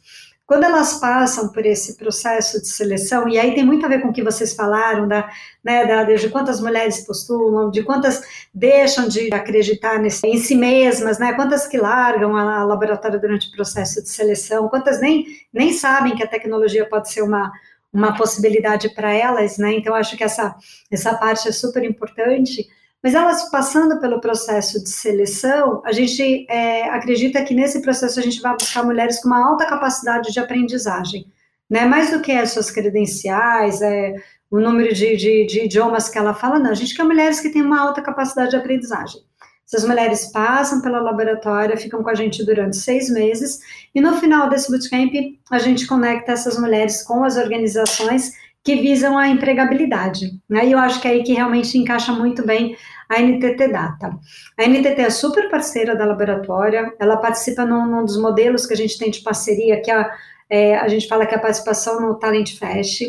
Quando 0.51 0.65
elas 0.65 0.95
passam 0.95 1.53
por 1.53 1.65
esse 1.65 1.97
processo 1.97 2.61
de 2.61 2.67
seleção, 2.67 3.29
e 3.29 3.39
aí 3.39 3.55
tem 3.55 3.65
muito 3.65 3.87
a 3.87 3.89
ver 3.89 4.01
com 4.03 4.09
o 4.09 4.13
que 4.13 4.25
vocês 4.25 4.53
falaram, 4.53 5.07
da, 5.07 5.31
né, 5.63 5.87
da, 5.87 6.03
de 6.03 6.29
quantas 6.29 6.61
mulheres 6.61 7.07
postulam, 7.07 7.71
de 7.71 7.85
quantas 7.85 8.21
deixam 8.53 9.07
de 9.07 9.33
acreditar 9.33 10.01
nesse, 10.01 10.27
em 10.27 10.39
si 10.39 10.57
mesmas, 10.57 11.21
né, 11.21 11.35
quantas 11.35 11.69
que 11.69 11.79
largam 11.79 12.35
a, 12.35 12.59
a 12.59 12.65
laboratório 12.65 13.21
durante 13.21 13.47
o 13.47 13.53
processo 13.53 14.03
de 14.03 14.09
seleção, 14.09 14.69
quantas 14.69 15.01
nem, 15.01 15.25
nem 15.53 15.73
sabem 15.73 16.17
que 16.17 16.25
a 16.25 16.29
tecnologia 16.29 16.85
pode 16.85 17.13
ser 17.13 17.23
uma, 17.23 17.53
uma 17.93 18.17
possibilidade 18.17 18.89
para 18.93 19.13
elas, 19.13 19.59
né? 19.59 19.75
Então 19.75 19.95
acho 19.95 20.17
que 20.17 20.25
essa 20.25 20.57
essa 20.91 21.15
parte 21.15 21.49
é 21.49 21.53
super 21.53 21.85
importante. 21.85 22.67
Mas 23.03 23.15
elas 23.15 23.49
passando 23.51 23.99
pelo 23.99 24.21
processo 24.21 24.83
de 24.83 24.91
seleção, 24.91 25.81
a 25.85 25.93
gente 25.93 26.47
é, 26.51 26.85
acredita 26.91 27.43
que 27.43 27.55
nesse 27.55 27.81
processo 27.81 28.21
a 28.21 28.23
gente 28.23 28.41
vai 28.43 28.55
buscar 28.55 28.85
mulheres 28.85 29.21
com 29.21 29.29
uma 29.29 29.49
alta 29.49 29.67
capacidade 29.67 30.31
de 30.33 30.39
aprendizagem, 30.39 31.27
né? 31.69 31.87
Mais 31.87 32.11
do 32.11 32.21
que 32.21 32.33
as 32.33 32.51
suas 32.51 32.71
credenciais, 32.71 33.81
é, 33.81 34.15
o 34.51 34.61
número 34.61 34.93
de, 34.93 35.17
de, 35.17 35.47
de 35.47 35.65
idiomas 35.65 36.09
que 36.09 36.19
ela 36.19 36.35
fala, 36.35 36.59
não. 36.59 36.71
A 36.71 36.75
gente 36.75 36.95
quer 36.95 37.05
mulheres 37.05 37.41
que 37.41 37.49
têm 37.49 37.63
uma 37.63 37.81
alta 37.81 38.03
capacidade 38.03 38.51
de 38.51 38.57
aprendizagem. 38.57 39.23
Essas 39.67 39.87
mulheres 39.87 40.27
passam 40.33 40.83
pela 40.83 41.01
laboratória, 41.01 41.77
ficam 41.77 42.03
com 42.03 42.11
a 42.11 42.15
gente 42.15 42.45
durante 42.45 42.77
seis 42.77 43.09
meses, 43.09 43.61
e 43.95 44.01
no 44.01 44.17
final 44.17 44.49
desse 44.49 44.69
bootcamp, 44.69 45.13
a 45.49 45.59
gente 45.61 45.87
conecta 45.87 46.33
essas 46.33 46.59
mulheres 46.59 47.05
com 47.05 47.23
as 47.23 47.37
organizações 47.37 48.33
que 48.63 48.77
visam 48.77 49.17
a 49.17 49.29
empregabilidade. 49.29 50.33
Né? 50.49 50.67
E 50.67 50.73
eu 50.73 50.79
acho 50.79 51.01
que 51.01 51.09
é 51.09 51.13
aí 51.13 51.23
que 51.23 51.33
realmente 51.33 51.79
encaixa 51.79 52.13
muito 52.13 52.45
bem 52.45 52.77
a 53.09 53.21
NTT 53.21 53.69
Data. 53.69 54.17
A 54.59 54.67
NTT 54.67 55.01
é 55.01 55.11
super 55.11 55.51
parceira 55.51 55.97
da 55.97 56.05
laboratória, 56.05 56.95
ela 56.99 57.17
participa 57.17 57.65
num, 57.65 57.87
num 57.87 58.05
dos 58.05 58.21
modelos 58.21 58.67
que 58.67 58.75
a 58.75 58.77
gente 58.77 58.99
tem 58.99 59.11
de 59.11 59.21
parceria, 59.21 59.81
que 59.81 59.91
é, 59.91 60.11
é, 60.49 60.79
a 60.79 60.89
gente 60.89 61.09
fala 61.09 61.27
que 61.27 61.35
é 61.35 61.39
a 61.39 61.41
participação 61.41 62.01
no 62.01 62.15
Talent 62.15 62.57
Fest. 62.57 63.03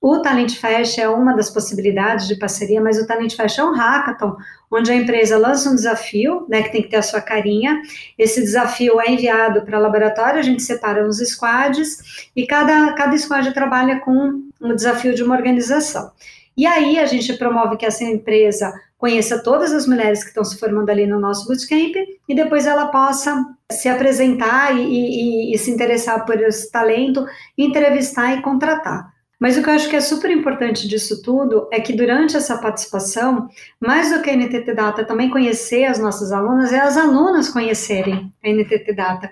O 0.00 0.20
Talent 0.20 0.56
Fest 0.56 0.98
é 0.98 1.08
uma 1.08 1.34
das 1.34 1.50
possibilidades 1.50 2.26
de 2.26 2.36
parceria, 2.36 2.80
mas 2.80 2.98
o 2.98 3.06
Talent 3.06 3.36
Fest 3.36 3.58
é 3.58 3.64
um 3.64 3.72
hackathon, 3.72 4.36
onde 4.70 4.90
a 4.90 4.94
empresa 4.96 5.36
lança 5.36 5.70
um 5.70 5.74
desafio, 5.74 6.46
né, 6.48 6.62
que 6.62 6.72
tem 6.72 6.82
que 6.82 6.88
ter 6.88 6.96
a 6.96 7.02
sua 7.02 7.20
carinha. 7.20 7.80
Esse 8.18 8.40
desafio 8.40 9.00
é 9.00 9.10
enviado 9.10 9.62
para 9.62 9.78
o 9.78 9.82
laboratório, 9.82 10.40
a 10.40 10.42
gente 10.42 10.62
separa 10.62 11.06
uns 11.06 11.18
squads 11.18 12.30
e 12.34 12.46
cada, 12.46 12.94
cada 12.94 13.16
squad 13.18 13.52
trabalha 13.52 14.00
com 14.00 14.42
um 14.62 14.74
desafio 14.74 15.14
de 15.14 15.22
uma 15.22 15.36
organização. 15.36 16.10
E 16.56 16.66
aí 16.66 16.98
a 16.98 17.06
gente 17.06 17.32
promove 17.34 17.76
que 17.76 17.86
essa 17.86 18.04
empresa 18.04 18.72
conheça 18.98 19.42
todas 19.42 19.72
as 19.72 19.86
mulheres 19.86 20.22
que 20.22 20.28
estão 20.28 20.44
se 20.44 20.58
formando 20.58 20.90
ali 20.90 21.06
no 21.06 21.18
nosso 21.18 21.46
bootcamp 21.48 21.96
e 22.28 22.34
depois 22.34 22.66
ela 22.66 22.86
possa 22.86 23.44
se 23.70 23.88
apresentar 23.88 24.76
e, 24.76 24.82
e, 24.82 25.54
e 25.54 25.58
se 25.58 25.70
interessar 25.70 26.24
por 26.24 26.40
esse 26.40 26.70
talento, 26.70 27.26
entrevistar 27.58 28.38
e 28.38 28.42
contratar. 28.42 29.10
Mas 29.40 29.58
o 29.58 29.62
que 29.62 29.68
eu 29.68 29.74
acho 29.74 29.90
que 29.90 29.96
é 29.96 30.00
super 30.00 30.30
importante 30.30 30.86
disso 30.86 31.20
tudo 31.20 31.68
é 31.72 31.80
que 31.80 31.92
durante 31.92 32.36
essa 32.36 32.56
participação, 32.58 33.48
mais 33.80 34.12
do 34.12 34.22
que 34.22 34.30
a 34.30 34.36
NTT 34.36 34.72
Data 34.72 35.04
também 35.04 35.30
conhecer 35.30 35.84
as 35.84 35.98
nossas 35.98 36.30
alunas, 36.30 36.72
é 36.72 36.78
as 36.78 36.96
alunas 36.96 37.48
conhecerem 37.48 38.32
a 38.44 38.48
NTT 38.48 38.92
Data. 38.94 39.28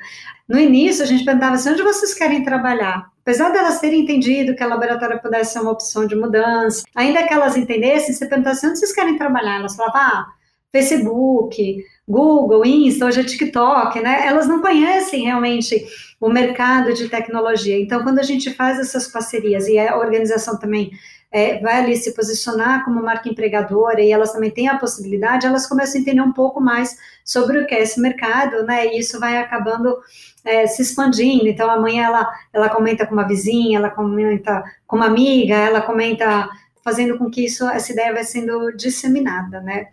No 0.49 0.59
início, 0.59 1.05
a 1.05 1.07
gente 1.07 1.25
perguntava 1.25 1.55
assim, 1.55 1.71
onde 1.71 1.85
vocês 1.85 2.13
querem 2.13 2.43
trabalhar? 2.43 3.09
Apesar 3.31 3.51
delas 3.51 3.79
terem 3.79 4.01
entendido 4.01 4.57
que 4.57 4.63
a 4.65 4.67
laboratória 4.67 5.17
pudesse 5.17 5.53
ser 5.53 5.61
uma 5.61 5.71
opção 5.71 6.05
de 6.05 6.17
mudança, 6.17 6.83
ainda 6.97 7.23
que 7.23 7.33
elas 7.33 7.57
entendessem, 7.57 8.13
você 8.13 8.27
perguntava 8.27 8.57
assim, 8.57 8.67
onde 8.67 8.81
vocês 8.81 8.93
querem 8.93 9.17
trabalhar? 9.17 9.61
Elas 9.61 9.77
falavam, 9.77 10.01
ah, 10.01 10.27
Facebook, 10.73 11.77
Google, 12.09 12.67
Insta, 12.67 13.07
hoje 13.07 13.21
é 13.21 13.23
TikTok, 13.23 14.01
né? 14.01 14.27
Elas 14.27 14.49
não 14.49 14.61
conhecem 14.61 15.23
realmente 15.23 15.87
o 16.21 16.29
mercado 16.29 16.93
de 16.93 17.09
tecnologia. 17.09 17.81
Então, 17.81 18.03
quando 18.03 18.19
a 18.19 18.25
gente 18.25 18.53
faz 18.53 18.81
essas 18.81 19.07
parcerias 19.07 19.69
e 19.69 19.79
a 19.79 19.97
organização 19.97 20.59
também 20.59 20.91
é, 21.33 21.59
vai 21.61 21.79
ali 21.79 21.97
se 21.97 22.15
posicionar 22.15 22.85
como 22.85 23.03
marca 23.03 23.29
empregadora 23.29 24.01
e 24.01 24.11
elas 24.11 24.33
também 24.33 24.51
têm 24.51 24.69
a 24.69 24.79
possibilidade, 24.79 25.47
elas 25.47 25.67
começam 25.67 25.99
a 25.99 26.03
entender 26.03 26.21
um 26.21 26.33
pouco 26.33 26.61
mais 26.61 26.97
sobre 27.25 27.59
o 27.59 27.67
que 27.67 27.75
é 27.75 27.83
esse 27.83 28.01
mercado, 28.01 28.65
né? 28.65 28.87
E 28.89 28.99
isso 28.99 29.21
vai 29.21 29.39
acabando 29.39 29.97
é, 30.45 30.67
se 30.67 30.83
expandindo. 30.83 31.47
Então, 31.47 31.71
amanhã 31.71 32.07
ela, 32.07 32.29
ela 32.53 32.69
comenta 32.69 33.07
com 33.07 33.15
uma 33.15 33.29
vizinha, 33.29 33.79
ela 33.79 33.91
comenta 33.91 34.65
com 34.87 34.97
uma 34.97 35.07
amiga, 35.07 35.55
ela 35.55 35.81
comenta 35.81 36.49
fazendo 36.83 37.17
com 37.17 37.31
que 37.31 37.45
isso, 37.45 37.69
essa 37.69 37.93
ideia 37.93 38.13
vai 38.13 38.25
sendo 38.25 38.73
disseminada, 38.73 39.61
né? 39.61 39.89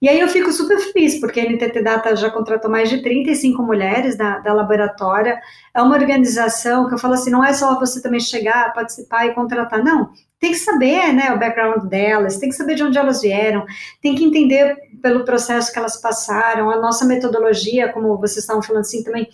E 0.00 0.08
aí 0.08 0.20
eu 0.20 0.28
fico 0.28 0.52
super 0.52 0.78
feliz, 0.78 1.18
porque 1.18 1.40
a 1.40 1.44
NTT 1.44 1.82
Data 1.82 2.14
já 2.14 2.30
contratou 2.30 2.70
mais 2.70 2.90
de 2.90 3.02
35 3.02 3.62
mulheres 3.62 4.16
da, 4.16 4.38
da 4.40 4.52
laboratória. 4.52 5.40
É 5.74 5.80
uma 5.80 5.96
organização 5.96 6.86
que 6.86 6.94
eu 6.94 6.98
falo 6.98 7.14
assim, 7.14 7.30
não 7.30 7.42
é 7.42 7.54
só 7.54 7.78
você 7.78 8.02
também 8.02 8.20
chegar, 8.20 8.74
participar 8.74 9.26
e 9.26 9.34
contratar, 9.34 9.82
não. 9.82 10.10
Tem 10.38 10.52
que 10.52 10.58
saber, 10.58 11.12
né, 11.14 11.32
o 11.32 11.38
background 11.38 11.88
delas, 11.88 12.38
tem 12.38 12.50
que 12.50 12.54
saber 12.54 12.74
de 12.74 12.82
onde 12.82 12.98
elas 12.98 13.22
vieram, 13.22 13.64
tem 14.02 14.14
que 14.14 14.24
entender 14.24 14.76
pelo 15.00 15.24
processo 15.24 15.72
que 15.72 15.78
elas 15.78 16.00
passaram, 16.00 16.70
a 16.70 16.80
nossa 16.80 17.06
metodologia, 17.06 17.92
como 17.92 18.18
vocês 18.18 18.38
estavam 18.38 18.62
falando 18.62 18.82
assim 18.82 19.02
também, 19.02 19.26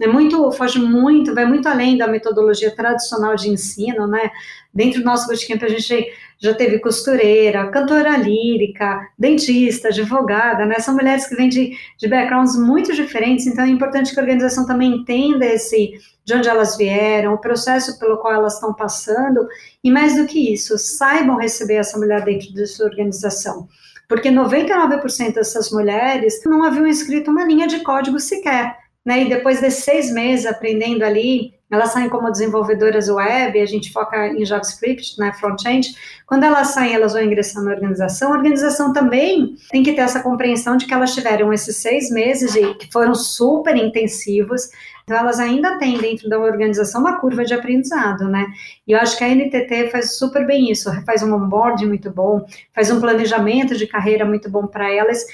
é 0.00 0.06
muito, 0.06 0.50
foge 0.52 0.78
muito, 0.78 1.34
vai 1.34 1.44
muito 1.44 1.68
além 1.68 1.98
da 1.98 2.08
metodologia 2.08 2.74
tradicional 2.74 3.36
de 3.36 3.50
ensino, 3.50 4.06
né? 4.06 4.30
Dentro 4.72 5.00
do 5.00 5.04
nosso 5.04 5.26
bootcamp 5.26 5.62
a 5.62 5.68
gente 5.68 6.06
já 6.38 6.54
teve 6.54 6.78
costureira, 6.78 7.70
cantora 7.70 8.16
lírica, 8.16 9.06
dentista, 9.18 9.88
advogada, 9.88 10.64
né? 10.64 10.78
São 10.78 10.94
mulheres 10.94 11.26
que 11.26 11.36
vêm 11.36 11.50
de, 11.50 11.76
de 11.98 12.08
backgrounds 12.08 12.56
muito 12.56 12.94
diferentes, 12.94 13.46
então 13.46 13.64
é 13.64 13.68
importante 13.68 14.14
que 14.14 14.18
a 14.18 14.22
organização 14.22 14.66
também 14.66 14.90
entenda 14.96 15.44
esse 15.44 15.92
de 16.24 16.34
onde 16.34 16.48
elas 16.48 16.76
vieram, 16.78 17.34
o 17.34 17.38
processo 17.38 17.98
pelo 17.98 18.16
qual 18.18 18.32
elas 18.32 18.54
estão 18.54 18.72
passando, 18.72 19.46
e 19.84 19.90
mais 19.90 20.16
do 20.16 20.26
que 20.26 20.52
isso, 20.52 20.78
saibam 20.78 21.36
receber 21.36 21.74
essa 21.74 21.98
mulher 21.98 22.24
dentro 22.24 22.54
de 22.54 22.66
sua 22.66 22.86
organização. 22.86 23.68
Porque 24.08 24.30
99% 24.30 25.34
dessas 25.34 25.70
mulheres 25.70 26.40
não 26.46 26.62
haviam 26.62 26.86
escrito 26.86 27.30
uma 27.30 27.44
linha 27.44 27.66
de 27.66 27.80
código 27.80 28.18
sequer 28.18 28.79
né? 29.04 29.22
E 29.22 29.28
depois 29.28 29.60
de 29.60 29.70
seis 29.70 30.12
meses 30.12 30.46
aprendendo 30.46 31.02
ali 31.02 31.60
elas 31.70 31.92
saem 31.92 32.08
como 32.08 32.30
desenvolvedoras 32.30 33.08
web, 33.08 33.60
a 33.60 33.66
gente 33.66 33.92
foca 33.92 34.26
em 34.26 34.44
JavaScript, 34.44 35.16
né, 35.18 35.32
front-end. 35.38 35.94
Quando 36.26 36.42
elas 36.42 36.68
saem, 36.68 36.94
elas 36.94 37.12
vão 37.12 37.22
ingressar 37.22 37.62
na 37.62 37.70
organização. 37.70 38.32
A 38.32 38.36
organização 38.36 38.92
também 38.92 39.54
tem 39.70 39.82
que 39.82 39.92
ter 39.92 40.00
essa 40.00 40.20
compreensão 40.20 40.76
de 40.76 40.86
que 40.86 40.92
elas 40.92 41.14
tiveram 41.14 41.52
esses 41.52 41.76
seis 41.76 42.10
meses 42.10 42.54
que 42.76 42.90
foram 42.90 43.14
super 43.14 43.76
intensivos. 43.76 44.68
Então, 45.04 45.16
elas 45.16 45.38
ainda 45.38 45.78
têm 45.78 45.98
dentro 45.98 46.28
da 46.28 46.38
organização 46.38 47.00
uma 47.00 47.20
curva 47.20 47.44
de 47.44 47.54
aprendizado, 47.54 48.28
né? 48.28 48.46
E 48.86 48.92
eu 48.92 48.98
acho 48.98 49.16
que 49.16 49.24
a 49.24 49.28
NTT 49.28 49.90
faz 49.90 50.18
super 50.18 50.46
bem 50.46 50.70
isso, 50.70 50.90
faz 51.04 51.22
um 51.22 51.32
onboarding 51.34 51.86
muito 51.86 52.10
bom, 52.10 52.44
faz 52.74 52.90
um 52.90 53.00
planejamento 53.00 53.76
de 53.76 53.86
carreira 53.86 54.24
muito 54.24 54.50
bom 54.50 54.66
para 54.66 54.92
elas 54.92 55.24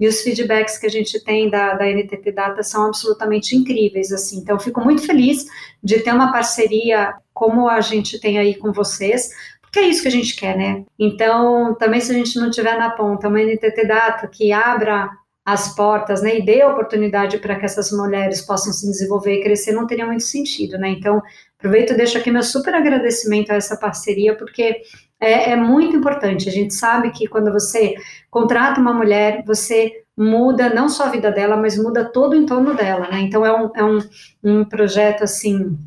e 0.00 0.08
os 0.08 0.22
feedbacks 0.22 0.78
que 0.78 0.86
a 0.86 0.90
gente 0.90 1.22
tem 1.22 1.50
da, 1.50 1.74
da 1.74 1.84
NTT 1.84 2.32
Data 2.32 2.62
são 2.62 2.86
absolutamente 2.86 3.54
incríveis, 3.54 4.10
assim. 4.10 4.38
Então, 4.38 4.58
fico 4.58 4.80
muito 4.80 5.06
feliz 5.06 5.44
de 5.82 6.00
ter 6.00 6.14
uma 6.14 6.32
parceria 6.32 7.14
como 7.34 7.68
a 7.68 7.82
gente 7.82 8.18
tem 8.18 8.38
aí 8.38 8.54
com 8.54 8.72
vocês, 8.72 9.30
porque 9.60 9.78
é 9.78 9.88
isso 9.88 10.02
que 10.02 10.08
a 10.08 10.12
gente 10.12 10.34
quer, 10.34 10.56
né? 10.56 10.84
Então, 10.98 11.74
também 11.74 12.00
se 12.00 12.10
a 12.10 12.14
gente 12.14 12.38
não 12.38 12.50
tiver 12.50 12.78
na 12.78 12.90
ponta 12.90 13.28
uma 13.28 13.40
NTT 13.40 13.86
Data 13.86 14.26
que 14.26 14.50
abra 14.52 15.10
as 15.52 15.74
portas, 15.74 16.22
né, 16.22 16.38
e 16.38 16.44
dê 16.44 16.64
oportunidade 16.64 17.38
para 17.38 17.56
que 17.56 17.64
essas 17.64 17.90
mulheres 17.90 18.40
possam 18.40 18.72
se 18.72 18.86
desenvolver 18.86 19.34
e 19.34 19.42
crescer, 19.42 19.72
não 19.72 19.86
teria 19.86 20.06
muito 20.06 20.22
sentido, 20.22 20.78
né? 20.78 20.88
Então, 20.88 21.22
aproveito 21.58 21.92
e 21.92 21.96
deixo 21.96 22.18
aqui 22.18 22.30
meu 22.30 22.42
super 22.42 22.74
agradecimento 22.74 23.50
a 23.50 23.54
essa 23.54 23.76
parceria, 23.76 24.36
porque 24.36 24.82
é, 25.20 25.50
é 25.50 25.56
muito 25.56 25.96
importante. 25.96 26.48
A 26.48 26.52
gente 26.52 26.74
sabe 26.74 27.10
que 27.10 27.26
quando 27.26 27.52
você 27.52 27.94
contrata 28.30 28.80
uma 28.80 28.92
mulher, 28.92 29.44
você 29.46 29.92
muda 30.16 30.68
não 30.72 30.88
só 30.88 31.04
a 31.04 31.10
vida 31.10 31.30
dela, 31.30 31.56
mas 31.56 31.76
muda 31.76 32.04
todo 32.04 32.32
o 32.32 32.36
entorno 32.36 32.74
dela, 32.74 33.08
né? 33.08 33.20
Então 33.20 33.44
é 33.44 33.52
um, 33.52 33.70
é 33.74 33.84
um, 33.84 33.98
um 34.42 34.64
projeto 34.64 35.24
assim 35.24 35.78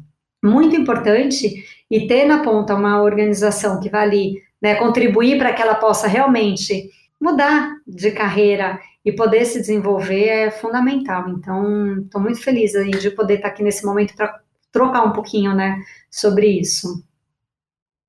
muito 0.43 0.75
importante 0.75 1.63
e 1.89 2.07
ter 2.07 2.25
na 2.25 2.43
ponta 2.43 2.75
uma 2.75 3.01
organização 3.01 3.79
que 3.79 3.89
vai 3.89 4.03
ali 4.03 4.41
né, 4.61 4.75
contribuir 4.75 5.37
para 5.37 5.53
que 5.53 5.61
ela 5.61 5.75
possa 5.75 6.07
realmente 6.07 6.89
mudar 7.23 7.77
de 7.87 8.11
carreira 8.11 8.77
e 9.05 9.13
poder 9.13 9.45
se 9.45 9.61
desenvolver 9.61 10.27
é 10.27 10.51
fundamental. 10.51 11.29
Então, 11.29 12.01
estou 12.01 12.19
muito 12.19 12.41
feliz 12.41 12.75
aí 12.75 12.91
de 12.91 13.09
poder 13.09 13.35
estar 13.35 13.47
aqui 13.47 13.63
nesse 13.63 13.85
momento 13.85 14.13
para 14.13 14.41
trocar 14.73 15.03
um 15.03 15.13
pouquinho, 15.13 15.55
né, 15.55 15.81
sobre 16.11 16.47
isso. 16.47 17.01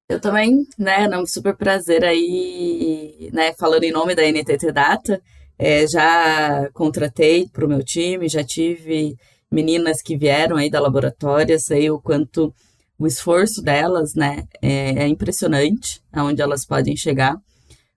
Eu 0.08 0.20
também, 0.20 0.66
né, 0.76 1.06
não 1.06 1.24
super 1.24 1.56
prazer 1.56 2.04
aí, 2.04 3.30
né, 3.32 3.54
falando 3.54 3.84
em 3.84 3.92
nome 3.92 4.16
da 4.16 4.22
NTT 4.22 4.72
Data, 4.72 5.22
é, 5.56 5.86
já 5.86 6.68
contratei 6.72 7.48
para 7.48 7.64
o 7.64 7.68
meu 7.68 7.84
time, 7.84 8.28
já 8.28 8.42
tive 8.42 9.16
meninas 9.50 10.02
que 10.02 10.16
vieram 10.16 10.56
aí 10.56 10.68
da 10.68 10.80
laboratória, 10.80 11.58
sei 11.58 11.88
o 11.88 12.00
quanto 12.00 12.52
o 12.98 13.06
esforço 13.06 13.62
delas, 13.62 14.14
né, 14.14 14.44
é, 14.60 15.04
é 15.04 15.06
impressionante, 15.06 16.02
aonde 16.12 16.42
elas 16.42 16.66
podem 16.66 16.96
chegar. 16.96 17.36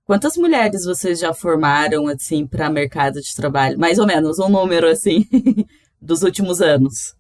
Quantas 0.08 0.38
mulheres 0.38 0.86
vocês 0.86 1.20
já 1.20 1.34
formaram, 1.34 2.08
assim, 2.08 2.47
para 2.47 2.70
mercado 2.70 3.20
de 3.20 3.36
trabalho? 3.36 3.78
Mais 3.78 3.99
ou 3.99 4.08
menos, 4.08 4.39
um 4.39 4.47
número, 4.47 4.88
assim, 4.88 5.28
dos 6.01 6.24
últimos 6.24 6.62
anos. 6.62 7.14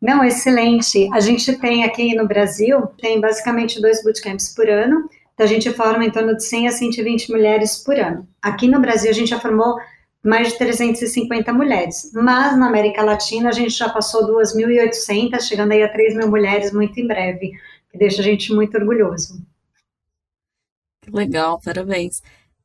Não, 0.00 0.24
excelente. 0.24 1.10
A 1.12 1.20
gente 1.20 1.54
tem 1.58 1.84
aqui 1.84 2.14
no 2.14 2.26
Brasil, 2.26 2.86
tem 2.98 3.20
basicamente 3.20 3.82
dois 3.82 4.02
bootcamps 4.02 4.54
por 4.54 4.66
ano. 4.66 5.10
Então, 5.34 5.44
a 5.44 5.48
gente 5.48 5.70
forma 5.74 6.06
em 6.06 6.10
torno 6.10 6.34
de 6.34 6.42
100 6.42 6.68
a 6.68 6.72
120 6.72 7.30
mulheres 7.30 7.76
por 7.84 8.00
ano. 8.00 8.26
Aqui 8.40 8.66
no 8.66 8.80
Brasil, 8.80 9.10
a 9.10 9.14
gente 9.14 9.28
já 9.28 9.38
formou 9.38 9.76
mais 10.24 10.48
de 10.48 10.56
350 10.56 11.52
mulheres. 11.52 12.12
Mas 12.14 12.58
na 12.58 12.66
América 12.66 13.02
Latina, 13.02 13.50
a 13.50 13.52
gente 13.52 13.76
já 13.76 13.90
passou 13.90 14.26
2.800, 14.26 15.42
chegando 15.42 15.72
aí 15.72 15.82
a 15.82 15.92
3 15.92 16.16
mil 16.16 16.30
mulheres 16.30 16.72
muito 16.72 16.98
em 16.98 17.06
breve, 17.06 17.52
que 17.92 17.98
deixa 17.98 18.22
a 18.22 18.24
gente 18.24 18.54
muito 18.54 18.74
orgulhoso. 18.78 19.38
Legal, 21.12 21.60
parabéns. 21.64 22.20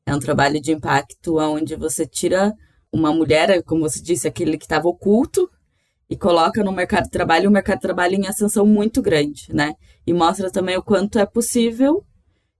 É 0.06 0.16
um 0.16 0.20
trabalho 0.20 0.60
de 0.60 0.72
impacto 0.72 1.38
onde 1.39 1.76
você 1.76 2.06
tira 2.06 2.54
uma 2.92 3.14
mulher, 3.14 3.64
como 3.64 3.82
você 3.82 4.02
disse, 4.02 4.28
aquele 4.28 4.58
que 4.58 4.66
estava 4.66 4.88
oculto, 4.88 5.50
e 6.10 6.18
coloca 6.18 6.64
no 6.64 6.72
mercado 6.72 7.06
de 7.06 7.12
trabalho 7.12 7.50
um 7.50 7.54
mercado 7.54 7.78
de 7.78 7.84
trabalho 7.84 8.16
em 8.16 8.28
ascensão 8.28 8.66
muito 8.66 9.02
grande, 9.02 9.54
né? 9.54 9.76
E 10.06 10.14
mostra 10.14 10.52
também 10.52 10.76
o 10.78 10.84
quanto 10.84 11.20
é 11.20 11.26
possível, 11.26 12.04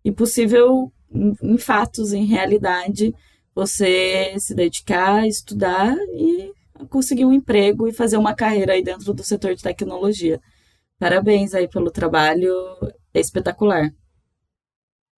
e 0.06 0.12
possível 0.12 0.92
em, 1.14 1.34
em 1.44 1.58
fatos, 1.58 2.14
em 2.14 2.26
realidade, 2.26 3.14
você 3.54 4.36
se 4.40 4.56
dedicar, 4.56 5.28
estudar 5.28 5.96
e 6.16 6.52
conseguir 6.90 7.26
um 7.26 7.34
emprego 7.34 7.88
e 7.88 7.94
fazer 7.94 8.18
uma 8.18 8.34
carreira 8.34 8.74
aí 8.74 8.84
dentro 8.84 9.14
do 9.14 9.24
setor 9.24 9.54
de 9.56 9.64
tecnologia. 9.64 10.40
Parabéns 10.98 11.54
aí 11.54 11.68
pelo 11.68 11.92
trabalho, 11.92 12.54
é 13.14 13.20
espetacular. 13.20 13.92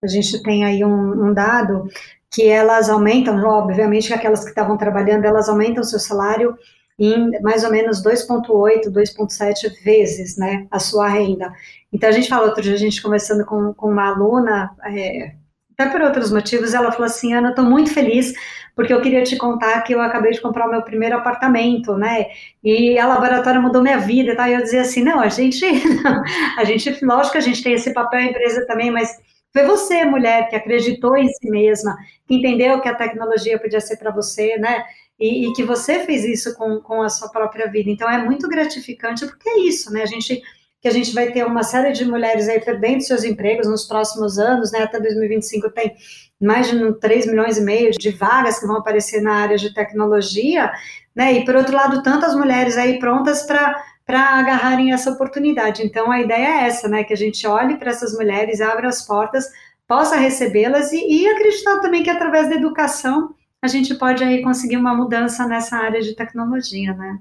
A 0.06 0.08
gente 0.08 0.42
tem 0.44 0.66
aí 0.66 0.84
um, 0.84 1.30
um 1.30 1.34
dado 1.34 1.88
que 2.34 2.48
elas 2.48 2.90
aumentam, 2.90 3.42
obviamente 3.44 4.08
que 4.08 4.14
aquelas 4.14 4.44
que 4.44 4.50
estavam 4.50 4.76
trabalhando, 4.76 5.26
elas 5.26 5.48
aumentam 5.48 5.84
seu 5.84 6.00
salário 6.00 6.58
em 6.98 7.32
mais 7.42 7.64
ou 7.64 7.72
menos 7.72 8.04
2,8, 8.04 8.92
2,7 8.92 9.84
vezes, 9.84 10.38
né, 10.38 10.68
a 10.72 10.80
sua 10.80 11.08
renda. 11.08 11.52
Então, 11.92 12.10
a 12.10 12.12
gente 12.12 12.30
falou, 12.30 12.48
outro 12.48 12.62
dia 12.62 12.74
a 12.74 12.78
gente 12.78 13.02
conversando 13.02 13.46
com, 13.46 13.74
com 13.74 13.90
uma 13.90 14.10
aluna, 14.10 14.72
é, 14.86 15.34
até 15.78 15.90
por 15.90 16.02
outros 16.02 16.32
motivos, 16.32 16.74
ela 16.74 16.92
falou 16.92 17.06
assim, 17.06 17.34
Ana, 17.34 17.50
estou 17.50 17.66
muito 17.66 17.94
feliz, 17.94 18.34
porque 18.76 18.94
eu 18.94 19.02
queria 19.02 19.24
te 19.24 19.38
contar 19.38 19.82
que 19.82 19.94
eu 19.94 20.02
acabei 20.02 20.32
de 20.32 20.42
comprar 20.42 20.68
o 20.68 20.72
meu 20.72 20.82
primeiro 20.82 21.18
apartamento, 21.18 21.96
né, 21.96 22.28
e 22.64 22.98
a 22.98 23.08
laboratório 23.08 23.62
mudou 23.62 23.82
minha 23.82 24.00
vida, 24.00 24.36
tá? 24.36 24.50
e 24.50 24.54
eu 24.54 24.62
dizia 24.62 24.82
assim, 24.82 25.04
não, 25.04 25.20
a 25.20 25.30
gente, 25.30 25.66
a 26.58 26.64
gente, 26.64 27.04
lógico 27.04 27.34
que 27.34 27.38
a 27.38 27.42
gente 27.42 27.64
tem 27.64 27.74
esse 27.74 27.94
papel, 27.94 28.20
a 28.20 28.26
empresa 28.26 28.66
também, 28.66 28.92
mas 28.92 29.20
foi 29.54 29.64
você, 29.66 30.04
mulher, 30.04 30.50
que 30.50 30.56
acreditou 30.56 31.16
em 31.16 31.28
si 31.28 31.50
mesma, 31.50 31.96
que 32.28 32.36
entendeu 32.36 32.82
que 32.82 32.90
a 32.90 32.96
tecnologia 32.96 33.60
podia 33.60 33.80
ser 33.80 33.98
para 33.98 34.12
você, 34.12 34.58
né? 34.58 34.84
e, 35.20 35.48
e, 35.48 35.54
que 35.54 35.64
você 35.64 36.00
fez 36.06 36.26
isso 36.26 36.56
com, 36.56 36.80
com 36.80 37.02
a 37.02 37.10
sua 37.10 37.30
própria 37.30 37.70
vida. 37.70 37.90
Então 37.90 38.10
é 38.10 38.18
muito 38.18 38.48
gratificante, 38.48 39.26
porque 39.26 39.50
é 39.50 39.60
isso, 39.60 39.92
né? 39.92 40.04
A 40.04 40.06
gente 40.06 40.42
que 40.82 40.88
a 40.90 40.92
gente 40.92 41.14
vai 41.14 41.32
ter 41.32 41.46
uma 41.46 41.64
série 41.64 41.94
de 41.94 42.04
mulheres 42.04 42.50
aí 42.50 42.60
perdendo 42.60 43.00
seus 43.00 43.24
empregos 43.24 43.70
nos 43.70 43.86
próximos 43.86 44.38
anos, 44.38 44.70
né? 44.74 44.80
Até 44.84 45.00
2025 45.00 45.70
tem 45.70 45.96
mais 46.42 46.70
de 46.70 47.00
3 47.00 47.26
milhões 47.28 47.58
e 47.58 47.62
meio 47.62 47.92
de 47.92 48.10
vagas 48.12 48.60
que 48.60 48.68
vão 48.68 48.76
aparecer 48.76 49.22
na 49.22 49.34
área 49.34 49.56
de 49.56 49.74
tecnologia, 49.74 50.70
né? 51.16 51.32
E 51.32 51.46
por 51.46 51.56
outro 51.56 51.74
lado, 51.74 52.04
tantas 52.04 52.36
mulheres 52.36 52.78
aí 52.78 53.00
prontas 53.00 53.44
para 53.44 53.82
para 54.06 54.20
agarrarem 54.40 54.92
essa 54.92 55.12
oportunidade. 55.12 55.84
Então 55.84 56.12
a 56.12 56.20
ideia 56.20 56.64
é 56.64 56.68
essa, 56.68 56.88
né? 56.88 57.04
Que 57.04 57.14
a 57.14 57.18
gente 57.18 57.46
olhe 57.48 57.78
para 57.78 57.92
essas 57.92 58.14
mulheres, 58.14 58.62
abra 58.62 58.88
as 58.88 59.06
portas, 59.06 59.46
possa 59.88 60.16
recebê-las 60.16 60.92
e, 60.92 60.98
e 60.98 61.28
acreditar 61.28 61.80
também 61.80 62.04
que 62.04 62.10
através 62.10 62.50
da 62.50 62.56
educação 62.56 63.34
a 63.62 63.68
gente 63.68 63.96
pode 63.96 64.24
aí 64.24 64.42
conseguir 64.42 64.78
uma 64.78 64.94
mudança 64.94 65.48
nessa 65.48 65.78
área 65.78 66.02
de 66.02 66.14
tecnologia, 66.16 66.94
né? 66.94 67.20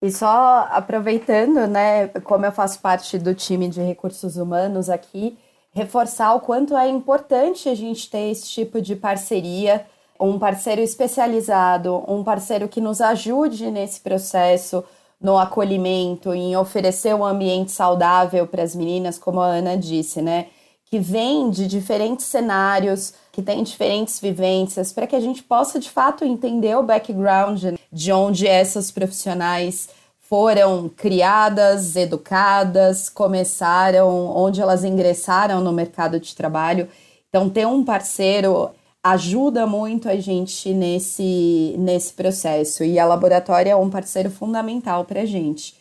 E 0.00 0.10
só 0.10 0.66
aproveitando, 0.70 1.66
né, 1.68 2.08
como 2.24 2.44
eu 2.44 2.50
faço 2.50 2.80
parte 2.80 3.18
do 3.18 3.34
time 3.34 3.68
de 3.68 3.80
recursos 3.80 4.36
humanos 4.36 4.90
aqui, 4.90 5.38
reforçar 5.72 6.34
o 6.34 6.40
quanto 6.40 6.76
é 6.76 6.88
importante 6.88 7.68
a 7.68 7.74
gente 7.74 8.10
ter 8.10 8.30
esse 8.30 8.48
tipo 8.48 8.80
de 8.80 8.96
parceria, 8.96 9.86
um 10.18 10.38
parceiro 10.38 10.80
especializado, 10.80 12.02
um 12.08 12.24
parceiro 12.24 12.68
que 12.68 12.80
nos 12.80 13.00
ajude 13.00 13.70
nesse 13.70 14.00
processo, 14.00 14.84
no 15.22 15.38
acolhimento, 15.38 16.34
em 16.34 16.56
oferecer 16.56 17.14
um 17.14 17.24
ambiente 17.24 17.70
saudável 17.70 18.46
para 18.46 18.62
as 18.62 18.74
meninas, 18.74 19.18
como 19.18 19.40
a 19.40 19.46
Ana 19.46 19.76
disse, 19.76 20.20
né? 20.20 20.46
Que 20.86 20.98
vem 20.98 21.48
de 21.48 21.66
diferentes 21.66 22.26
cenários, 22.26 23.14
que 23.30 23.40
tem 23.40 23.62
diferentes 23.62 24.18
vivências, 24.18 24.92
para 24.92 25.06
que 25.06 25.16
a 25.16 25.20
gente 25.20 25.42
possa 25.42 25.78
de 25.78 25.88
fato 25.88 26.24
entender 26.24 26.76
o 26.76 26.82
background 26.82 27.62
de 27.90 28.12
onde 28.12 28.46
essas 28.46 28.90
profissionais 28.90 29.88
foram 30.28 30.88
criadas, 30.88 31.94
educadas, 31.94 33.08
começaram, 33.08 34.34
onde 34.36 34.60
elas 34.60 34.82
ingressaram 34.82 35.60
no 35.60 35.72
mercado 35.72 36.18
de 36.18 36.34
trabalho. 36.34 36.88
Então, 37.28 37.48
ter 37.48 37.66
um 37.66 37.84
parceiro 37.84 38.70
ajuda 39.02 39.66
muito 39.66 40.08
a 40.08 40.16
gente 40.16 40.72
nesse, 40.72 41.74
nesse 41.78 42.12
processo. 42.12 42.84
E 42.84 42.98
a 42.98 43.04
Laboratória 43.04 43.70
é 43.70 43.76
um 43.76 43.90
parceiro 43.90 44.30
fundamental 44.30 45.04
para 45.04 45.22
a 45.22 45.26
gente. 45.26 45.74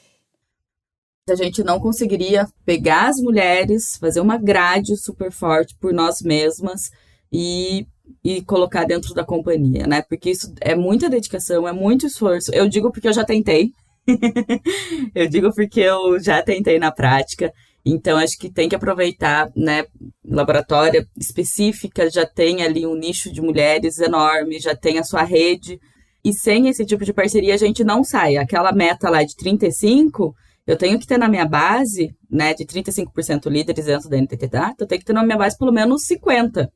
A 1.30 1.36
gente 1.36 1.64
não 1.64 1.80
conseguiria 1.80 2.48
pegar 2.66 3.08
as 3.08 3.18
mulheres, 3.18 3.96
fazer 3.98 4.20
uma 4.20 4.38
grade 4.38 4.98
super 4.98 5.32
forte 5.32 5.76
por 5.76 5.94
nós 5.94 6.22
mesmas 6.22 6.92
e, 7.32 7.86
e 8.24 8.42
colocar 8.42 8.86
dentro 8.86 9.14
da 9.14 9.24
companhia, 9.24 9.86
né? 9.86 10.02
Porque 10.02 10.32
isso 10.32 10.54
é 10.60 10.76
muita 10.76 11.10
dedicação, 11.10 11.68
é 11.68 11.72
muito 11.72 12.08
esforço. 12.08 12.52
Eu 12.54 12.68
digo 12.68 12.92
porque 12.92 13.08
eu 13.08 13.14
já 13.14 13.24
tentei. 13.24 13.72
eu 15.14 15.30
digo 15.30 15.54
porque 15.54 15.80
eu 15.80 16.20
já 16.20 16.42
tentei 16.42 16.80
na 16.80 16.92
prática. 16.92 17.54
Então, 17.86 18.18
acho 18.18 18.38
que 18.38 18.52
tem 18.52 18.70
que 18.70 18.76
aproveitar, 18.76 19.52
né? 19.56 19.86
Laboratória 20.24 21.08
específica 21.18 22.10
já 22.10 22.26
tem 22.26 22.64
ali 22.64 22.86
um 22.86 22.96
nicho 22.96 23.32
de 23.32 23.42
mulheres 23.42 24.00
enorme, 24.00 24.60
já 24.60 24.76
tem 24.76 25.00
a 25.00 25.04
sua 25.04 25.24
rede. 25.24 25.80
E 26.24 26.32
sem 26.32 26.68
esse 26.68 26.86
tipo 26.86 27.04
de 27.04 27.14
parceria, 27.14 27.56
a 27.56 27.58
gente 27.58 27.84
não 27.84 28.04
sai. 28.04 28.38
Aquela 28.38 28.72
meta 28.72 29.10
lá 29.10 29.24
de 29.24 29.36
35, 29.36 30.36
Eu 30.68 30.78
tenho 30.78 31.00
que 31.00 31.08
ter 31.08 31.18
na 31.18 31.28
minha 31.28 31.46
base, 31.46 32.16
né, 32.30 32.54
de 32.54 32.66
35% 32.66 33.50
líderes 33.50 33.86
dentro 33.86 34.08
da 34.08 34.18
NTT 34.18 34.48
Data, 34.48 34.84
eu 34.84 34.88
tenho 34.88 35.00
que 35.00 35.06
ter 35.06 35.14
na 35.14 35.24
minha 35.24 35.38
base 35.38 35.58
pelo 35.58 35.72
menos 35.72 36.04
50%, 36.08 36.70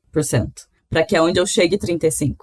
para 0.90 1.04
que 1.04 1.16
é 1.16 1.22
onde 1.22 1.38
eu 1.38 1.46
chegue 1.46 1.78
35%. 1.78 2.34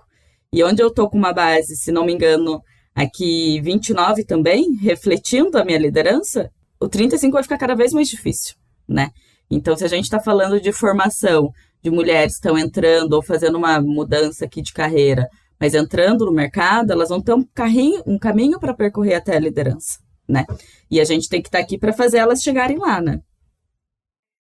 E 0.53 0.63
onde 0.63 0.81
eu 0.81 0.89
tô 0.89 1.09
com 1.09 1.17
uma 1.17 1.33
base, 1.33 1.75
se 1.75 1.91
não 1.91 2.05
me 2.05 2.13
engano, 2.13 2.61
aqui 2.95 3.59
29 3.61 4.23
também, 4.23 4.73
refletindo 4.75 5.57
a 5.57 5.65
minha 5.65 5.77
liderança, 5.77 6.49
o 6.83 6.89
35 6.89 7.33
vai 7.33 7.43
ficar 7.43 7.57
cada 7.57 7.75
vez 7.75 7.93
mais 7.93 8.09
difícil, 8.09 8.55
né? 8.87 9.11
Então, 9.49 9.75
se 9.75 9.85
a 9.85 9.87
gente 9.87 10.05
está 10.05 10.19
falando 10.19 10.59
de 10.59 10.71
formação 10.71 11.51
de 11.81 11.89
mulheres 11.89 12.33
que 12.33 12.39
estão 12.39 12.57
entrando 12.57 13.13
ou 13.13 13.21
fazendo 13.21 13.57
uma 13.57 13.79
mudança 13.79 14.45
aqui 14.45 14.61
de 14.61 14.73
carreira, 14.73 15.29
mas 15.59 15.73
entrando 15.73 16.25
no 16.25 16.31
mercado, 16.31 16.91
elas 16.91 17.09
vão 17.09 17.21
ter 17.21 17.33
um, 17.33 17.43
carrinho, 17.53 18.01
um 18.05 18.17
caminho 18.17 18.59
para 18.59 18.73
percorrer 18.73 19.15
até 19.15 19.35
a 19.35 19.39
liderança, 19.39 19.99
né? 20.27 20.45
E 20.89 20.99
a 20.99 21.05
gente 21.05 21.29
tem 21.29 21.41
que 21.41 21.47
estar 21.47 21.59
tá 21.59 21.63
aqui 21.63 21.77
para 21.77 21.93
fazer 21.93 22.17
elas 22.17 22.41
chegarem 22.41 22.77
lá, 22.77 22.99
né? 22.99 23.21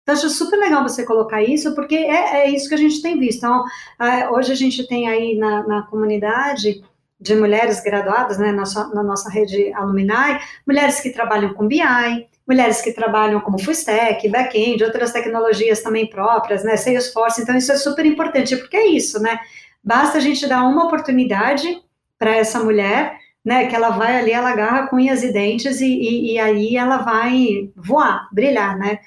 Então, 0.04 0.16
acho 0.16 0.30
super 0.30 0.58
legal 0.58 0.82
você 0.82 1.06
colocar 1.06 1.44
isso, 1.44 1.76
porque 1.76 1.96
é, 1.96 2.46
é 2.46 2.50
isso 2.50 2.68
que 2.68 2.76
a 2.76 2.80
gente 2.80 3.02
tem 3.02 3.20
visto. 3.20 3.40
Então, 3.40 3.64
hoje 4.34 4.52
a 4.52 4.56
gente 4.56 4.88
tem 4.88 5.08
aí 5.08 5.38
na, 5.38 5.68
na 5.68 5.82
comunidade 5.84 6.82
de 7.20 7.36
mulheres 7.36 7.82
graduadas, 7.82 8.38
né, 8.38 8.52
na, 8.52 8.64
na 8.94 9.04
nossa 9.04 9.30
rede 9.30 9.74
alumni, 9.74 10.40
mulheres 10.66 11.02
que 11.02 11.10
trabalham 11.10 11.54
com 11.54 11.68
BI, 11.68 11.82
mulheres 12.48 12.82
que 12.82 12.94
trabalham 12.94 13.42
como 13.42 13.60
full 13.60 13.74
stack, 13.74 14.28
back-end, 14.30 14.84
outras 14.84 15.12
tecnologias 15.12 15.82
também 15.82 16.10
próprias, 16.10 16.64
né, 16.64 16.78
Salesforce, 16.78 17.42
então 17.42 17.58
isso 17.58 17.72
é 17.72 17.78
super 17.78 18.06
importante, 18.06 18.56
porque 18.56 18.78
é 18.78 18.88
isso, 18.88 19.22
né, 19.22 19.38
basta 19.84 20.18
a 20.18 20.22
gente 20.22 20.48
dar 20.48 20.64
uma 20.64 20.86
oportunidade 20.86 21.82
para 22.18 22.36
essa 22.36 22.60
mulher, 22.64 23.18
né, 23.44 23.68
que 23.68 23.76
ela 23.76 23.90
vai 23.90 24.18
ali, 24.18 24.32
ela 24.32 24.52
agarra 24.52 24.88
com 24.88 24.96
unhas 24.96 25.22
e 25.22 25.34
dentes 25.34 25.82
e, 25.82 25.88
e, 25.88 26.34
e 26.34 26.40
aí 26.40 26.78
ela 26.78 26.98
vai 26.98 27.70
voar, 27.76 28.30
brilhar, 28.32 28.78
né, 28.78 29.00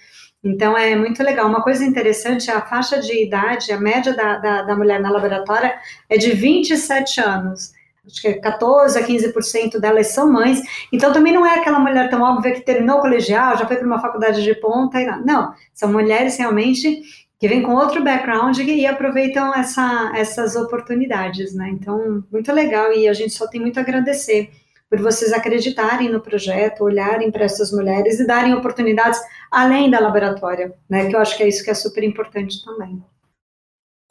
então 0.45 0.77
é 0.77 0.97
muito 0.97 1.23
legal. 1.23 1.47
Uma 1.47 1.63
coisa 1.63 1.85
interessante, 1.85 2.51
a 2.51 2.61
faixa 2.61 3.01
de 3.01 3.23
idade, 3.23 3.71
a 3.71 3.79
média 3.79 4.13
da, 4.13 4.39
da, 4.39 4.63
da 4.63 4.77
mulher 4.77 5.01
na 5.01 5.09
laboratória 5.09 5.79
é 6.11 6.19
de 6.19 6.33
27 6.33 7.21
anos 7.21 7.73
acho 8.07 8.21
que 8.21 8.29
é 8.29 8.35
14 8.35 8.99
a 8.99 9.07
15% 9.07 9.79
delas 9.79 10.09
são 10.09 10.31
mães, 10.31 10.61
então 10.93 11.13
também 11.13 11.33
não 11.33 11.47
é 11.47 11.59
aquela 11.59 11.79
mulher 11.79 12.11
tão 12.11 12.23
óbvia 12.23 12.53
que 12.53 12.61
terminou 12.61 12.99
o 12.99 13.01
colegial, 13.01 13.57
já 13.57 13.67
foi 13.67 13.77
para 13.77 13.87
uma 13.87 14.01
faculdade 14.01 14.43
de 14.43 14.55
ponta, 14.57 15.01
e 15.01 15.07
não. 15.07 15.25
não, 15.25 15.55
são 15.73 15.93
mulheres 15.93 16.37
realmente 16.37 17.03
que 17.39 17.49
vêm 17.49 17.63
com 17.63 17.75
outro 17.75 18.03
background 18.03 18.59
e 18.59 18.87
aproveitam 18.87 19.55
essa, 19.55 20.13
essas 20.15 20.57
oportunidades, 20.57 21.55
né, 21.55 21.71
então 21.71 22.25
muito 22.31 22.53
legal 22.53 22.93
e 22.93 23.09
a 23.09 23.13
gente 23.13 23.33
só 23.33 23.47
tem 23.47 23.61
muito 23.61 23.79
a 23.79 23.83
agradecer 23.83 24.51
por 24.91 25.01
vocês 25.01 25.33
acreditarem 25.33 26.11
no 26.11 26.21
projeto, 26.21 26.85
olharem 26.85 27.31
para 27.31 27.45
essas 27.45 27.73
mulheres 27.73 28.21
e 28.21 28.27
darem 28.27 28.53
oportunidades 28.53 29.19
além 29.51 29.91
da 29.91 29.99
laboratória, 29.99 30.75
né, 30.89 31.09
que 31.09 31.17
eu 31.17 31.21
acho 31.21 31.37
que 31.37 31.43
é 31.43 31.49
isso 31.49 31.65
que 31.65 31.71
é 31.71 31.75
super 31.75 32.05
importante 32.05 32.63
também. 32.65 33.03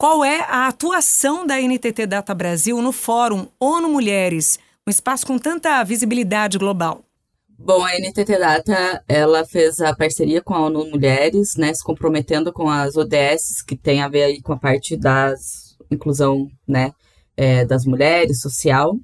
Qual 0.02 0.24
é 0.24 0.40
a 0.48 0.66
atuação 0.66 1.46
da 1.46 1.60
NTT 1.60 2.06
Data 2.08 2.34
Brasil 2.34 2.82
no 2.82 2.90
Fórum 2.90 3.46
ONU 3.60 3.88
Mulheres, 3.88 4.58
um 4.84 4.90
espaço 4.90 5.24
com 5.24 5.38
tanta 5.38 5.80
visibilidade 5.84 6.58
global? 6.58 7.04
Bom, 7.56 7.84
a 7.84 7.92
NTT 7.96 8.36
Data, 8.36 9.04
ela 9.06 9.44
fez 9.44 9.80
a 9.80 9.94
parceria 9.94 10.42
com 10.42 10.54
a 10.54 10.66
ONU 10.66 10.90
Mulheres, 10.90 11.54
né, 11.54 11.72
se 11.72 11.84
comprometendo 11.84 12.52
com 12.52 12.68
as 12.68 12.96
ODS, 12.96 13.62
que 13.62 13.76
tem 13.76 14.02
a 14.02 14.08
ver 14.08 14.24
aí 14.24 14.42
com 14.42 14.52
a 14.52 14.58
parte 14.58 14.96
da 14.96 15.34
inclusão, 15.88 16.50
né, 16.66 16.90
é, 17.36 17.64
das 17.64 17.84
mulheres, 17.84 18.40
social. 18.40 18.96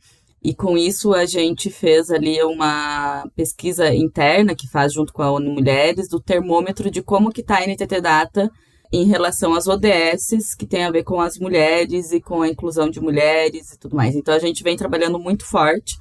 E 0.43 0.53
com 0.53 0.77
isso 0.77 1.15
a 1.15 1.27
gente 1.27 1.71
fez 1.71 2.11
ali 2.11 2.43
uma 2.43 3.25
pesquisa 3.37 3.95
interna 3.95 4.53
que 4.53 4.67
faz 4.67 4.95
junto 4.95 5.13
com 5.13 5.23
a 5.23 5.31
ONU 5.31 5.49
Mulheres 5.49 6.09
do 6.09 6.19
termômetro 6.19 6.91
de 6.91 7.03
como 7.03 7.31
que 7.31 7.43
está 7.43 7.59
a 7.59 7.67
NTT 7.69 8.01
Data 8.01 8.51
em 8.93 9.05
relação 9.05 9.55
às 9.55 9.67
ODSs, 9.67 10.57
que 10.57 10.67
tem 10.67 10.85
a 10.85 10.91
ver 10.91 11.05
com 11.05 11.21
as 11.21 11.39
mulheres 11.39 12.13
e 12.13 12.21
com 12.21 12.43
a 12.43 12.49
inclusão 12.49 12.89
de 12.89 13.01
mulheres 13.01 13.73
e 13.73 13.79
tudo 13.79 13.97
mais. 13.97 14.15
Então 14.15 14.35
a 14.35 14.39
gente 14.39 14.63
vem 14.63 14.77
trabalhando 14.77 15.19
muito 15.19 15.45
forte. 15.45 15.97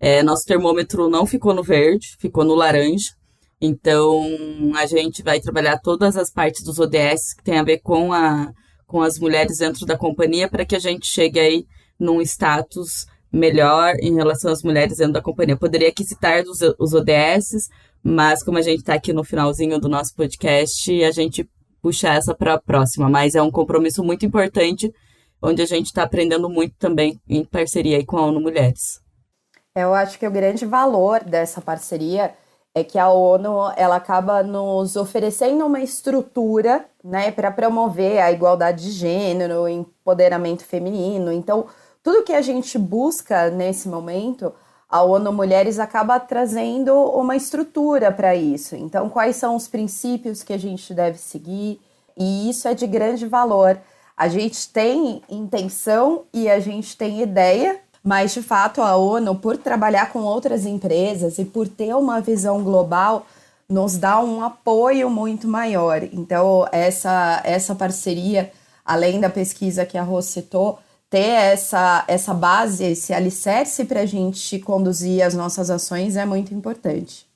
É, 0.00 0.22
nosso 0.22 0.44
termômetro 0.44 1.08
não 1.08 1.24
ficou 1.24 1.54
no 1.54 1.62
verde, 1.62 2.16
ficou 2.18 2.44
no 2.44 2.54
laranja. 2.54 3.10
Então 3.60 4.26
a 4.76 4.86
gente 4.86 5.22
vai 5.22 5.40
trabalhar 5.40 5.78
todas 5.78 6.16
as 6.16 6.30
partes 6.30 6.64
dos 6.64 6.80
ODS 6.80 7.34
que 7.34 7.44
tem 7.44 7.58
a 7.58 7.62
ver 7.62 7.78
com, 7.78 8.12
a, 8.12 8.52
com 8.86 9.00
as 9.00 9.20
mulheres 9.20 9.58
dentro 9.58 9.86
da 9.86 9.96
companhia 9.96 10.48
para 10.48 10.64
que 10.64 10.74
a 10.74 10.80
gente 10.80 11.06
chegue 11.06 11.38
aí 11.38 11.64
num 11.98 12.20
status 12.20 13.06
melhor 13.32 13.94
em 14.00 14.14
relação 14.14 14.50
às 14.50 14.64
mulheres 14.64 14.98
dentro 14.98 15.12
da 15.12 15.22
companhia. 15.22 15.56
Poderia 15.56 15.88
aqui 15.88 16.04
citar 16.04 16.42
os, 16.42 16.60
os 16.76 16.92
ODS, 16.92 17.68
mas 18.02 18.42
como 18.42 18.58
a 18.58 18.62
gente 18.62 18.80
está 18.80 18.94
aqui 18.94 19.12
no 19.12 19.22
finalzinho 19.22 19.78
do 19.78 19.88
nosso 19.88 20.14
podcast, 20.16 21.04
a 21.04 21.10
gente 21.12 21.48
puxar 21.82 22.14
essa 22.14 22.34
para 22.34 22.54
a 22.54 22.60
próxima, 22.60 23.10
mas 23.10 23.34
é 23.34 23.42
um 23.42 23.50
compromisso 23.50 24.04
muito 24.04 24.24
importante, 24.24 24.94
onde 25.42 25.60
a 25.60 25.66
gente 25.66 25.86
está 25.86 26.04
aprendendo 26.04 26.48
muito 26.48 26.74
também 26.78 27.20
em 27.28 27.44
parceria 27.44 28.04
com 28.06 28.16
a 28.16 28.26
ONU 28.26 28.40
Mulheres. 28.40 29.02
Eu 29.74 29.92
acho 29.92 30.18
que 30.18 30.26
o 30.26 30.30
grande 30.30 30.64
valor 30.64 31.24
dessa 31.24 31.60
parceria 31.60 32.34
é 32.74 32.84
que 32.84 32.98
a 32.98 33.10
ONU 33.10 33.72
ela 33.76 33.96
acaba 33.96 34.42
nos 34.42 34.96
oferecendo 34.96 35.66
uma 35.66 35.80
estrutura 35.80 36.86
né, 37.04 37.30
para 37.30 37.50
promover 37.50 38.20
a 38.20 38.32
igualdade 38.32 38.84
de 38.84 38.90
gênero, 38.92 39.62
o 39.62 39.68
empoderamento 39.68 40.64
feminino. 40.64 41.32
Então, 41.32 41.66
tudo 42.02 42.24
que 42.24 42.32
a 42.32 42.40
gente 42.40 42.78
busca 42.78 43.50
nesse 43.50 43.88
momento, 43.88 44.54
a 44.92 45.02
ONU 45.02 45.32
Mulheres 45.32 45.78
acaba 45.78 46.20
trazendo 46.20 46.92
uma 46.92 47.34
estrutura 47.34 48.12
para 48.12 48.36
isso. 48.36 48.76
Então, 48.76 49.08
quais 49.08 49.36
são 49.36 49.56
os 49.56 49.66
princípios 49.66 50.42
que 50.42 50.52
a 50.52 50.58
gente 50.58 50.92
deve 50.92 51.16
seguir? 51.16 51.80
E 52.14 52.50
isso 52.50 52.68
é 52.68 52.74
de 52.74 52.86
grande 52.86 53.26
valor. 53.26 53.80
A 54.14 54.28
gente 54.28 54.68
tem 54.68 55.22
intenção 55.30 56.24
e 56.30 56.46
a 56.46 56.60
gente 56.60 56.94
tem 56.94 57.22
ideia, 57.22 57.80
mas 58.04 58.34
de 58.34 58.42
fato 58.42 58.82
a 58.82 58.94
ONU, 58.94 59.34
por 59.36 59.56
trabalhar 59.56 60.12
com 60.12 60.18
outras 60.24 60.66
empresas 60.66 61.38
e 61.38 61.44
por 61.46 61.66
ter 61.66 61.96
uma 61.96 62.20
visão 62.20 62.62
global, 62.62 63.24
nos 63.66 63.96
dá 63.96 64.20
um 64.20 64.44
apoio 64.44 65.08
muito 65.08 65.48
maior. 65.48 66.02
Então, 66.12 66.68
essa, 66.70 67.40
essa 67.44 67.74
parceria, 67.74 68.52
além 68.84 69.18
da 69.20 69.30
pesquisa 69.30 69.86
que 69.86 69.96
a 69.96 70.02
Rô 70.02 70.20
citou, 70.20 70.78
ter 71.12 71.18
essa, 71.18 72.06
essa 72.08 72.32
base, 72.32 72.82
esse 72.82 73.12
alicerce 73.12 73.84
para 73.84 74.00
a 74.00 74.06
gente 74.06 74.58
conduzir 74.58 75.22
as 75.22 75.34
nossas 75.34 75.68
ações 75.68 76.16
é 76.16 76.24
muito 76.24 76.54
importante. 76.54 77.26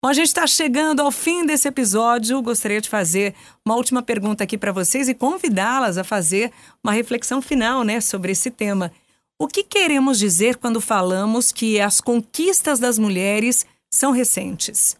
Bom, 0.00 0.08
a 0.08 0.12
gente 0.12 0.28
está 0.28 0.46
chegando 0.46 1.00
ao 1.00 1.10
fim 1.10 1.44
desse 1.44 1.66
episódio. 1.66 2.40
Gostaria 2.40 2.80
de 2.80 2.88
fazer 2.88 3.34
uma 3.66 3.74
última 3.74 4.00
pergunta 4.00 4.44
aqui 4.44 4.56
para 4.56 4.70
vocês 4.70 5.08
e 5.08 5.14
convidá-las 5.14 5.98
a 5.98 6.04
fazer 6.04 6.52
uma 6.84 6.92
reflexão 6.92 7.42
final 7.42 7.82
né, 7.82 8.00
sobre 8.00 8.30
esse 8.30 8.48
tema. 8.48 8.92
O 9.40 9.48
que 9.48 9.64
queremos 9.64 10.16
dizer 10.16 10.56
quando 10.58 10.80
falamos 10.80 11.50
que 11.50 11.80
as 11.80 12.00
conquistas 12.00 12.78
das 12.78 12.96
mulheres 12.96 13.66
são 13.92 14.12
recentes? 14.12 14.96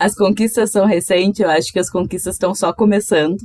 As 0.00 0.16
conquistas 0.16 0.72
são 0.72 0.84
recentes, 0.84 1.38
eu 1.38 1.48
acho 1.48 1.72
que 1.72 1.78
as 1.78 1.90
conquistas 1.90 2.34
estão 2.34 2.56
só 2.56 2.72
começando. 2.72 3.40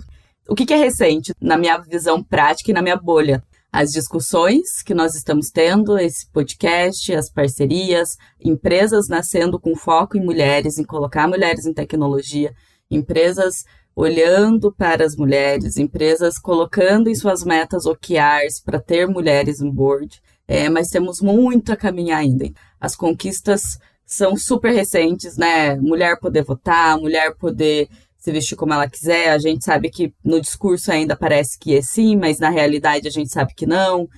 O 0.49 0.55
que, 0.55 0.65
que 0.65 0.73
é 0.73 0.77
recente, 0.77 1.35
na 1.39 1.55
minha 1.55 1.77
visão 1.77 2.23
prática 2.23 2.71
e 2.71 2.73
na 2.73 2.81
minha 2.81 2.95
bolha? 2.95 3.43
As 3.71 3.91
discussões 3.91 4.81
que 4.81 4.93
nós 4.93 5.15
estamos 5.15 5.49
tendo, 5.51 5.97
esse 5.97 6.27
podcast, 6.27 7.13
as 7.13 7.29
parcerias, 7.29 8.17
empresas 8.39 9.07
nascendo 9.09 9.59
com 9.59 9.75
foco 9.75 10.17
em 10.17 10.23
mulheres, 10.23 10.77
em 10.77 10.83
colocar 10.83 11.27
mulheres 11.27 11.65
em 11.65 11.73
tecnologia, 11.73 12.53
empresas 12.89 13.65
olhando 13.95 14.71
para 14.71 15.05
as 15.05 15.15
mulheres, 15.15 15.77
empresas 15.77 16.37
colocando 16.37 17.09
em 17.09 17.15
suas 17.15 17.43
metas 17.43 17.85
OKRs 17.85 18.61
para 18.63 18.79
ter 18.79 19.07
mulheres 19.07 19.59
no 19.59 19.71
board, 19.71 20.21
é, 20.47 20.69
mas 20.69 20.89
temos 20.89 21.21
muito 21.21 21.71
a 21.71 21.77
caminhar 21.77 22.19
ainda. 22.19 22.49
As 22.79 22.95
conquistas 22.95 23.79
são 24.05 24.37
super 24.37 24.71
recentes, 24.71 25.37
né? 25.37 25.75
Mulher 25.77 26.19
poder 26.19 26.43
votar, 26.43 26.97
mulher 26.99 27.33
poder 27.35 27.89
se 28.25 28.31
vestir 28.31 28.57
como 28.57 28.73
ela 28.73 28.89
quiser. 28.89 29.29
A 29.29 29.37
gente 29.37 29.63
sabe 29.63 29.89
que 29.89 30.11
no 30.23 30.41
discurso 30.41 30.91
ainda 30.91 31.15
parece 31.15 31.59
que 31.59 31.75
é 31.75 31.81
sim, 31.81 32.15
mas 32.15 32.39
na 32.39 32.49
realidade 32.49 33.07
a 33.07 33.11
gente 33.11 33.31
sabe 33.31 33.53
que 33.55 33.67
não. 33.67 34.09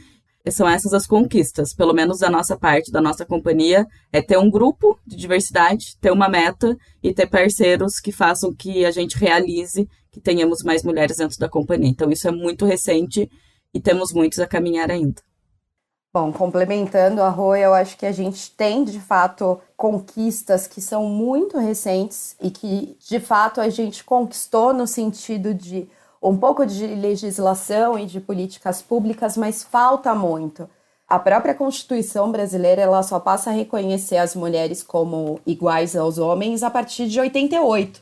E 0.46 0.52
são 0.52 0.68
essas 0.68 0.94
as 0.94 1.06
conquistas, 1.06 1.74
pelo 1.74 1.94
menos 1.94 2.20
da 2.20 2.30
nossa 2.30 2.58
parte, 2.58 2.90
da 2.90 3.02
nossa 3.02 3.26
companhia, 3.26 3.86
é 4.14 4.22
ter 4.22 4.38
um 4.38 4.50
grupo 4.50 4.98
de 5.06 5.18
diversidade, 5.18 5.98
ter 6.00 6.10
uma 6.10 6.30
meta 6.30 6.78
e 7.04 7.14
ter 7.14 7.28
parceiros 7.28 8.00
que 8.00 8.14
façam 8.14 8.56
que 8.56 8.86
a 8.86 8.92
gente 8.92 9.18
realize 9.18 9.86
que 10.10 10.22
tenhamos 10.22 10.64
mais 10.64 10.84
mulheres 10.84 11.18
dentro 11.18 11.38
da 11.38 11.50
companhia. 11.50 11.90
Então 11.90 12.10
isso 12.10 12.30
é 12.30 12.32
muito 12.32 12.66
recente 12.66 13.30
e 13.74 13.82
temos 13.82 14.14
muitos 14.14 14.40
a 14.40 14.48
caminhar 14.48 14.90
ainda. 14.90 15.22
Bom, 16.14 16.32
complementando 16.32 17.22
a 17.22 17.30
Rô, 17.30 17.56
eu 17.56 17.74
acho 17.74 17.98
que 17.98 18.06
a 18.06 18.12
gente 18.12 18.50
tem 18.52 18.84
de 18.84 19.00
fato 19.00 19.60
conquistas 19.76 20.66
que 20.66 20.82
são 20.82 21.06
muito 21.06 21.58
recentes 21.58 22.36
e 22.42 22.50
que 22.50 22.98
de 23.08 23.20
fato 23.20 23.62
a 23.62 23.70
gente 23.70 24.04
conquistou 24.04 24.74
no 24.74 24.88
sentido 24.88 25.54
de 25.54 25.88
um 26.22 26.36
pouco 26.36 26.66
de 26.66 26.88
legislação 26.88 28.00
e 28.00 28.06
de 28.06 28.20
políticas 28.20 28.82
públicas, 28.82 29.38
mas 29.38 29.64
falta 29.64 30.16
muito. 30.16 30.68
A 31.08 31.20
própria 31.20 31.54
Constituição 31.54 32.32
brasileira 32.32 32.82
ela 32.82 33.02
só 33.04 33.20
passa 33.20 33.50
a 33.50 33.54
reconhecer 33.54 34.18
as 34.18 34.36
mulheres 34.36 34.84
como 34.84 35.40
iguais 35.46 35.96
aos 35.96 36.18
homens 36.18 36.64
a 36.64 36.70
partir 36.70 37.08
de 37.08 37.20
88. 37.20 38.02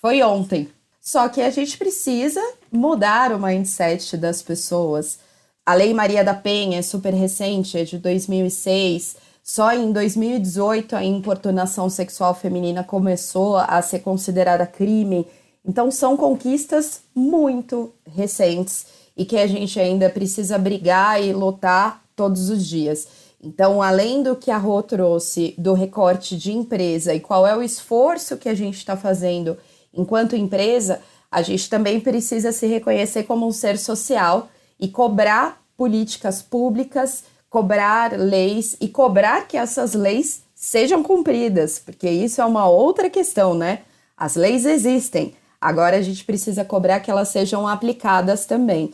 Foi 0.00 0.22
ontem. 0.22 0.70
Só 1.00 1.28
que 1.28 1.42
a 1.42 1.50
gente 1.50 1.76
precisa 1.76 2.40
mudar 2.72 3.32
o 3.32 3.38
mindset 3.38 4.16
das 4.16 4.42
pessoas. 4.42 5.18
A 5.66 5.74
Lei 5.74 5.92
Maria 5.92 6.22
da 6.22 6.32
Penha 6.32 6.78
é 6.78 6.82
super 6.82 7.12
recente, 7.12 7.76
é 7.76 7.82
de 7.82 7.98
2006. 7.98 9.16
Só 9.42 9.72
em 9.72 9.90
2018 9.90 10.94
a 10.94 11.04
importunação 11.04 11.90
sexual 11.90 12.36
feminina 12.36 12.84
começou 12.84 13.56
a 13.56 13.82
ser 13.82 13.98
considerada 13.98 14.64
crime. 14.64 15.26
Então 15.66 15.90
são 15.90 16.16
conquistas 16.16 17.00
muito 17.12 17.92
recentes 18.14 18.86
e 19.16 19.24
que 19.24 19.36
a 19.36 19.48
gente 19.48 19.80
ainda 19.80 20.08
precisa 20.08 20.56
brigar 20.56 21.20
e 21.20 21.32
lutar 21.32 22.00
todos 22.14 22.48
os 22.48 22.64
dias. 22.64 23.08
Então, 23.42 23.82
além 23.82 24.22
do 24.22 24.36
que 24.36 24.52
a 24.52 24.58
Rô 24.58 24.80
trouxe 24.84 25.52
do 25.58 25.72
recorte 25.72 26.36
de 26.36 26.52
empresa 26.52 27.12
e 27.12 27.18
qual 27.18 27.44
é 27.44 27.56
o 27.56 27.62
esforço 27.62 28.36
que 28.36 28.48
a 28.48 28.54
gente 28.54 28.76
está 28.76 28.96
fazendo 28.96 29.58
enquanto 29.92 30.36
empresa, 30.36 31.00
a 31.28 31.42
gente 31.42 31.68
também 31.68 31.98
precisa 31.98 32.52
se 32.52 32.68
reconhecer 32.68 33.24
como 33.24 33.44
um 33.48 33.52
ser 33.52 33.76
social 33.78 34.48
e 34.78 34.88
cobrar 34.88 35.62
políticas 35.76 36.42
públicas, 36.42 37.24
cobrar 37.48 38.12
leis 38.12 38.76
e 38.80 38.88
cobrar 38.88 39.46
que 39.46 39.56
essas 39.56 39.94
leis 39.94 40.42
sejam 40.54 41.02
cumpridas, 41.02 41.78
porque 41.78 42.08
isso 42.08 42.40
é 42.40 42.44
uma 42.44 42.68
outra 42.68 43.10
questão, 43.10 43.54
né? 43.54 43.80
As 44.16 44.36
leis 44.36 44.64
existem, 44.64 45.34
agora 45.60 45.96
a 45.96 46.02
gente 46.02 46.24
precisa 46.24 46.64
cobrar 46.64 47.00
que 47.00 47.10
elas 47.10 47.28
sejam 47.28 47.68
aplicadas 47.68 48.46
também. 48.46 48.92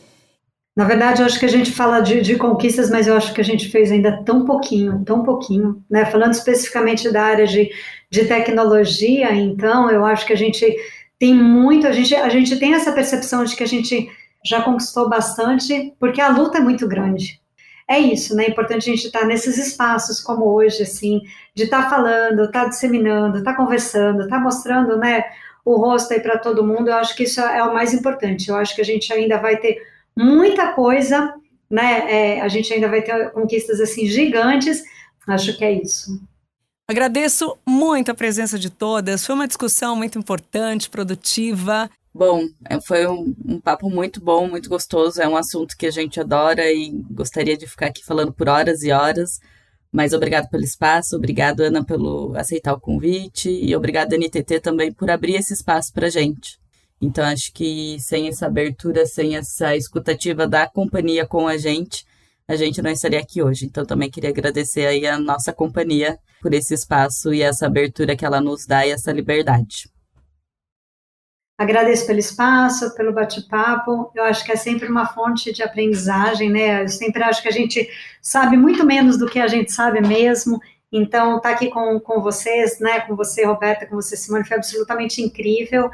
Na 0.75 0.85
verdade, 0.85 1.21
eu 1.21 1.25
acho 1.27 1.39
que 1.39 1.45
a 1.45 1.49
gente 1.49 1.71
fala 1.71 1.99
de, 1.99 2.19
de, 2.21 2.35
conquistas, 2.35 2.89
mas 2.89 3.05
eu 3.05 3.15
acho 3.15 3.31
que 3.31 3.39
a 3.39 3.43
gente 3.43 3.69
fez 3.69 3.91
ainda 3.91 4.23
tão 4.23 4.43
pouquinho, 4.43 5.03
tão 5.05 5.23
pouquinho, 5.23 5.83
né? 5.89 6.03
Falando 6.05 6.33
especificamente 6.33 7.11
da 7.11 7.21
área 7.21 7.45
de, 7.45 7.69
de 8.09 8.25
tecnologia, 8.25 9.31
então, 9.35 9.89
eu 9.91 10.03
acho 10.03 10.25
que 10.25 10.33
a 10.33 10.37
gente 10.37 10.65
tem 11.19 11.33
muito, 11.33 11.85
a 11.85 11.91
gente, 11.91 12.15
a 12.15 12.27
gente 12.27 12.57
tem 12.57 12.73
essa 12.73 12.91
percepção 12.91 13.43
de 13.43 13.55
que 13.55 13.63
a 13.63 13.67
gente 13.67 14.09
já 14.45 14.61
conquistou 14.61 15.09
bastante, 15.09 15.93
porque 15.99 16.19
a 16.21 16.29
luta 16.29 16.57
é 16.57 16.61
muito 16.61 16.87
grande. 16.87 17.41
É 17.87 17.99
isso, 17.99 18.35
né? 18.35 18.45
É 18.45 18.49
importante 18.49 18.89
a 18.89 18.93
gente 18.93 19.05
estar 19.05 19.25
nesses 19.25 19.57
espaços 19.57 20.21
como 20.21 20.45
hoje, 20.45 20.83
assim, 20.83 21.21
de 21.53 21.63
estar 21.63 21.89
falando, 21.89 22.45
estar 22.45 22.65
disseminando, 22.65 23.39
estar 23.39 23.55
conversando, 23.55 24.23
estar 24.23 24.39
mostrando, 24.39 24.97
né, 24.97 25.23
o 25.65 25.75
rosto 25.75 26.13
aí 26.13 26.19
para 26.19 26.37
todo 26.37 26.65
mundo. 26.65 26.89
Eu 26.89 26.95
acho 26.95 27.15
que 27.15 27.23
isso 27.23 27.41
é 27.41 27.63
o 27.63 27.73
mais 27.73 27.93
importante. 27.93 28.49
Eu 28.49 28.55
acho 28.55 28.75
que 28.75 28.81
a 28.81 28.85
gente 28.85 29.11
ainda 29.11 29.37
vai 29.37 29.57
ter 29.57 29.77
muita 30.15 30.73
coisa, 30.73 31.33
né? 31.69 32.37
É, 32.37 32.41
a 32.41 32.47
gente 32.47 32.73
ainda 32.73 32.87
vai 32.87 33.01
ter 33.01 33.31
conquistas 33.31 33.79
assim 33.79 34.05
gigantes. 34.07 34.83
Acho 35.27 35.57
que 35.57 35.63
é 35.63 35.71
isso. 35.71 36.21
Agradeço 36.89 37.57
muito 37.65 38.11
a 38.11 38.13
presença 38.13 38.59
de 38.59 38.69
todas. 38.69 39.25
Foi 39.25 39.35
uma 39.35 39.47
discussão 39.47 39.95
muito 39.95 40.19
importante, 40.19 40.89
produtiva. 40.89 41.89
Bom, 42.13 42.47
é, 42.69 42.79
foi 42.79 43.07
um, 43.07 43.35
um, 43.43 43.59
papo 43.59 43.89
muito 43.89 44.21
bom, 44.21 44.47
muito 44.47 44.69
gostoso. 44.69 45.21
É 45.21 45.27
um 45.27 45.35
assunto 45.35 45.75
que 45.75 45.87
a 45.87 45.91
gente 45.91 46.19
adora 46.19 46.71
e 46.71 46.91
gostaria 47.09 47.57
de 47.57 47.65
ficar 47.65 47.87
aqui 47.87 48.05
falando 48.05 48.31
por 48.31 48.47
horas 48.47 48.83
e 48.83 48.91
horas. 48.91 49.39
Mas 49.91 50.13
obrigado 50.13 50.49
pelo 50.49 50.63
espaço, 50.63 51.15
obrigado, 51.15 51.61
Ana, 51.61 51.83
pelo 51.83 52.35
aceitar 52.35 52.73
o 52.73 52.79
convite 52.79 53.49
e 53.49 53.75
obrigado, 53.75 54.13
NTT, 54.15 54.59
também 54.59 54.91
por 54.91 55.09
abrir 55.09 55.35
esse 55.35 55.53
espaço 55.53 55.93
para 55.93 56.09
gente. 56.09 56.59
Então, 56.99 57.23
acho 57.25 57.53
que 57.53 57.97
sem 57.99 58.27
essa 58.27 58.47
abertura, 58.47 59.05
sem 59.05 59.35
essa 59.35 59.75
escutativa 59.75 60.47
da 60.47 60.67
companhia 60.67 61.27
com 61.27 61.47
a 61.47 61.57
gente, 61.57 62.05
a 62.47 62.55
gente 62.55 62.81
não 62.81 62.89
estaria 62.89 63.19
aqui 63.19 63.41
hoje. 63.43 63.65
Então, 63.65 63.85
também 63.85 64.09
queria 64.09 64.31
agradecer 64.31 64.87
aí 64.87 65.05
a 65.05 65.19
nossa 65.19 65.53
companhia 65.53 66.17
por 66.41 66.53
esse 66.53 66.73
espaço 66.73 67.33
e 67.33 67.41
essa 67.41 67.67
abertura 67.67 68.15
que 68.15 68.25
ela 68.25 68.41
nos 68.41 68.65
dá 68.65 68.87
e 68.87 68.91
essa 68.91 69.11
liberdade. 69.11 69.92
Agradeço 71.63 72.05
pelo 72.05 72.19
espaço, 72.19 72.93
pelo 72.93 73.13
bate-papo. 73.13 74.11
Eu 74.13 74.25
acho 74.25 74.43
que 74.43 74.51
é 74.51 74.55
sempre 74.57 74.89
uma 74.89 75.05
fonte 75.05 75.53
de 75.53 75.63
aprendizagem, 75.63 76.49
né? 76.49 76.83
Eu 76.83 76.89
sempre 76.89 77.23
acho 77.23 77.41
que 77.41 77.47
a 77.47 77.53
gente 77.53 77.89
sabe 78.21 78.57
muito 78.57 78.85
menos 78.85 79.17
do 79.17 79.27
que 79.27 79.39
a 79.39 79.47
gente 79.47 79.71
sabe 79.71 80.01
mesmo. 80.01 80.59
Então, 80.91 81.37
estar 81.37 81.49
tá 81.49 81.55
aqui 81.55 81.69
com, 81.69 82.01
com 82.01 82.19
vocês, 82.21 82.79
né? 82.81 82.99
Com 82.99 83.15
você, 83.15 83.45
Roberta, 83.45 83.85
com 83.85 83.95
você, 83.95 84.17
Simone, 84.17 84.43
foi 84.43 84.57
absolutamente 84.57 85.21
incrível. 85.21 85.89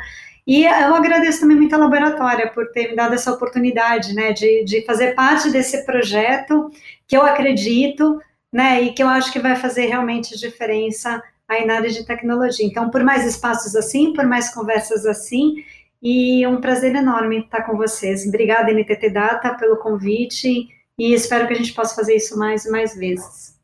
E 0.48 0.66
eu 0.66 0.96
agradeço 0.96 1.42
também 1.42 1.58
muito 1.58 1.76
a 1.76 1.78
Laboratória 1.78 2.50
por 2.50 2.72
ter 2.72 2.90
me 2.90 2.96
dado 2.96 3.14
essa 3.14 3.32
oportunidade, 3.32 4.16
né, 4.16 4.34
de, 4.34 4.64
de 4.64 4.84
fazer 4.84 5.14
parte 5.14 5.52
desse 5.52 5.86
projeto 5.86 6.72
que 7.08 7.16
eu 7.16 7.22
acredito, 7.22 8.20
né, 8.52 8.82
e 8.82 8.92
que 8.92 9.04
eu 9.04 9.08
acho 9.08 9.32
que 9.32 9.38
vai 9.38 9.56
fazer 9.56 9.86
realmente 9.86 10.40
diferença 10.40 11.22
aí 11.50 11.66
na 11.66 11.76
área 11.76 11.90
de 11.90 12.06
tecnologia. 12.06 12.66
Então, 12.66 12.90
por 12.92 13.04
mais 13.04 13.26
espaços 13.26 13.76
assim, 13.76 14.14
por 14.14 14.26
mais 14.26 14.54
conversas 14.54 15.06
assim, 15.06 15.56
e 16.02 16.46
um 16.48 16.62
prazer 16.62 16.96
enorme 16.96 17.40
estar 17.40 17.64
com 17.64 17.76
vocês. 17.76 18.26
Obrigada, 18.26 18.72
NTT 18.72 19.10
Data, 19.10 19.56
pelo 19.56 19.78
convite, 19.78 20.70
e 20.98 21.14
espero 21.14 21.48
que 21.48 21.54
a 21.54 21.58
gente 21.58 21.74
possa 21.74 21.96
fazer 21.96 22.16
isso 22.16 22.38
mais 22.38 22.66
e 22.66 22.72
mais 22.72 22.96
vezes. 22.96 23.58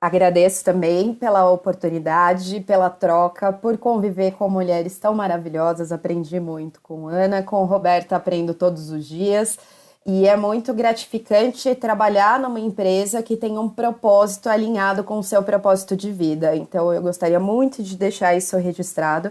Agradeço 0.00 0.64
também 0.64 1.14
pela 1.14 1.48
oportunidade, 1.48 2.60
pela 2.60 2.90
troca, 2.90 3.52
por 3.52 3.78
conviver 3.78 4.32
com 4.32 4.48
mulheres 4.48 4.98
tão 4.98 5.14
maravilhosas. 5.14 5.92
Aprendi 5.92 6.40
muito 6.40 6.80
com 6.80 7.06
Ana, 7.06 7.40
com 7.42 7.64
Roberta 7.64 8.16
aprendo 8.16 8.52
todos 8.52 8.90
os 8.90 9.06
dias. 9.06 9.56
E 10.04 10.26
é 10.26 10.36
muito 10.36 10.74
gratificante 10.74 11.74
trabalhar 11.74 12.40
numa 12.40 12.58
empresa 12.58 13.22
que 13.22 13.36
tem 13.36 13.56
um 13.56 13.68
propósito 13.68 14.48
alinhado 14.48 15.04
com 15.04 15.18
o 15.18 15.22
seu 15.22 15.42
propósito 15.42 15.96
de 15.96 16.10
vida. 16.10 16.56
Então, 16.56 16.92
eu 16.92 17.00
gostaria 17.00 17.38
muito 17.38 17.82
de 17.82 17.96
deixar 17.96 18.36
isso 18.36 18.56
registrado. 18.56 19.30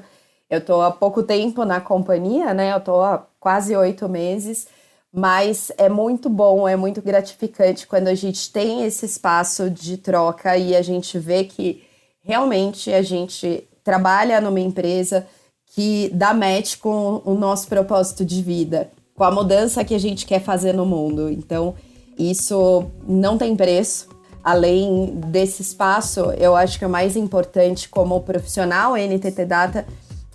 Eu 0.50 0.60
estou 0.60 0.82
há 0.82 0.92
pouco 0.92 1.24
tempo 1.24 1.66
na 1.66 1.82
companhia, 1.82 2.54
né? 2.54 2.72
Eu 2.72 2.78
estou 2.78 3.04
há 3.04 3.26
quase 3.40 3.76
oito 3.76 4.08
meses 4.08 4.68
mas 5.12 5.72
é 5.78 5.90
muito 5.90 6.30
bom, 6.30 6.68
é 6.68 6.76
muito 6.76 7.02
gratificante 7.02 7.86
quando 7.86 8.08
a 8.08 8.16
gente 8.16 8.52
tem 8.52 8.86
esse 8.86 9.06
espaço 9.06 9.70
de 9.70 9.98
troca 9.98 10.58
e 10.58 10.76
a 10.76 10.82
gente 10.82 11.20
vê 11.20 11.44
que 11.44 11.84
realmente 12.24 12.94
a 12.94 13.02
gente 13.02 13.68
trabalha 13.84 14.40
numa 14.40 14.60
empresa 14.60 15.28
que 15.74 16.10
dá 16.14 16.34
match 16.34 16.78
com 16.78 17.22
o 17.26 17.34
nosso 17.34 17.68
propósito 17.68 18.24
de 18.24 18.42
vida, 18.42 18.90
com 19.22 19.26
a 19.26 19.30
mudança 19.30 19.86
que 19.86 19.94
a 19.94 20.00
gente 20.00 20.26
quer 20.26 20.42
fazer 20.42 20.74
no 20.74 20.84
mundo. 20.84 21.30
Então, 21.30 21.76
isso 22.18 22.86
não 23.08 23.38
tem 23.38 23.56
preço. 23.56 24.10
Além 24.44 25.14
desse 25.28 25.62
espaço, 25.62 26.32
eu 26.40 26.56
acho 26.56 26.80
que 26.80 26.86
o 26.86 26.90
mais 26.90 27.16
importante 27.16 27.88
como 27.88 28.20
profissional 28.22 28.96
NTT 28.96 29.46
Data 29.46 29.86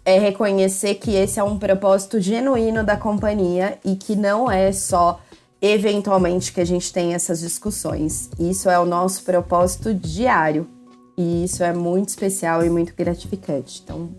é 0.04 0.20
reconhecer 0.20 0.94
que 0.94 1.16
esse 1.16 1.40
é 1.40 1.42
um 1.42 1.58
propósito 1.58 2.20
genuíno 2.20 2.84
da 2.84 2.96
companhia 2.96 3.76
e 3.84 3.96
que 3.96 4.14
não 4.14 4.48
é 4.48 4.70
só 4.70 5.18
eventualmente 5.60 6.52
que 6.52 6.60
a 6.60 6.64
gente 6.64 6.92
tem 6.92 7.12
essas 7.12 7.40
discussões. 7.40 8.30
Isso 8.38 8.70
é 8.70 8.78
o 8.78 8.86
nosso 8.86 9.24
propósito 9.24 9.92
diário 9.92 10.64
e 11.18 11.42
isso 11.42 11.64
é 11.64 11.72
muito 11.72 12.10
especial 12.10 12.64
e 12.64 12.70
muito 12.70 12.94
gratificante. 12.94 13.82
Então, 13.82 14.10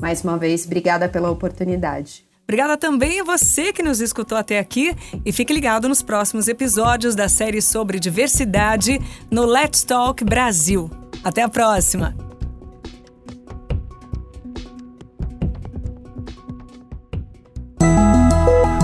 mais 0.00 0.24
uma 0.24 0.36
vez, 0.36 0.66
obrigada 0.66 1.08
pela 1.08 1.30
oportunidade. 1.30 2.28
Obrigada 2.50 2.76
também 2.76 3.20
a 3.20 3.22
você 3.22 3.72
que 3.72 3.80
nos 3.80 4.00
escutou 4.00 4.36
até 4.36 4.58
aqui 4.58 4.92
e 5.24 5.30
fique 5.30 5.52
ligado 5.52 5.88
nos 5.88 6.02
próximos 6.02 6.48
episódios 6.48 7.14
da 7.14 7.28
série 7.28 7.62
sobre 7.62 8.00
diversidade 8.00 9.00
no 9.30 9.46
Let's 9.46 9.84
Talk 9.84 10.24
Brasil. 10.24 10.90
Até 11.22 11.42
a 11.42 11.48
próxima! 11.48 12.12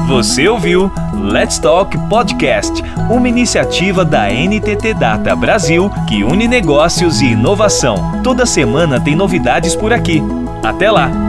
Você 0.06 0.46
ouviu 0.46 0.88
Let's 1.12 1.58
Talk 1.58 1.98
Podcast, 2.08 2.80
uma 3.10 3.28
iniciativa 3.28 4.04
da 4.04 4.28
NTT 4.28 4.94
Data 4.94 5.34
Brasil 5.34 5.90
que 6.06 6.22
une 6.22 6.46
negócios 6.46 7.20
e 7.20 7.32
inovação. 7.32 8.22
Toda 8.22 8.46
semana 8.46 9.00
tem 9.00 9.16
novidades 9.16 9.74
por 9.74 9.92
aqui. 9.92 10.22
Até 10.62 10.88
lá! 10.88 11.25